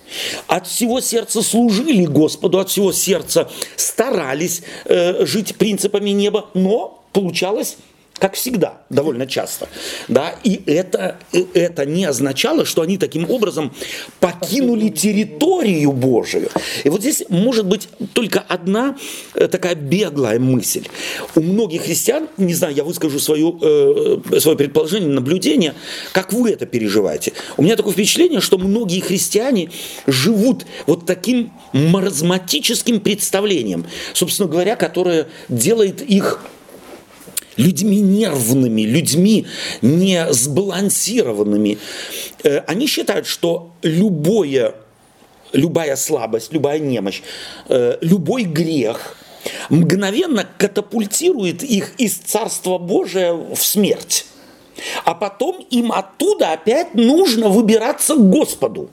От 0.48 0.68
всего 0.68 1.02
сердца 1.02 1.42
служили 1.42 2.06
Господу, 2.06 2.60
от 2.60 2.70
всего 2.70 2.92
сердца 2.92 3.50
старались 3.76 4.64
э, 4.86 5.26
жить 5.26 5.56
принципами 5.56 6.10
неба, 6.12 6.50
но 6.54 7.04
получалось 7.12 7.78
как 8.20 8.36
всегда, 8.36 8.78
довольно 8.90 9.28
часто. 9.28 9.68
Да? 10.08 10.36
И 10.44 10.62
это, 10.68 11.18
это 11.54 11.86
не 11.86 12.06
означало, 12.06 12.64
что 12.64 12.82
они 12.82 12.98
таким 12.98 13.30
образом 13.30 13.74
покинули 14.20 14.90
территорию 14.90 15.92
Божию. 15.92 16.50
И 16.84 16.90
вот 16.90 17.02
здесь 17.02 17.24
может 17.30 17.66
быть 17.66 17.90
только 18.14 18.40
одна 18.40 18.98
э, 19.34 19.48
такая 19.48 19.76
беглая 19.76 20.40
мысль. 20.40 20.88
У 21.36 21.42
многих 21.42 21.84
христиан, 21.84 22.30
не 22.38 22.54
знаю, 22.54 22.76
я 22.76 22.84
выскажу 22.84 23.20
свое, 23.20 23.58
э, 23.62 24.40
свое 24.40 24.58
предположение, 24.58 25.10
наблюдение, 25.10 25.74
как 26.12 26.32
вы 26.34 26.52
это 26.52 26.66
переживаете. 26.66 27.34
У 27.58 27.64
меня 27.64 27.76
такое 27.76 27.94
впечатление, 27.94 28.42
что 28.42 28.58
многие 28.58 29.02
христиане 29.02 29.72
живут 30.08 30.66
вот 30.86 31.06
таким 31.06 31.52
маразматическим 31.74 33.00
представлением, 33.00 33.86
собственно 34.14 34.48
говоря, 34.48 34.76
которое 34.76 35.28
делает 35.50 36.02
их 36.02 36.40
людьми 37.58 38.00
нервными, 38.00 38.82
людьми 38.82 39.46
не 39.82 40.32
сбалансированными. 40.32 41.78
Э, 42.44 42.60
они 42.68 42.88
считают, 42.88 43.28
что 43.28 43.72
любое, 43.82 44.76
любая 45.52 45.96
слабость, 45.96 46.54
любая 46.54 46.80
немощь, 46.80 47.22
э, 47.70 47.98
любой 48.02 48.44
грех 48.44 49.18
мгновенно 49.70 50.48
катапультирует 50.58 51.64
их 51.64 51.94
из 51.98 52.16
Царства 52.16 52.78
Божия 52.78 53.34
в 53.34 53.58
смерть. 53.58 54.26
А 55.06 55.14
потом 55.14 55.66
им 55.70 55.92
оттуда 55.92 56.54
опять 56.54 56.96
нужно 56.96 57.50
выбираться 57.50 58.16
к 58.16 58.30
Господу. 58.30 58.90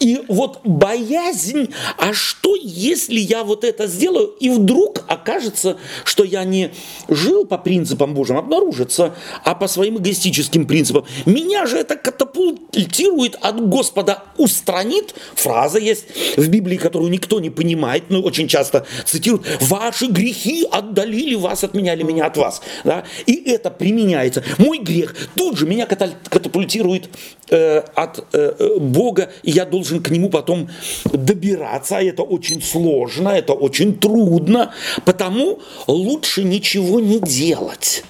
И 0.00 0.22
вот 0.28 0.60
боязнь, 0.64 1.72
а 1.98 2.12
что 2.12 2.56
если 2.60 3.18
я 3.18 3.44
вот 3.44 3.64
это 3.64 3.86
сделаю, 3.86 4.26
и 4.40 4.50
вдруг 4.50 5.04
окажется, 5.08 5.76
что 6.04 6.24
я 6.24 6.44
не 6.44 6.72
жил 7.08 7.44
по 7.44 7.58
принципам 7.58 8.14
Божьим, 8.14 8.36
обнаружится, 8.36 9.14
а 9.44 9.54
по 9.54 9.68
своим 9.68 9.98
эгоистическим 9.98 10.66
принципам. 10.66 11.04
Меня 11.26 11.66
же 11.66 11.78
это 11.78 11.96
катапультирует 11.96 13.36
от 13.40 13.68
Господа, 13.68 14.22
устранит. 14.36 15.14
Фраза 15.34 15.78
есть 15.78 16.04
в 16.36 16.48
Библии, 16.48 16.76
которую 16.76 17.10
никто 17.10 17.40
не 17.40 17.50
понимает, 17.50 18.04
но 18.08 18.20
очень 18.20 18.48
часто 18.48 18.86
цитируют, 19.04 19.46
ваши 19.60 20.06
грехи 20.06 20.66
отдалили 20.70 21.34
вас 21.34 21.64
от 21.64 21.74
меня 21.74 21.94
или 21.94 22.02
меня 22.02 22.26
от 22.26 22.36
вас. 22.36 22.62
Да? 22.84 23.04
И 23.26 23.50
это 23.50 23.70
применяется. 23.70 24.42
Мой 24.58 24.78
грех 24.78 25.14
тут 25.36 25.58
же 25.58 25.66
меня 25.66 25.86
катапультирует 25.86 27.08
э, 27.50 27.78
от 27.94 28.24
э, 28.32 28.78
Бога, 28.78 29.30
и 29.42 29.51
я 29.52 29.64
должен 29.64 30.02
к 30.02 30.10
нему 30.10 30.30
потом 30.30 30.68
добираться, 31.04 31.98
а 31.98 32.02
это 32.02 32.22
очень 32.22 32.62
сложно, 32.62 33.28
это 33.28 33.52
очень 33.52 33.98
трудно, 33.98 34.72
потому 35.04 35.60
лучше 35.86 36.44
ничего 36.44 37.00
не 37.00 37.20
делать. 37.20 38.04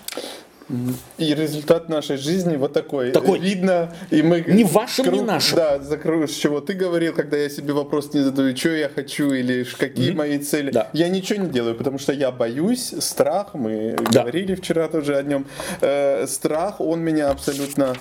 И 1.18 1.34
результат 1.34 1.90
нашей 1.90 2.16
жизни 2.16 2.56
вот 2.56 2.72
такой. 2.72 3.10
Такой. 3.10 3.38
Видно, 3.38 3.94
и 4.10 4.22
мы... 4.22 4.42
Не 4.46 4.64
вашим, 4.64 5.04
круг, 5.04 5.20
не 5.20 5.26
нашим. 5.26 5.56
Да, 5.56 5.78
закрою, 5.78 6.26
с 6.26 6.34
чего 6.34 6.60
ты 6.60 6.72
говорил, 6.72 7.12
когда 7.12 7.36
я 7.36 7.50
себе 7.50 7.74
вопрос 7.74 8.14
не 8.14 8.20
задаю, 8.20 8.56
что 8.56 8.70
я 8.70 8.88
хочу 8.88 9.32
или 9.32 9.64
какие 9.64 10.12
mm-hmm. 10.12 10.16
мои 10.16 10.38
цели. 10.38 10.70
Да. 10.70 10.88
Я 10.94 11.10
ничего 11.10 11.42
не 11.42 11.50
делаю, 11.50 11.74
потому 11.74 11.98
что 11.98 12.12
я 12.14 12.30
боюсь, 12.30 12.94
страх, 13.00 13.52
мы 13.52 13.96
да. 14.10 14.22
говорили 14.22 14.54
вчера 14.54 14.88
тоже 14.88 15.16
о 15.16 15.22
нем, 15.22 15.46
э, 15.82 16.26
страх, 16.26 16.80
он 16.80 17.00
меня 17.00 17.30
абсолютно 17.30 17.94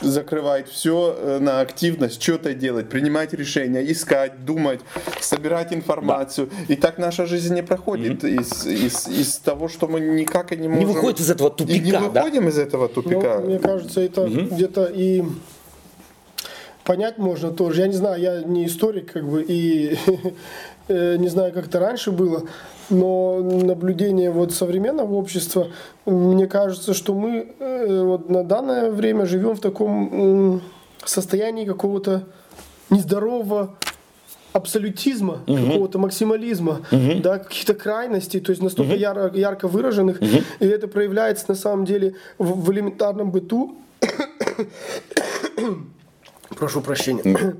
закрывать 0.00 0.68
все 0.68 1.16
э, 1.16 1.38
на 1.38 1.60
активность, 1.60 2.22
что-то 2.22 2.54
делать, 2.54 2.88
принимать 2.88 3.32
решения, 3.32 3.80
искать, 3.90 4.44
думать, 4.44 4.80
собирать 5.20 5.72
информацию. 5.72 6.48
Да. 6.68 6.74
И 6.74 6.76
так 6.76 6.98
наша 6.98 7.26
жизнь 7.26 7.54
не 7.54 7.62
проходит 7.62 8.24
mm-hmm. 8.24 8.40
из, 8.40 8.66
из, 8.66 9.08
из 9.08 9.36
того, 9.38 9.68
что 9.68 9.88
мы 9.88 10.00
никак 10.00 10.52
и 10.52 10.56
не 10.56 10.68
можем... 10.68 10.88
Не 10.88 10.94
выходит 10.94 11.20
из 11.20 11.30
этого 11.30 11.50
тупика. 11.50 11.76
И 11.76 11.80
не 11.80 11.92
выходим 11.92 12.42
да? 12.42 12.48
из 12.48 12.58
этого 12.58 12.88
тупика. 12.88 13.38
Ну, 13.38 13.46
мне 13.46 13.58
кажется, 13.58 14.00
это 14.00 14.22
mm-hmm. 14.22 14.54
где-то 14.54 14.84
и 14.86 15.22
понять 16.84 17.18
можно 17.18 17.50
тоже. 17.50 17.82
Я 17.82 17.86
не 17.86 17.94
знаю, 17.94 18.20
я 18.20 18.42
не 18.42 18.66
историк, 18.66 19.12
как 19.12 19.28
бы, 19.28 19.44
и 19.46 19.96
э, 20.88 21.16
не 21.16 21.28
знаю, 21.28 21.52
как 21.52 21.66
это 21.66 21.78
раньше 21.78 22.10
было, 22.10 22.44
но 22.90 23.40
наблюдение 23.40 24.30
вот 24.30 24.52
современного 24.52 25.14
общества, 25.14 25.68
мне 26.06 26.46
кажется, 26.46 26.94
что 26.94 27.14
мы 27.14 27.54
э, 27.58 28.02
вот 28.02 28.28
на 28.28 28.44
данное 28.44 28.90
время 28.90 29.26
живем 29.26 29.54
в 29.54 29.60
таком 29.60 30.62
состоянии 31.04 31.64
какого-то 31.64 32.24
нездорового 32.90 33.74
абсолютизма, 34.52 35.40
угу. 35.46 35.56
какого-то 35.56 35.98
максимализма, 35.98 36.82
угу. 36.90 37.20
да, 37.22 37.38
каких-то 37.38 37.74
крайностей, 37.74 38.40
то 38.40 38.50
есть 38.50 38.62
настолько 38.62 38.92
угу. 38.92 39.00
ярко, 39.00 39.36
ярко 39.36 39.68
выраженных, 39.68 40.20
угу. 40.20 40.42
и 40.60 40.66
это 40.66 40.88
проявляется 40.88 41.46
на 41.48 41.54
самом 41.54 41.84
деле 41.84 42.14
в, 42.38 42.64
в 42.64 42.72
элементарном 42.72 43.30
быту. 43.30 43.76
Прошу 46.56 46.80
прощения. 46.80 47.56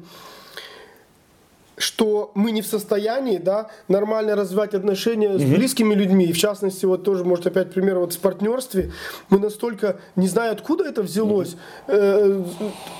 Что 1.78 2.30
мы 2.34 2.50
не 2.50 2.60
в 2.60 2.66
состоянии 2.66 3.38
да, 3.38 3.70
нормально 3.88 4.36
развивать 4.36 4.74
отношения 4.74 5.38
с 5.38 5.42
близкими 5.42 5.94
людьми. 5.94 6.26
И 6.26 6.32
в 6.32 6.38
частности, 6.38 6.84
вот 6.84 7.02
тоже, 7.02 7.24
может, 7.24 7.46
опять 7.46 7.72
пример 7.72 7.98
вот 7.98 8.12
в 8.12 8.18
партнерстве. 8.18 8.92
Мы 9.30 9.38
настолько, 9.38 9.98
не 10.14 10.28
знаю, 10.28 10.52
откуда 10.52 10.84
это 10.84 11.02
взялось, 11.02 11.56
э, 11.86 12.44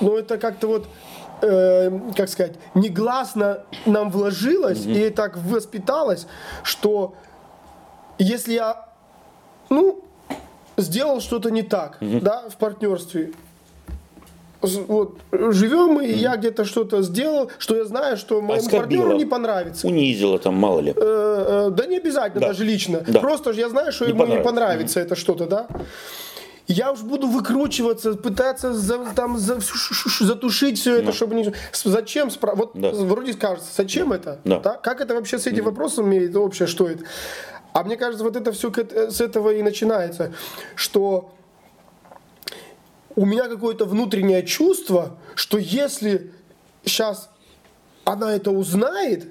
но 0.00 0.18
это 0.18 0.38
как-то 0.38 0.68
вот 0.68 0.86
э, 1.42 1.90
как 2.16 2.28
сказать, 2.28 2.54
негласно 2.74 3.64
нам 3.84 4.10
вложилось 4.10 4.86
и 4.86 5.10
так 5.10 5.36
воспиталось, 5.36 6.26
что 6.62 7.14
если 8.18 8.54
я, 8.54 8.88
ну, 9.68 10.02
сделал 10.76 11.20
что-то 11.20 11.50
не 11.50 11.62
так, 11.62 11.98
да, 12.00 12.48
в 12.48 12.56
партнерстве, 12.56 13.32
вот, 14.62 15.18
живем 15.32 16.00
и 16.00 16.10
я 16.12 16.36
где-то 16.36 16.64
что-то 16.64 17.02
сделал, 17.02 17.50
что 17.58 17.76
я 17.76 17.84
знаю, 17.84 18.16
что 18.16 18.40
моему 18.40 18.54
Оскорбила. 18.64 19.02
партнеру 19.02 19.12
не 19.18 19.24
понравится. 19.26 19.86
Унизила 19.86 20.38
там, 20.38 20.54
мало 20.54 20.80
ли. 20.80 20.92
Э, 20.96 21.66
э, 21.68 21.70
да 21.70 21.86
не 21.86 21.96
обязательно, 21.98 22.40
Да. 22.40 22.46
даже 22.48 22.64
лично. 22.64 23.02
Да. 23.06 23.20
Просто 23.20 23.52
же 23.52 23.60
я 23.60 23.68
знаю, 23.68 23.92
что 23.92 24.04
Не 24.04 24.10
ему 24.12 24.20
не 24.22 24.26
понравится. 24.40 24.48
понравится 24.50 25.00
это 25.00 25.16
что-то, 25.16 25.46
да? 25.46 25.66
Я 26.68 26.92
уж 26.92 27.00
буду 27.00 27.26
выкручиваться, 27.26 28.14
пытаться 28.14 28.72
за- 28.72 29.04
там 29.16 29.36
за- 29.36 29.58
затушить 30.20 30.78
все 30.78 30.96
это, 31.00 31.12
чтобы 31.12 31.34
не... 31.34 31.52
Зачем? 31.72 32.28
спра- 32.28 32.54
Вот 32.54 32.70
Да. 32.74 32.92
вроде 32.92 33.34
кажется, 33.34 33.68
зачем 33.76 34.12
это? 34.12 34.38
Да. 34.44 34.60
Как 34.60 35.00
это 35.00 35.14
вообще 35.14 35.38
с 35.38 35.46
этим 35.48 35.64
вопросом 35.64 36.06
имеет 36.06 36.36
общее, 36.36 36.68
что 36.68 36.88
это? 36.88 37.02
А 37.74 37.82
мне 37.82 37.96
кажется, 37.96 38.22
вот 38.24 38.36
это 38.36 38.52
все 38.52 38.70
с 38.70 39.20
этого 39.20 39.50
и 39.50 39.62
начинается, 39.62 40.32
что 40.76 41.30
у 43.16 43.26
меня 43.26 43.48
какое-то 43.48 43.84
внутреннее 43.84 44.44
чувство, 44.44 45.16
что 45.34 45.58
если 45.58 46.32
сейчас 46.84 47.28
она 48.04 48.34
это 48.34 48.50
узнает, 48.50 49.28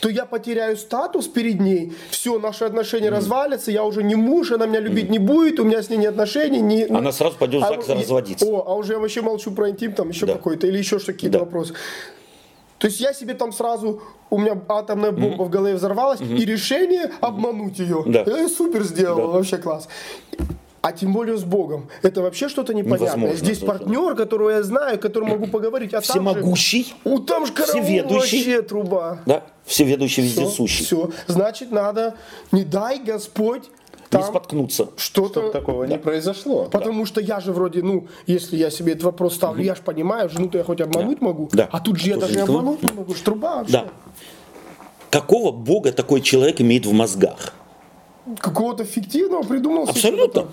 то 0.00 0.08
я 0.10 0.26
потеряю 0.26 0.76
статус 0.76 1.26
перед 1.26 1.58
ней, 1.60 1.94
все, 2.10 2.38
наши 2.38 2.64
отношения 2.64 3.08
развалятся, 3.08 3.70
я 3.70 3.82
уже 3.84 4.02
не 4.02 4.14
муж, 4.14 4.52
она 4.52 4.66
меня 4.66 4.80
любить 4.80 5.08
не 5.08 5.18
будет, 5.18 5.58
у 5.58 5.64
меня 5.64 5.82
с 5.82 5.88
ней 5.88 5.96
нет 5.96 6.10
отношений. 6.10 6.60
Не, 6.60 6.84
Она 6.84 7.12
сразу 7.12 7.36
пойдет 7.38 7.62
в 7.62 7.64
а, 7.64 7.68
ЗАГС 7.68 7.88
и- 7.88 7.92
разводиться. 7.94 8.44
О, 8.46 8.62
а 8.66 8.74
уже 8.74 8.92
я 8.92 8.98
вообще 8.98 9.22
молчу 9.22 9.52
про 9.52 9.70
интим, 9.70 9.92
там 9.94 10.10
еще 10.10 10.26
Да. 10.26 10.34
какой-то, 10.34 10.66
или 10.66 10.76
еще 10.76 10.98
какие-то 10.98 11.38
Да. 11.38 11.44
вопросы. 11.44 11.72
То 12.78 12.88
есть 12.88 13.00
я 13.00 13.14
себе 13.14 13.32
там 13.32 13.52
сразу, 13.52 14.02
у 14.28 14.36
меня 14.36 14.60
атомная 14.68 15.12
бомба 15.12 15.44
в 15.44 15.48
голове 15.48 15.74
взорвалась, 15.76 16.20
и 16.20 16.44
решение 16.44 17.10
обмануть 17.22 17.78
ее. 17.78 18.02
Да. 18.04 18.24
Я 18.26 18.48
супер 18.50 18.82
сделал, 18.82 19.16
Да. 19.16 19.38
вообще 19.38 19.56
класс. 19.56 19.88
А 20.86 20.92
тем 20.92 21.14
более 21.14 21.38
с 21.38 21.44
Богом. 21.44 21.88
Это 22.02 22.20
вообще 22.20 22.50
что-то 22.50 22.74
непонятное. 22.74 23.08
Невозможно 23.08 23.36
Здесь 23.38 23.58
тоже. 23.60 23.72
партнер, 23.72 24.14
которого 24.14 24.50
я 24.50 24.62
знаю, 24.62 24.98
которому 25.00 25.32
могу 25.32 25.46
поговорить. 25.46 25.94
А 25.94 26.02
там 26.02 26.02
же- 26.02 26.10
Всемогущий, 26.10 26.94
У 27.04 27.20
там 27.20 27.46
же 27.46 27.52
караул 27.54 27.82
всеведущий. 27.82 28.38
вообще 28.38 28.62
труба. 28.62 29.18
да, 29.24 29.44
всеведущий, 29.64 30.22
вездесущий. 30.22 30.84
Все. 30.84 31.10
Значит, 31.26 31.72
надо, 31.72 32.16
не 32.52 32.64
дай 32.64 32.98
Господь 32.98 33.62
Не 33.62 33.70
там 34.10 34.24
споткнуться. 34.24 34.90
Чтобы 34.98 35.28
что-то... 35.30 35.50
такого 35.52 35.84
не 35.84 35.96
произошло. 35.98 36.66
Потому 36.70 37.06
что 37.06 37.22
я 37.22 37.40
же 37.40 37.52
вроде, 37.54 37.82
ну, 37.82 38.06
если 38.26 38.58
я 38.58 38.68
себе 38.70 38.92
этот 38.92 39.04
вопрос 39.04 39.36
ставлю, 39.36 39.64
я 39.64 39.74
же 39.74 39.80
понимаю, 39.80 40.28
жену-то 40.28 40.58
я 40.58 40.64
хоть 40.64 40.82
обмануть 40.82 41.22
могу, 41.22 41.48
Да. 41.52 41.66
а 41.72 41.80
тут 41.80 41.98
же 41.98 42.08
я 42.08 42.14
Тоже 42.16 42.26
даже 42.26 42.38
и 42.38 42.42
никто. 42.42 42.58
обмануть 42.58 42.82
не 42.82 42.92
могу, 42.92 43.14
ж 43.14 43.20
труба 43.20 43.56
вообще. 43.56 43.72
Да. 43.72 43.86
Какого 45.10 45.50
Бога 45.50 45.92
такой 45.92 46.20
человек 46.20 46.60
имеет 46.60 46.84
в 46.84 46.92
мозгах? 46.92 47.54
Какого-то 48.40 48.84
фиктивного 48.84 49.42
придумал 49.42 49.88
Абсолютно. 49.88 50.46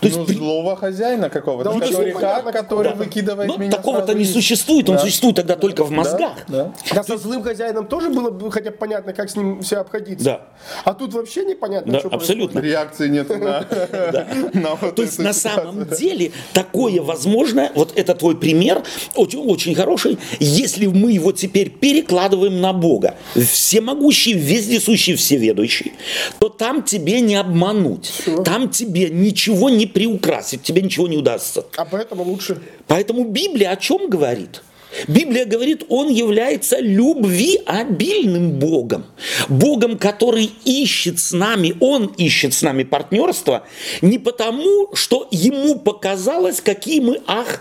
То 0.00 0.06
есть 0.08 0.18
ну, 0.18 0.24
при- 0.24 0.34
злого 0.34 0.74
хозяина 0.74 1.30
какого-то, 1.30 1.70
Да, 1.70 1.76
ну, 1.76 1.80
который, 1.80 2.10
хак, 2.12 2.44
который 2.52 2.88
какого. 2.88 3.04
выкидывает 3.04 3.48
ну, 3.48 3.56
меня 3.56 3.70
такого-то 3.70 4.14
не 4.14 4.24
существует, 4.24 4.88
он 4.88 4.96
Да. 4.96 5.02
существует 5.02 5.36
тогда 5.36 5.54
только 5.54 5.84
в 5.84 5.92
мозгах. 5.92 6.32
Да, 6.48 6.72
Да 6.92 7.04
со 7.04 7.16
злым 7.16 7.44
хозяином 7.44 7.86
тоже 7.86 8.08
было 8.10 8.30
бы 8.30 8.50
хотя 8.50 8.72
бы 8.72 8.76
понятно, 8.76 9.12
как 9.12 9.30
с 9.30 9.36
ним 9.36 9.62
все 9.62 9.76
обходиться. 9.76 10.24
Да. 10.24 10.40
А 10.84 10.94
тут 10.94 11.14
вообще 11.14 11.44
непонятно, 11.44 11.92
Да, 11.92 11.98
что 12.00 12.08
абсолютно. 12.08 12.58
Реакции 12.58 13.08
нет 13.08 13.28
на, 14.54 14.76
То 14.90 15.02
есть 15.02 15.20
на 15.20 15.32
самом 15.32 15.84
деле 15.96 16.32
такое 16.52 17.00
возможно, 17.00 17.70
вот 17.76 17.92
это 17.94 18.16
твой 18.16 18.36
пример, 18.36 18.82
очень, 19.14 19.38
очень 19.38 19.76
хороший, 19.76 20.18
если 20.40 20.86
мы 20.86 21.12
его 21.12 21.30
теперь 21.30 21.70
перекладываем 21.70 22.60
на 22.60 22.72
Бога, 22.72 23.14
всемогущий, 23.36 24.32
вездесущий, 24.32 25.14
всеведущий, 25.14 25.92
то 26.40 26.48
там 26.48 26.82
тебе 26.82 27.11
не 27.20 27.36
обмануть, 27.36 28.12
там 28.44 28.70
тебе 28.70 29.10
ничего 29.10 29.70
не 29.70 29.86
приукрасить, 29.86 30.62
тебе 30.62 30.82
ничего 30.82 31.08
не 31.08 31.16
удастся. 31.16 31.64
А 31.76 31.84
поэтому 31.84 32.22
лучше. 32.24 32.60
Поэтому 32.86 33.24
Библия 33.24 33.70
о 33.70 33.76
чем 33.76 34.08
говорит? 34.08 34.62
Библия 35.08 35.46
говорит, 35.46 35.84
он 35.88 36.08
является 36.08 36.78
любвиобильным 36.78 38.52
Богом. 38.52 39.06
Богом, 39.48 39.98
который 39.98 40.50
ищет 40.64 41.18
с 41.18 41.32
нами, 41.32 41.74
он 41.80 42.06
ищет 42.18 42.54
с 42.54 42.62
нами 42.62 42.84
партнерство 42.84 43.66
не 44.02 44.18
потому, 44.18 44.90
что 44.94 45.28
ему 45.30 45.78
показалось, 45.78 46.60
какие 46.60 47.00
мы, 47.00 47.20
ах, 47.26 47.60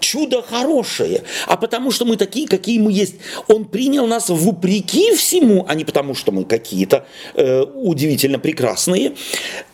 чудо 0.00 0.42
хорошее, 0.42 1.22
а 1.46 1.56
потому 1.56 1.90
что 1.90 2.04
мы 2.04 2.16
такие, 2.16 2.46
какие 2.46 2.78
мы 2.78 2.92
есть. 2.92 3.16
Он 3.48 3.64
принял 3.64 4.06
нас 4.06 4.28
вопреки 4.28 5.14
всему, 5.14 5.64
а 5.68 5.74
не 5.74 5.84
потому, 5.84 6.14
что 6.14 6.32
мы 6.32 6.44
какие-то 6.44 7.06
э, 7.34 7.62
удивительно 7.62 8.38
прекрасные, 8.38 9.14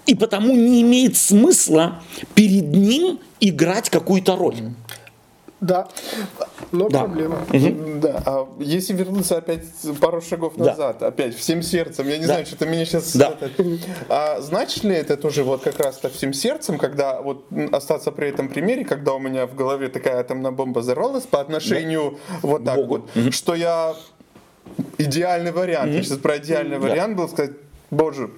и 0.06 0.14
потому 0.14 0.54
не 0.54 0.82
имеет 0.82 1.16
смысла 1.16 2.02
перед 2.34 2.74
ним 2.74 3.20
играть 3.40 3.90
какую-то 3.90 4.36
роль. 4.36 4.56
Да. 5.64 5.88
Но 6.72 6.88
Да. 6.88 7.00
проблема. 7.00 7.38
Да, 8.00 8.22
а 8.26 8.48
если 8.58 8.92
вернуться 8.92 9.38
опять 9.38 9.64
пару 10.00 10.20
шагов 10.20 10.54
Да. 10.56 10.64
назад, 10.66 11.02
опять 11.02 11.34
всем 11.36 11.62
сердцем, 11.62 12.06
я 12.08 12.16
не 12.18 12.26
Да. 12.26 12.34
знаю, 12.34 12.46
что-то 12.46 12.66
меня 12.66 12.84
сейчас... 12.84 13.16
Да. 13.16 13.36
а 14.08 14.40
значит 14.40 14.84
ли 14.84 14.94
это 14.94 15.16
тоже 15.16 15.42
вот 15.42 15.62
как 15.62 15.78
раз-то 15.80 16.10
всем 16.10 16.32
сердцем, 16.32 16.78
когда 16.78 17.20
вот 17.22 17.46
остаться 17.72 18.12
при 18.12 18.28
этом 18.28 18.48
примере, 18.48 18.84
когда 18.84 19.14
у 19.14 19.18
меня 19.18 19.46
в 19.46 19.54
голове 19.54 19.88
такая 19.88 20.20
атомная 20.20 20.50
бомба 20.50 20.80
взорвалась 20.80 21.24
по 21.24 21.40
отношению 21.40 22.18
вот 22.42 22.64
так 22.64 22.76
Богу. 22.76 23.06
вот, 23.14 23.34
что 23.34 23.54
я 23.54 23.94
идеальный 24.98 25.52
вариант, 25.52 25.92
я 25.92 26.02
сейчас 26.02 26.18
про 26.18 26.36
идеальный 26.38 26.78
вариант 26.78 27.16
был 27.16 27.28
сказать, 27.28 27.52
боже, 27.90 28.30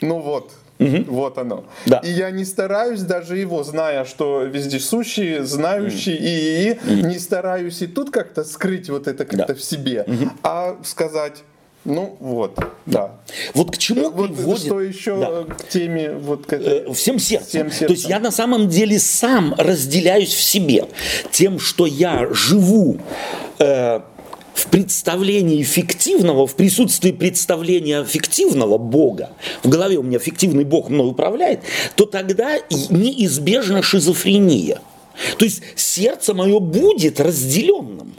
ну 0.00 0.20
вот, 0.20 0.52
вот 0.78 1.38
оно. 1.38 1.64
Да. 1.86 1.98
И 1.98 2.10
я 2.10 2.30
не 2.30 2.44
стараюсь 2.44 3.00
даже 3.02 3.36
его, 3.36 3.64
зная, 3.64 4.04
что 4.04 4.42
вездесущий, 4.42 5.40
знающий 5.40 6.16
и, 6.16 6.78
не 7.02 7.18
стараюсь 7.18 7.82
и 7.82 7.86
тут 7.86 8.10
как-то 8.10 8.44
скрыть 8.44 8.88
вот 8.90 9.08
это 9.08 9.24
как-то 9.24 9.48
Да. 9.48 9.54
в 9.54 9.62
себе, 9.62 10.06
а 10.42 10.76
сказать, 10.84 11.42
ну 11.84 12.16
вот, 12.20 12.58
да. 12.86 13.12
Вот 13.54 13.70
к 13.74 13.78
чему 13.78 14.10
Вот 14.10 14.34
приводит... 14.36 14.64
что 14.66 14.80
еще 14.80 15.18
Да. 15.18 15.54
к 15.54 15.68
теме 15.68 16.12
вот 16.12 16.44
к 16.46 16.52
этой... 16.52 16.90
Э, 16.90 16.92
всем 16.92 17.18
сердцем. 17.18 17.48
Всем 17.48 17.70
сердцем. 17.70 17.86
То 17.86 17.92
есть 17.94 18.08
я 18.08 18.18
на 18.20 18.30
самом 18.30 18.68
деле 18.68 18.98
сам 18.98 19.54
разделяюсь 19.56 20.34
в 20.34 20.42
себе 20.42 20.86
тем, 21.30 21.58
что 21.58 21.86
я 21.86 22.26
живу 22.32 22.98
э, 23.58 24.00
в 24.58 24.66
представлении 24.66 25.62
фиктивного, 25.62 26.48
в 26.48 26.56
присутствии 26.56 27.12
представления 27.12 28.04
фиктивного 28.04 28.76
Бога, 28.76 29.30
в 29.62 29.68
голове 29.68 29.98
у 29.98 30.02
меня 30.02 30.18
фиктивный 30.18 30.64
Бог 30.64 30.90
мной 30.90 31.10
управляет, 31.10 31.60
то 31.94 32.06
тогда 32.06 32.58
неизбежна 32.90 33.82
шизофрения. 33.82 34.80
То 35.38 35.44
есть 35.44 35.62
сердце 35.76 36.34
мое 36.34 36.58
будет 36.58 37.20
разделенным. 37.20 38.14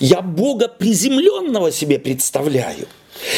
Я 0.00 0.22
Бога 0.22 0.68
приземленного 0.68 1.70
себе 1.70 1.98
представляю. 1.98 2.86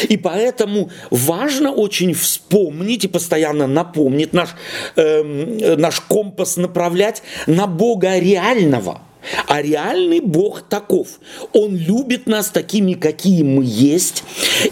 И 0.07 0.15
поэтому 0.15 0.89
важно 1.09 1.71
очень 1.71 2.13
вспомнить 2.13 3.03
и 3.03 3.07
постоянно 3.07 3.67
напомнить 3.67 4.31
наш, 4.31 4.49
э, 4.95 5.75
наш 5.75 5.99
компас 6.01 6.55
направлять 6.55 7.23
на 7.47 7.67
Бога 7.67 8.19
реального. 8.19 9.01
А 9.47 9.61
реальный 9.61 10.19
Бог 10.19 10.63
таков. 10.63 11.19
Он 11.53 11.75
любит 11.75 12.27
нас 12.27 12.49
такими, 12.49 12.93
какие 12.93 13.43
мы 13.43 13.63
есть, 13.65 14.23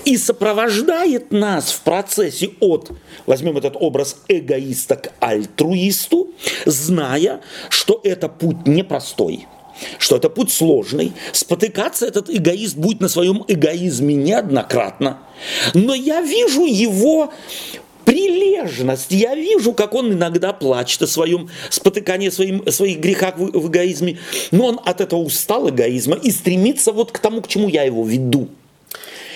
и 0.05 0.17
сопровождает 0.17 1.31
нас 1.31 1.71
в 1.71 1.81
процессе 1.81 2.51
от, 2.59 2.91
возьмем 3.25 3.57
этот 3.57 3.75
образ 3.79 4.17
эгоиста 4.27 4.95
к 4.95 5.11
альтруисту, 5.19 6.29
зная, 6.65 7.41
что 7.69 7.99
это 8.03 8.29
путь 8.29 8.67
непростой 8.67 9.47
что 9.97 10.17
это 10.17 10.29
путь 10.29 10.51
сложный. 10.51 11.13
Спотыкаться 11.31 12.05
этот 12.05 12.29
эгоист 12.29 12.75
будет 12.75 12.99
на 12.99 13.07
своем 13.07 13.45
эгоизме 13.47 14.15
неоднократно. 14.15 15.19
Но 15.73 15.93
я 15.93 16.21
вижу 16.21 16.65
его 16.65 17.31
прилежность. 18.09 19.11
Я 19.11 19.35
вижу, 19.35 19.73
как 19.73 19.93
он 19.93 20.13
иногда 20.13 20.51
плачет 20.51 21.03
о 21.03 21.07
своем 21.07 21.49
спотыкании, 21.69 22.29
своим, 22.29 22.69
своих 22.71 22.99
грехах 22.99 23.37
в, 23.37 23.51
в 23.51 23.67
эгоизме. 23.67 24.17
Но 24.51 24.65
он 24.67 24.79
от 24.83 25.01
этого 25.01 25.19
устал 25.19 25.69
эгоизма 25.69 26.15
и 26.15 26.31
стремится 26.31 26.91
вот 26.91 27.11
к 27.11 27.19
тому, 27.19 27.41
к 27.41 27.47
чему 27.47 27.69
я 27.69 27.83
его 27.83 28.03
веду. 28.03 28.49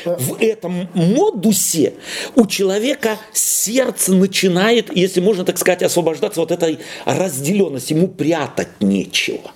В 0.06 0.42
этом 0.42 0.90
модусе 0.94 1.94
у 2.36 2.46
человека 2.46 3.18
сердце 3.32 4.14
начинает, 4.14 4.94
если 4.94 5.22
можно 5.22 5.46
так 5.46 5.58
сказать, 5.58 5.84
освобождаться 5.84 6.42
вот 6.42 6.52
этой 6.52 6.80
разделенности. 7.06 7.94
Ему 7.94 8.08
прятать 8.10 8.82
нечего. 8.82 9.52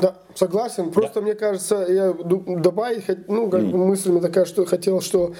Да, 0.00 0.16
согласен. 0.34 0.90
Просто 0.90 1.20
мне 1.20 1.34
кажется, 1.34 1.86
я 1.88 2.12
добавить, 2.12 3.04
ну, 3.28 3.48
как 3.50 3.64
бы 3.66 3.78
мыслями 3.78 4.20
такая, 4.20 4.46
что 4.46 4.64
хотел, 4.64 5.00
что 5.00 5.34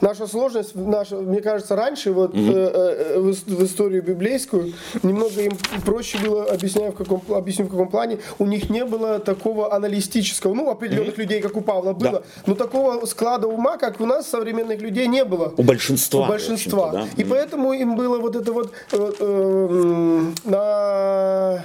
наша 0.00 0.26
сложность, 0.26 0.74
наша, 0.74 1.16
мне 1.16 1.40
кажется, 1.40 1.76
раньше 1.76 2.12
вот 2.12 2.34
угу. 2.34 2.40
э, 2.40 3.18
в, 3.18 3.32
в 3.32 3.64
историю 3.64 4.02
библейскую 4.02 4.72
немного 5.02 5.40
им 5.40 5.52
проще 5.84 6.18
было, 6.18 6.44
объясняю 6.44 6.92
в 6.92 6.96
каком, 6.96 7.22
объясню 7.30 7.66
в 7.66 7.70
каком 7.70 7.88
плане, 7.88 8.18
у 8.38 8.46
них 8.46 8.70
не 8.70 8.84
было 8.84 9.18
такого 9.18 9.74
аналитического, 9.74 10.54
ну, 10.54 10.70
определенных 10.70 11.14
угу. 11.14 11.22
людей, 11.22 11.40
как 11.40 11.56
у 11.56 11.60
Павла 11.60 11.92
было, 11.92 12.10
да. 12.10 12.22
но 12.46 12.54
такого 12.54 13.04
склада 13.06 13.46
ума, 13.46 13.76
как 13.76 14.00
у 14.00 14.06
нас, 14.06 14.28
современных 14.28 14.80
людей, 14.80 15.06
не 15.06 15.24
было. 15.24 15.52
У 15.56 15.62
большинства. 15.62 16.26
У 16.26 16.28
большинства. 16.28 16.92
Да? 16.92 17.08
И 17.16 17.24
поэтому 17.24 17.72
им 17.72 17.96
было 17.96 18.18
вот 18.18 18.36
это 18.36 18.52
вот 18.52 18.72
э, 18.92 19.12
э, 19.18 20.22
на, 20.44 21.62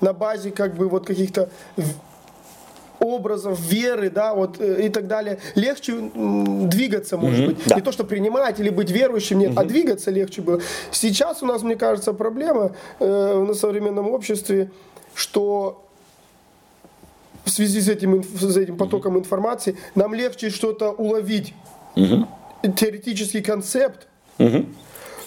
на 0.00 0.12
базе 0.12 0.50
как 0.50 0.74
бы 0.74 0.88
вот 0.88 1.06
каких-то 1.06 1.48
образов, 3.02 3.60
веры, 3.60 4.10
да, 4.10 4.34
вот 4.34 4.60
э, 4.60 4.86
и 4.86 4.88
так 4.88 5.06
далее, 5.06 5.38
легче 5.54 5.94
двигаться, 6.14 7.16
может 7.16 7.40
mm-hmm, 7.40 7.46
быть. 7.46 7.66
Да. 7.66 7.76
Не 7.76 7.82
то, 7.82 7.92
что 7.92 8.04
принимать 8.04 8.60
или 8.60 8.70
быть 8.70 8.90
верующим, 8.90 9.38
нет, 9.38 9.52
mm-hmm. 9.52 9.60
а 9.60 9.64
двигаться 9.64 10.10
легче 10.10 10.42
было. 10.42 10.60
Сейчас 10.90 11.42
у 11.42 11.46
нас, 11.46 11.62
мне 11.62 11.76
кажется, 11.76 12.12
проблема 12.12 12.72
э, 13.00 13.44
на 13.46 13.54
современном 13.54 14.08
обществе, 14.08 14.70
что 15.14 15.88
в 17.44 17.50
связи 17.50 17.80
с 17.80 17.88
этим, 17.88 18.22
с 18.22 18.56
этим 18.56 18.76
потоком 18.76 19.16
mm-hmm. 19.16 19.20
информации 19.20 19.76
нам 19.94 20.14
легче 20.14 20.50
что-то 20.50 20.90
уловить. 20.90 21.54
Mm-hmm. 21.96 22.74
Теоретический 22.76 23.42
концепт, 23.42 24.06
mm-hmm. 24.38 24.66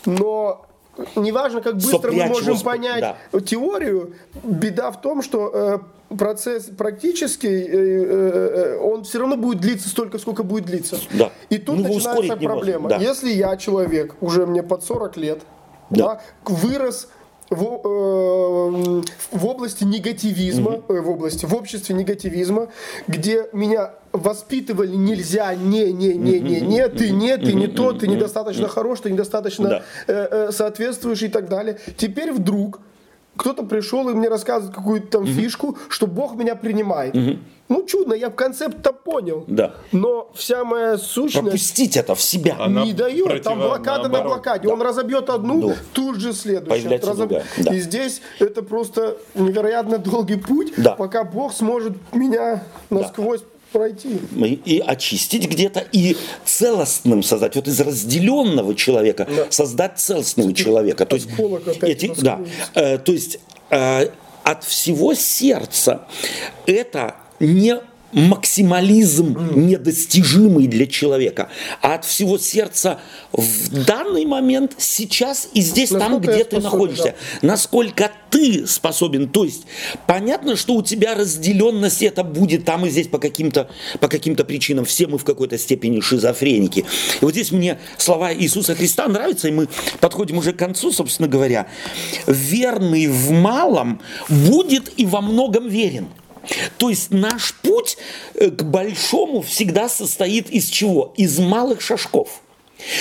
но 0.05 0.64
неважно, 1.15 1.61
как 1.61 1.75
быстро 1.75 2.11
мы 2.11 2.25
можем 2.25 2.59
понять 2.59 3.15
да. 3.31 3.39
теорию, 3.39 4.13
беда 4.43 4.91
в 4.91 5.01
том, 5.01 5.21
что 5.21 5.51
э, 6.09 6.15
процесс 6.15 6.65
практический, 6.65 7.63
э, 7.63 8.75
э, 8.75 8.77
он 8.79 9.03
все 9.03 9.19
равно 9.19 9.37
будет 9.37 9.59
длиться 9.59 9.89
столько, 9.89 10.17
сколько 10.17 10.43
будет 10.43 10.65
длиться. 10.65 10.97
Да. 11.13 11.31
И 11.49 11.57
тут 11.57 11.77
ну, 11.77 11.93
начинается 11.93 12.37
проблема. 12.37 12.89
Да. 12.89 12.97
Если 12.97 13.31
я 13.31 13.57
человек, 13.57 14.15
уже 14.21 14.45
мне 14.45 14.63
под 14.63 14.83
40 14.83 15.17
лет, 15.17 15.39
да. 15.89 16.05
Да, 16.05 16.21
вырос 16.45 17.09
в, 17.49 17.63
э, 17.63 19.01
в 19.31 19.45
области 19.45 19.83
негативизма, 19.83 20.71
угу. 20.71 20.93
э, 20.93 21.01
в 21.01 21.09
области, 21.09 21.45
в 21.45 21.53
обществе 21.53 21.95
негативизма, 21.95 22.69
где 23.07 23.47
меня 23.53 23.91
воспитывали 24.15 24.95
нельзя, 24.95 25.53
не, 25.55 25.91
не, 25.91 26.13
не, 26.13 26.39
не, 26.39 26.61
не, 26.61 26.87
ты 26.89 27.11
не, 27.11 27.37
ты 27.37 27.53
не 27.53 27.67
то, 27.67 27.93
ты 27.93 28.07
недостаточно 28.07 28.67
хорош, 28.67 29.01
ты 29.01 29.11
недостаточно 29.11 29.69
да. 29.69 29.83
э, 30.07 30.27
э, 30.31 30.51
соответствуешь 30.51 31.21
и 31.23 31.27
так 31.27 31.49
далее. 31.49 31.77
Теперь 31.97 32.31
вдруг 32.31 32.79
кто-то 33.35 33.63
пришел 33.63 34.09
и 34.09 34.13
мне 34.13 34.29
рассказывает 34.29 34.75
какую-то 34.75 35.07
там 35.07 35.25
фишку, 35.25 35.77
что 35.89 36.07
Бог 36.07 36.35
меня 36.35 36.55
принимает. 36.55 37.15
Ну, 37.67 37.83
чудно, 37.87 38.13
я 38.13 38.29
концепт-то 38.29 38.93
понял. 38.93 39.43
Да. 39.47 39.73
Но 39.91 40.29
вся 40.35 40.63
моя 40.63 40.99
сущность... 40.99 41.45
Пропустить 41.45 41.97
это 41.97 42.13
в 42.13 42.21
себя. 42.21 42.57
Она 42.59 42.85
не 42.85 42.93
дает. 42.93 43.41
Там 43.41 43.57
блокада 43.57 44.03
наоборот. 44.03 44.23
на 44.23 44.29
блокаде. 44.29 44.67
Да. 44.67 44.73
Он 44.73 44.81
разобьет 44.83 45.31
одну, 45.31 45.59
ну, 45.59 45.73
тут 45.91 46.17
же 46.17 46.33
следующую. 46.33 47.01
Разоб... 47.01 47.31
Да. 47.57 47.73
И 47.73 47.79
здесь 47.79 48.21
это 48.37 48.61
просто 48.61 49.17
невероятно 49.33 49.97
долгий 49.97 50.35
путь, 50.35 50.73
да. 50.77 50.91
пока 50.91 51.23
Бог 51.23 51.53
сможет 51.53 51.93
меня 52.13 52.63
насквозь 52.91 53.41
да 53.41 53.47
пройти. 53.75 54.19
И 54.63 54.79
очистить 54.85 55.49
где-то, 55.49 55.85
и 55.91 56.15
целостным 56.45 57.23
создать. 57.23 57.55
Вот 57.55 57.67
из 57.67 57.79
разделенного 57.81 58.73
человека 58.73 59.27
да. 59.29 59.47
создать 59.49 59.99
целостного 59.99 60.53
человека. 60.53 61.05
То 61.05 61.17
есть, 61.17 61.27
эти, 61.81 62.13
да, 62.21 62.39
э, 62.73 62.97
то 62.97 63.11
есть 63.11 63.39
э, 63.69 64.07
от 64.43 64.63
всего 64.63 65.13
сердца 65.13 66.07
это 66.65 67.15
не 67.41 67.81
максимализм 68.15 69.37
недостижимый 69.55 70.67
для 70.67 70.87
человека, 70.87 71.49
а 71.81 71.95
от 71.95 72.05
всего 72.05 72.37
сердца 72.37 72.99
в 73.33 73.85
данный 73.85 74.25
момент, 74.25 74.73
сейчас 74.77 75.49
и 75.53 75.61
здесь, 75.61 75.91
насколько 75.91 76.25
там, 76.25 76.33
где 76.33 76.43
ты 76.45 76.61
способен, 76.61 76.63
находишься, 76.63 77.15
да. 77.41 77.47
насколько 77.47 78.11
ты 78.31 78.65
способен. 78.65 79.27
То 79.27 79.43
есть 79.43 79.63
понятно, 80.07 80.55
что 80.55 80.75
у 80.75 80.81
тебя 80.81 81.13
разделенность 81.15 82.01
это 82.01 82.23
будет 82.23 82.63
там 82.63 82.85
и 82.85 82.89
здесь 82.89 83.07
по 83.07 83.19
каким-то 83.19 83.69
по 83.99 84.07
каким-то 84.07 84.45
причинам. 84.45 84.85
Все 84.85 85.07
мы 85.07 85.17
в 85.17 85.25
какой-то 85.25 85.57
степени 85.57 85.99
шизофреники. 85.99 86.85
И 87.21 87.25
вот 87.25 87.31
здесь 87.31 87.51
мне 87.51 87.79
слова 87.97 88.33
Иисуса 88.33 88.75
Христа 88.75 89.07
нравятся, 89.09 89.49
и 89.49 89.51
мы 89.51 89.67
подходим 89.99 90.37
уже 90.37 90.53
к 90.53 90.57
концу, 90.57 90.93
собственно 90.93 91.27
говоря. 91.27 91.67
Верный 92.27 93.07
в 93.07 93.31
малом 93.31 94.01
будет 94.29 94.97
и 94.97 95.05
во 95.05 95.19
многом 95.19 95.67
верен. 95.67 96.07
То 96.77 96.89
есть 96.89 97.11
наш 97.11 97.53
путь 97.55 97.97
э, 98.33 98.49
к 98.49 98.63
большому 98.63 99.41
всегда 99.41 99.89
состоит 99.89 100.49
из 100.49 100.69
чего? 100.69 101.13
Из 101.17 101.39
малых 101.39 101.81
шажков. 101.81 102.41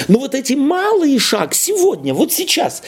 Но 0.08 0.20
вот 0.20 0.34
эти 0.34 0.52
малые 0.52 1.18
шаг 1.18 1.54
сегодня, 1.54 2.14
вот 2.14 2.32
сейчас, 2.32 2.82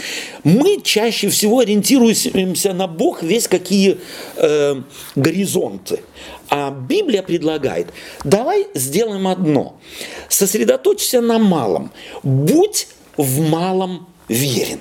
мы 0.44 0.80
чаще 0.82 1.28
всего 1.28 1.58
ориентируемся 1.58 2.72
на 2.72 2.86
Бог 2.86 3.22
весь 3.22 3.48
какие 3.48 3.98
э, 4.36 4.82
горизонты. 5.14 6.00
А 6.48 6.70
Библия 6.70 7.22
предлагает, 7.22 7.88
давай 8.24 8.68
сделаем 8.74 9.26
одно. 9.26 9.80
Сосредоточься 10.28 11.20
на 11.20 11.38
малом. 11.38 11.90
Будь 12.22 12.88
в 13.16 13.40
малом 13.48 14.06
верен. 14.28 14.80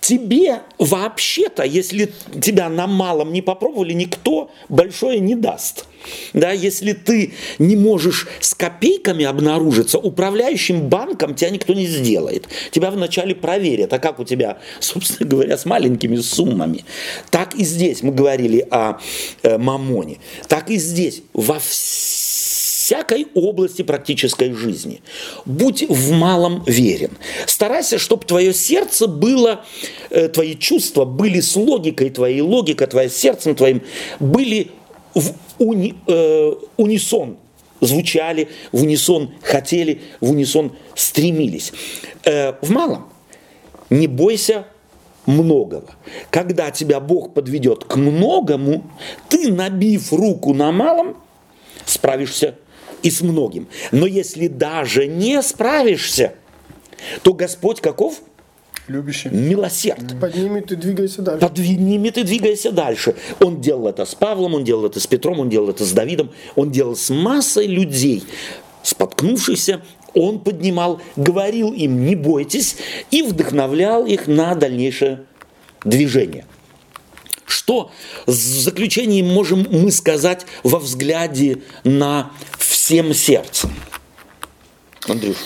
Тебе 0.00 0.60
вообще-то, 0.78 1.64
если 1.64 2.12
тебя 2.40 2.68
на 2.68 2.86
малом 2.86 3.32
не 3.32 3.42
попробовали, 3.42 3.92
никто 3.92 4.50
большое 4.68 5.20
не 5.20 5.34
даст. 5.34 5.86
Да, 6.34 6.50
если 6.52 6.92
ты 6.92 7.32
не 7.58 7.76
можешь 7.76 8.26
с 8.40 8.54
копейками 8.54 9.24
обнаружиться, 9.24 9.98
управляющим 9.98 10.88
банком 10.88 11.34
тебя 11.34 11.48
никто 11.50 11.72
не 11.72 11.86
сделает. 11.86 12.46
Тебя 12.70 12.90
вначале 12.90 13.34
проверят, 13.34 13.92
а 13.94 13.98
как 13.98 14.20
у 14.20 14.24
тебя, 14.24 14.58
собственно 14.80 15.28
говоря, 15.28 15.56
с 15.56 15.64
маленькими 15.64 16.16
суммами. 16.16 16.84
Так 17.30 17.54
и 17.54 17.64
здесь 17.64 18.02
мы 18.02 18.12
говорили 18.12 18.66
о 18.70 18.98
э, 19.42 19.56
мамоне. 19.56 20.18
Так 20.48 20.70
и 20.70 20.76
здесь 20.76 21.22
во 21.32 21.58
всем 21.58 22.23
всякой 22.84 23.28
области 23.34 23.80
практической 23.80 24.52
жизни. 24.52 25.00
Будь 25.46 25.84
в 25.88 26.12
малом 26.12 26.62
верен. 26.66 27.12
Старайся, 27.46 27.98
чтобы 27.98 28.26
твое 28.26 28.52
сердце 28.52 29.06
было, 29.06 29.64
э, 30.10 30.28
твои 30.28 30.54
чувства 30.54 31.06
были 31.06 31.40
с 31.40 31.56
логикой 31.56 32.10
твоей, 32.10 32.42
логика 32.42 32.86
твоя 32.86 33.08
сердцем 33.08 33.54
твоим 33.54 33.80
были 34.20 34.70
в 35.14 35.32
уни, 35.58 35.94
э, 36.06 36.52
унисон 36.76 37.38
звучали, 37.80 38.48
в 38.70 38.82
унисон 38.82 39.32
хотели, 39.40 40.02
в 40.20 40.30
унисон 40.32 40.72
стремились. 40.94 41.72
Э, 42.24 42.52
в 42.60 42.70
малом 42.70 43.08
не 43.88 44.08
бойся 44.08 44.66
многого. 45.24 45.94
Когда 46.28 46.70
тебя 46.70 47.00
Бог 47.00 47.32
подведет 47.32 47.84
к 47.84 47.96
многому, 47.96 48.84
ты, 49.30 49.50
набив 49.50 50.12
руку 50.12 50.52
на 50.52 50.70
малом, 50.70 51.16
справишься 51.86 52.56
и 53.04 53.10
с 53.10 53.20
многим. 53.20 53.68
Но 53.92 54.06
если 54.06 54.48
даже 54.48 55.06
не 55.06 55.40
справишься, 55.42 56.32
то 57.22 57.34
Господь 57.34 57.80
каков? 57.80 58.20
Любящий. 58.88 59.28
Милосерд. 59.28 60.18
Поднимет 60.20 60.72
и 60.72 60.76
двигайся 60.76 61.22
дальше. 61.22 61.46
Поднимет 61.46 62.18
и 62.18 62.22
двигайся 62.22 62.72
дальше. 62.72 63.14
Он 63.40 63.60
делал 63.60 63.88
это 63.88 64.04
с 64.04 64.14
Павлом, 64.14 64.54
он 64.54 64.64
делал 64.64 64.86
это 64.86 65.00
с 65.00 65.06
Петром, 65.06 65.40
он 65.40 65.48
делал 65.48 65.70
это 65.70 65.84
с 65.84 65.92
Давидом, 65.92 66.30
он 66.56 66.70
делал 66.70 66.96
с 66.96 67.10
массой 67.10 67.66
людей, 67.66 68.24
споткнувшихся, 68.82 69.82
он 70.14 70.40
поднимал, 70.40 71.00
говорил 71.16 71.72
им, 71.72 72.04
не 72.04 72.14
бойтесь, 72.14 72.76
и 73.10 73.22
вдохновлял 73.22 74.06
их 74.06 74.26
на 74.26 74.54
дальнейшее 74.54 75.24
движение. 75.84 76.46
Что 77.54 77.92
в 78.26 78.32
заключении 78.32 79.22
можем 79.22 79.64
мы 79.70 79.92
сказать 79.92 80.44
во 80.64 80.80
взгляде 80.80 81.62
на 81.84 82.32
всем 82.58 83.14
сердцем? 83.14 83.70
Андрюш, 85.06 85.36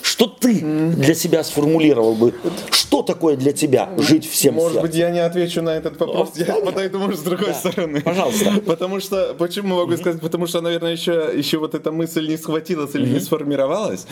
что 0.00 0.28
ты 0.28 0.60
для 0.60 1.14
себя 1.14 1.44
сформулировал 1.44 2.14
бы? 2.14 2.34
Что 2.70 3.02
такое 3.02 3.36
для 3.36 3.52
тебя 3.52 3.90
жить 3.98 4.26
всем 4.26 4.54
Может 4.54 4.72
сердцем? 4.72 4.82
быть, 4.90 4.96
я 4.96 5.10
не 5.10 5.18
отвечу 5.18 5.60
на 5.60 5.76
этот 5.76 6.00
вопрос, 6.00 6.30
я 6.36 6.54
подойду, 6.54 6.98
может, 6.98 7.20
с 7.20 7.22
другой 7.22 7.48
да. 7.48 7.54
стороны. 7.54 8.00
Пожалуйста. 8.00 8.54
Потому 8.64 9.00
что, 9.00 9.34
почему 9.34 9.76
могу 9.76 9.94
сказать? 9.98 10.22
Потому 10.22 10.46
что, 10.46 10.62
наверное, 10.62 10.92
еще, 10.92 11.32
еще 11.36 11.58
вот 11.58 11.74
эта 11.74 11.92
мысль 11.92 12.26
не 12.28 12.38
схватилась 12.38 12.94
или 12.94 13.06
не 13.06 13.20
сформировалась. 13.20 14.06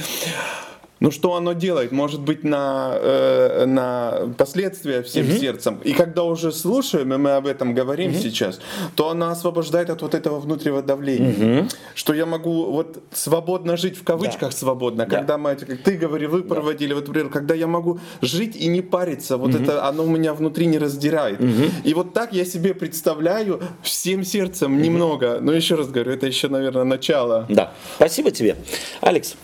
Ну 1.04 1.10
что 1.10 1.34
оно 1.34 1.52
делает? 1.52 1.92
Может 1.92 2.22
быть 2.22 2.44
на, 2.44 2.94
э, 2.94 3.66
на 3.66 4.32
последствия 4.38 5.02
всем 5.02 5.28
угу. 5.28 5.36
сердцем. 5.36 5.78
И 5.84 5.92
когда 5.92 6.22
уже 6.22 6.50
слушаем, 6.50 7.12
и 7.12 7.18
мы 7.18 7.32
об 7.32 7.46
этом 7.46 7.74
говорим 7.74 8.12
угу. 8.12 8.18
сейчас, 8.18 8.58
то 8.94 9.10
она 9.10 9.30
освобождает 9.30 9.90
от 9.90 10.00
вот 10.00 10.14
этого 10.14 10.40
внутреннего 10.40 10.82
давления. 10.82 11.60
Угу. 11.60 11.68
Что 11.94 12.14
я 12.14 12.24
могу 12.24 12.72
вот 12.72 13.02
свободно 13.12 13.76
жить, 13.76 13.98
в 13.98 14.02
кавычках 14.02 14.52
да. 14.52 14.56
свободно. 14.56 15.04
Да. 15.04 15.16
Когда 15.18 15.36
мы, 15.36 15.56
как 15.56 15.82
ты 15.82 15.98
говорил, 15.98 16.30
вы 16.30 16.42
да. 16.42 16.54
проводили, 16.54 16.94
вот, 16.94 17.06
например, 17.06 17.28
когда 17.28 17.54
я 17.54 17.66
могу 17.66 18.00
жить 18.22 18.56
и 18.56 18.66
не 18.68 18.80
париться, 18.80 19.36
вот 19.36 19.54
угу. 19.54 19.62
это 19.62 19.86
оно 19.86 20.06
меня 20.06 20.32
внутри 20.32 20.64
не 20.64 20.78
раздирает. 20.78 21.38
Угу. 21.38 21.64
И 21.84 21.92
вот 21.92 22.14
так 22.14 22.32
я 22.32 22.46
себе 22.46 22.72
представляю 22.72 23.60
всем 23.82 24.24
сердцем 24.24 24.72
угу. 24.72 24.80
немного. 24.80 25.38
Но 25.42 25.52
еще 25.52 25.74
раз 25.74 25.88
говорю, 25.88 26.12
это 26.12 26.26
еще, 26.26 26.48
наверное, 26.48 26.84
начало. 26.84 27.44
Да. 27.50 27.74
Спасибо 27.98 28.30
тебе. 28.30 28.56
Алекс. 29.02 29.36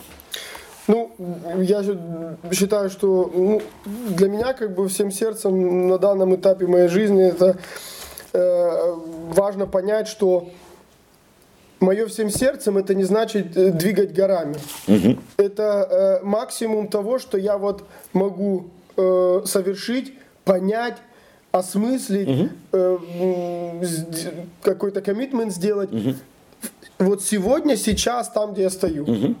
Ну, 0.91 1.09
я 1.61 1.83
считаю, 2.51 2.89
что 2.89 3.31
ну, 3.33 3.61
для 4.09 4.27
меня 4.27 4.51
как 4.51 4.75
бы 4.75 4.89
всем 4.89 5.09
сердцем 5.09 5.87
на 5.87 5.97
данном 5.97 6.35
этапе 6.35 6.67
моей 6.67 6.89
жизни 6.89 7.23
это 7.23 7.55
э, 8.33 8.93
важно 9.29 9.67
понять, 9.67 10.09
что 10.09 10.49
мое 11.79 12.07
всем 12.07 12.29
сердцем 12.29 12.77
это 12.77 12.93
не 12.93 13.05
значит 13.05 13.55
э, 13.55 13.71
двигать 13.71 14.13
горами. 14.13 14.57
Угу. 14.89 15.17
Это 15.37 16.19
э, 16.21 16.25
максимум 16.25 16.89
того, 16.89 17.19
что 17.19 17.37
я 17.37 17.57
вот 17.57 17.85
могу 18.11 18.65
э, 18.97 19.43
совершить, 19.45 20.13
понять, 20.43 20.97
осмыслить, 21.53 22.27
угу. 22.27 22.49
э, 22.73 22.97
какой-то 24.61 24.99
коммитмент 24.99 25.53
сделать. 25.53 25.93
Угу. 25.93 26.15
Вот 26.99 27.23
сегодня, 27.23 27.77
сейчас, 27.77 28.29
там, 28.29 28.51
где 28.51 28.63
я 28.63 28.69
стою. 28.69 29.03
Угу. 29.03 29.35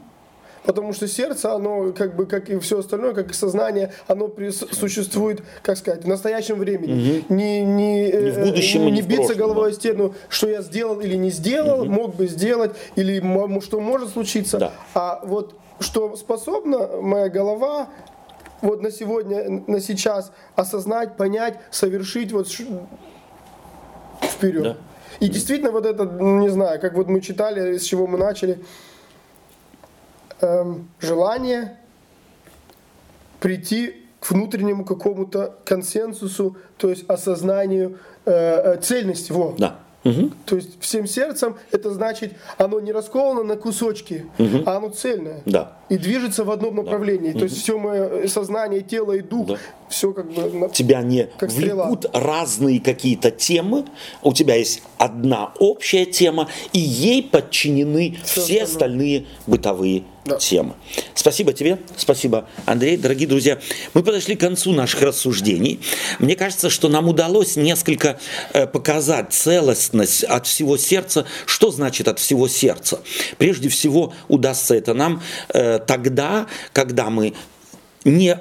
Потому 0.63 0.93
что 0.93 1.07
сердце, 1.07 1.53
оно, 1.53 1.91
как 1.91 2.15
бы, 2.15 2.25
как 2.25 2.49
и 2.49 2.59
все 2.59 2.79
остальное, 2.79 3.13
как 3.13 3.31
и 3.31 3.33
сознание, 3.33 3.93
оно 4.07 4.31
существует, 4.51 5.41
как 5.63 5.77
сказать, 5.77 6.03
в 6.03 6.07
настоящем 6.07 6.57
времени. 6.57 7.19
Угу. 7.19 7.35
Не, 7.35 7.61
не, 7.65 8.11
не, 8.11 8.31
в 8.31 8.39
будущем, 8.39 8.85
не, 8.85 8.91
не 8.91 9.01
биться 9.01 9.27
прошлом, 9.27 9.37
головой 9.37 9.71
о 9.71 9.73
стену, 9.73 10.13
что 10.29 10.47
я 10.47 10.61
сделал 10.61 10.99
или 10.99 11.15
не 11.15 11.31
сделал, 11.31 11.81
угу. 11.81 11.91
мог 11.91 12.15
бы 12.15 12.27
сделать, 12.27 12.71
или 12.95 13.19
что 13.61 13.79
может 13.79 14.09
случиться. 14.09 14.57
Да. 14.59 14.71
А 14.93 15.21
вот 15.23 15.55
что 15.79 16.15
способна 16.15 17.01
моя 17.01 17.29
голова 17.29 17.89
вот 18.61 18.81
на 18.83 18.91
сегодня, 18.91 19.63
на 19.65 19.79
сейчас 19.79 20.31
осознать, 20.55 21.17
понять, 21.17 21.57
совершить 21.71 22.31
вот 22.31 22.47
вперед. 24.21 24.63
Да. 24.63 24.77
И 25.19 25.27
действительно 25.27 25.71
вот 25.71 25.85
это, 25.85 26.05
не 26.05 26.49
знаю, 26.49 26.79
как 26.79 26.93
вот 26.93 27.07
мы 27.07 27.21
читали, 27.21 27.77
с 27.77 27.83
чего 27.83 28.07
мы 28.07 28.17
начали, 28.17 28.59
эм, 30.41 30.89
желание 30.99 31.77
прийти 33.39 34.05
к 34.19 34.29
внутреннему 34.31 34.85
какому-то 34.85 35.55
консенсусу, 35.65 36.57
то 36.77 36.89
есть 36.89 37.09
осознанию 37.09 37.97
э, 38.25 38.31
э 38.31 38.81
цельности. 38.81 39.31
Во. 39.31 39.55
Да. 39.57 39.79
Угу. 40.03 40.31
То 40.45 40.55
есть 40.55 40.81
всем 40.81 41.05
сердцем 41.05 41.55
это 41.71 41.91
значит, 41.91 42.33
оно 42.57 42.79
не 42.79 42.91
расковано 42.91 43.43
на 43.43 43.55
кусочки, 43.55 44.25
угу. 44.37 44.63
а 44.65 44.77
оно 44.77 44.89
цельное. 44.89 45.41
Да. 45.45 45.77
И 45.91 45.97
движется 45.97 46.45
в 46.45 46.51
одном 46.51 46.77
направлении. 46.77 47.33
Да. 47.33 47.39
То 47.39 47.45
есть 47.45 47.61
все 47.61 47.77
мое 47.77 48.25
сознание, 48.29 48.79
тело 48.79 49.11
и 49.11 49.21
дух, 49.21 49.47
да. 49.47 49.57
все 49.89 50.13
как 50.13 50.31
бы... 50.31 50.69
Тебя 50.73 51.01
не 51.01 51.27
как 51.37 51.51
влекут 51.51 52.05
стрела. 52.05 52.25
разные 52.25 52.79
какие-то 52.79 53.29
темы, 53.29 53.83
у 54.23 54.31
тебя 54.31 54.55
есть 54.55 54.83
одна 54.97 55.51
общая 55.59 56.05
тема, 56.05 56.47
и 56.71 56.79
ей 56.79 57.21
подчинены 57.21 58.17
все, 58.23 58.41
все 58.41 58.63
остальные 58.63 59.25
бытовые 59.47 60.03
да. 60.25 60.37
темы. 60.37 60.73
Спасибо 61.13 61.53
тебе, 61.53 61.79
спасибо, 61.97 62.47
Андрей. 62.65 62.97
Дорогие 62.97 63.27
друзья, 63.27 63.59
мы 63.93 64.03
подошли 64.03 64.35
к 64.35 64.39
концу 64.39 64.71
наших 64.71 65.01
рассуждений. 65.01 65.79
Мне 66.19 66.35
кажется, 66.35 66.69
что 66.69 66.89
нам 66.89 67.07
удалось 67.07 67.55
несколько 67.55 68.19
э, 68.53 68.67
показать 68.67 69.33
целостность 69.33 70.23
от 70.23 70.47
всего 70.47 70.77
сердца. 70.77 71.25
Что 71.45 71.71
значит 71.71 72.07
от 72.07 72.19
всего 72.19 72.47
сердца? 72.47 73.01
Прежде 73.37 73.69
всего, 73.69 74.13
удастся 74.27 74.75
это 74.75 74.93
нам 74.93 75.21
э, 75.49 75.79
тогда, 75.85 76.47
когда 76.73 77.09
мы 77.09 77.33
не 78.03 78.37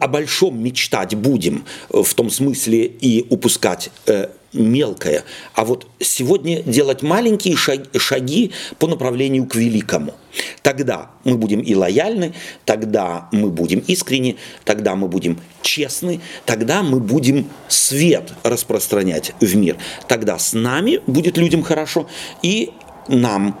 о 0.00 0.08
большом 0.08 0.62
мечтать 0.62 1.14
будем, 1.14 1.64
э, 1.90 2.02
в 2.02 2.14
том 2.14 2.30
смысле 2.30 2.84
и 2.84 3.26
упускать 3.30 3.90
э, 4.06 4.28
мелкое, 4.52 5.24
а 5.54 5.64
вот 5.64 5.86
сегодня 5.98 6.62
делать 6.62 7.02
маленькие 7.02 7.56
шаги, 7.56 7.88
шаги 7.98 8.52
по 8.78 8.86
направлению 8.86 9.46
к 9.46 9.54
великому. 9.54 10.14
Тогда 10.62 11.10
мы 11.24 11.38
будем 11.38 11.60
и 11.60 11.74
лояльны, 11.74 12.34
тогда 12.66 13.28
мы 13.32 13.48
будем 13.48 13.78
искренни, 13.80 14.36
тогда 14.64 14.94
мы 14.94 15.08
будем 15.08 15.40
честны, 15.62 16.20
тогда 16.44 16.82
мы 16.82 17.00
будем 17.00 17.48
свет 17.68 18.32
распространять 18.42 19.32
в 19.40 19.56
мир. 19.56 19.78
Тогда 20.06 20.38
с 20.38 20.52
нами 20.52 21.00
будет 21.06 21.38
людям 21.38 21.62
хорошо 21.62 22.08
и 22.42 22.72
нам 23.08 23.58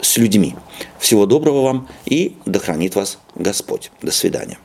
с 0.00 0.16
людьми. 0.16 0.54
Всего 0.98 1.26
доброго 1.26 1.62
вам 1.62 1.88
и 2.04 2.36
да 2.46 2.58
хранит 2.58 2.94
вас 2.94 3.18
Господь. 3.34 3.90
До 4.02 4.12
свидания. 4.12 4.58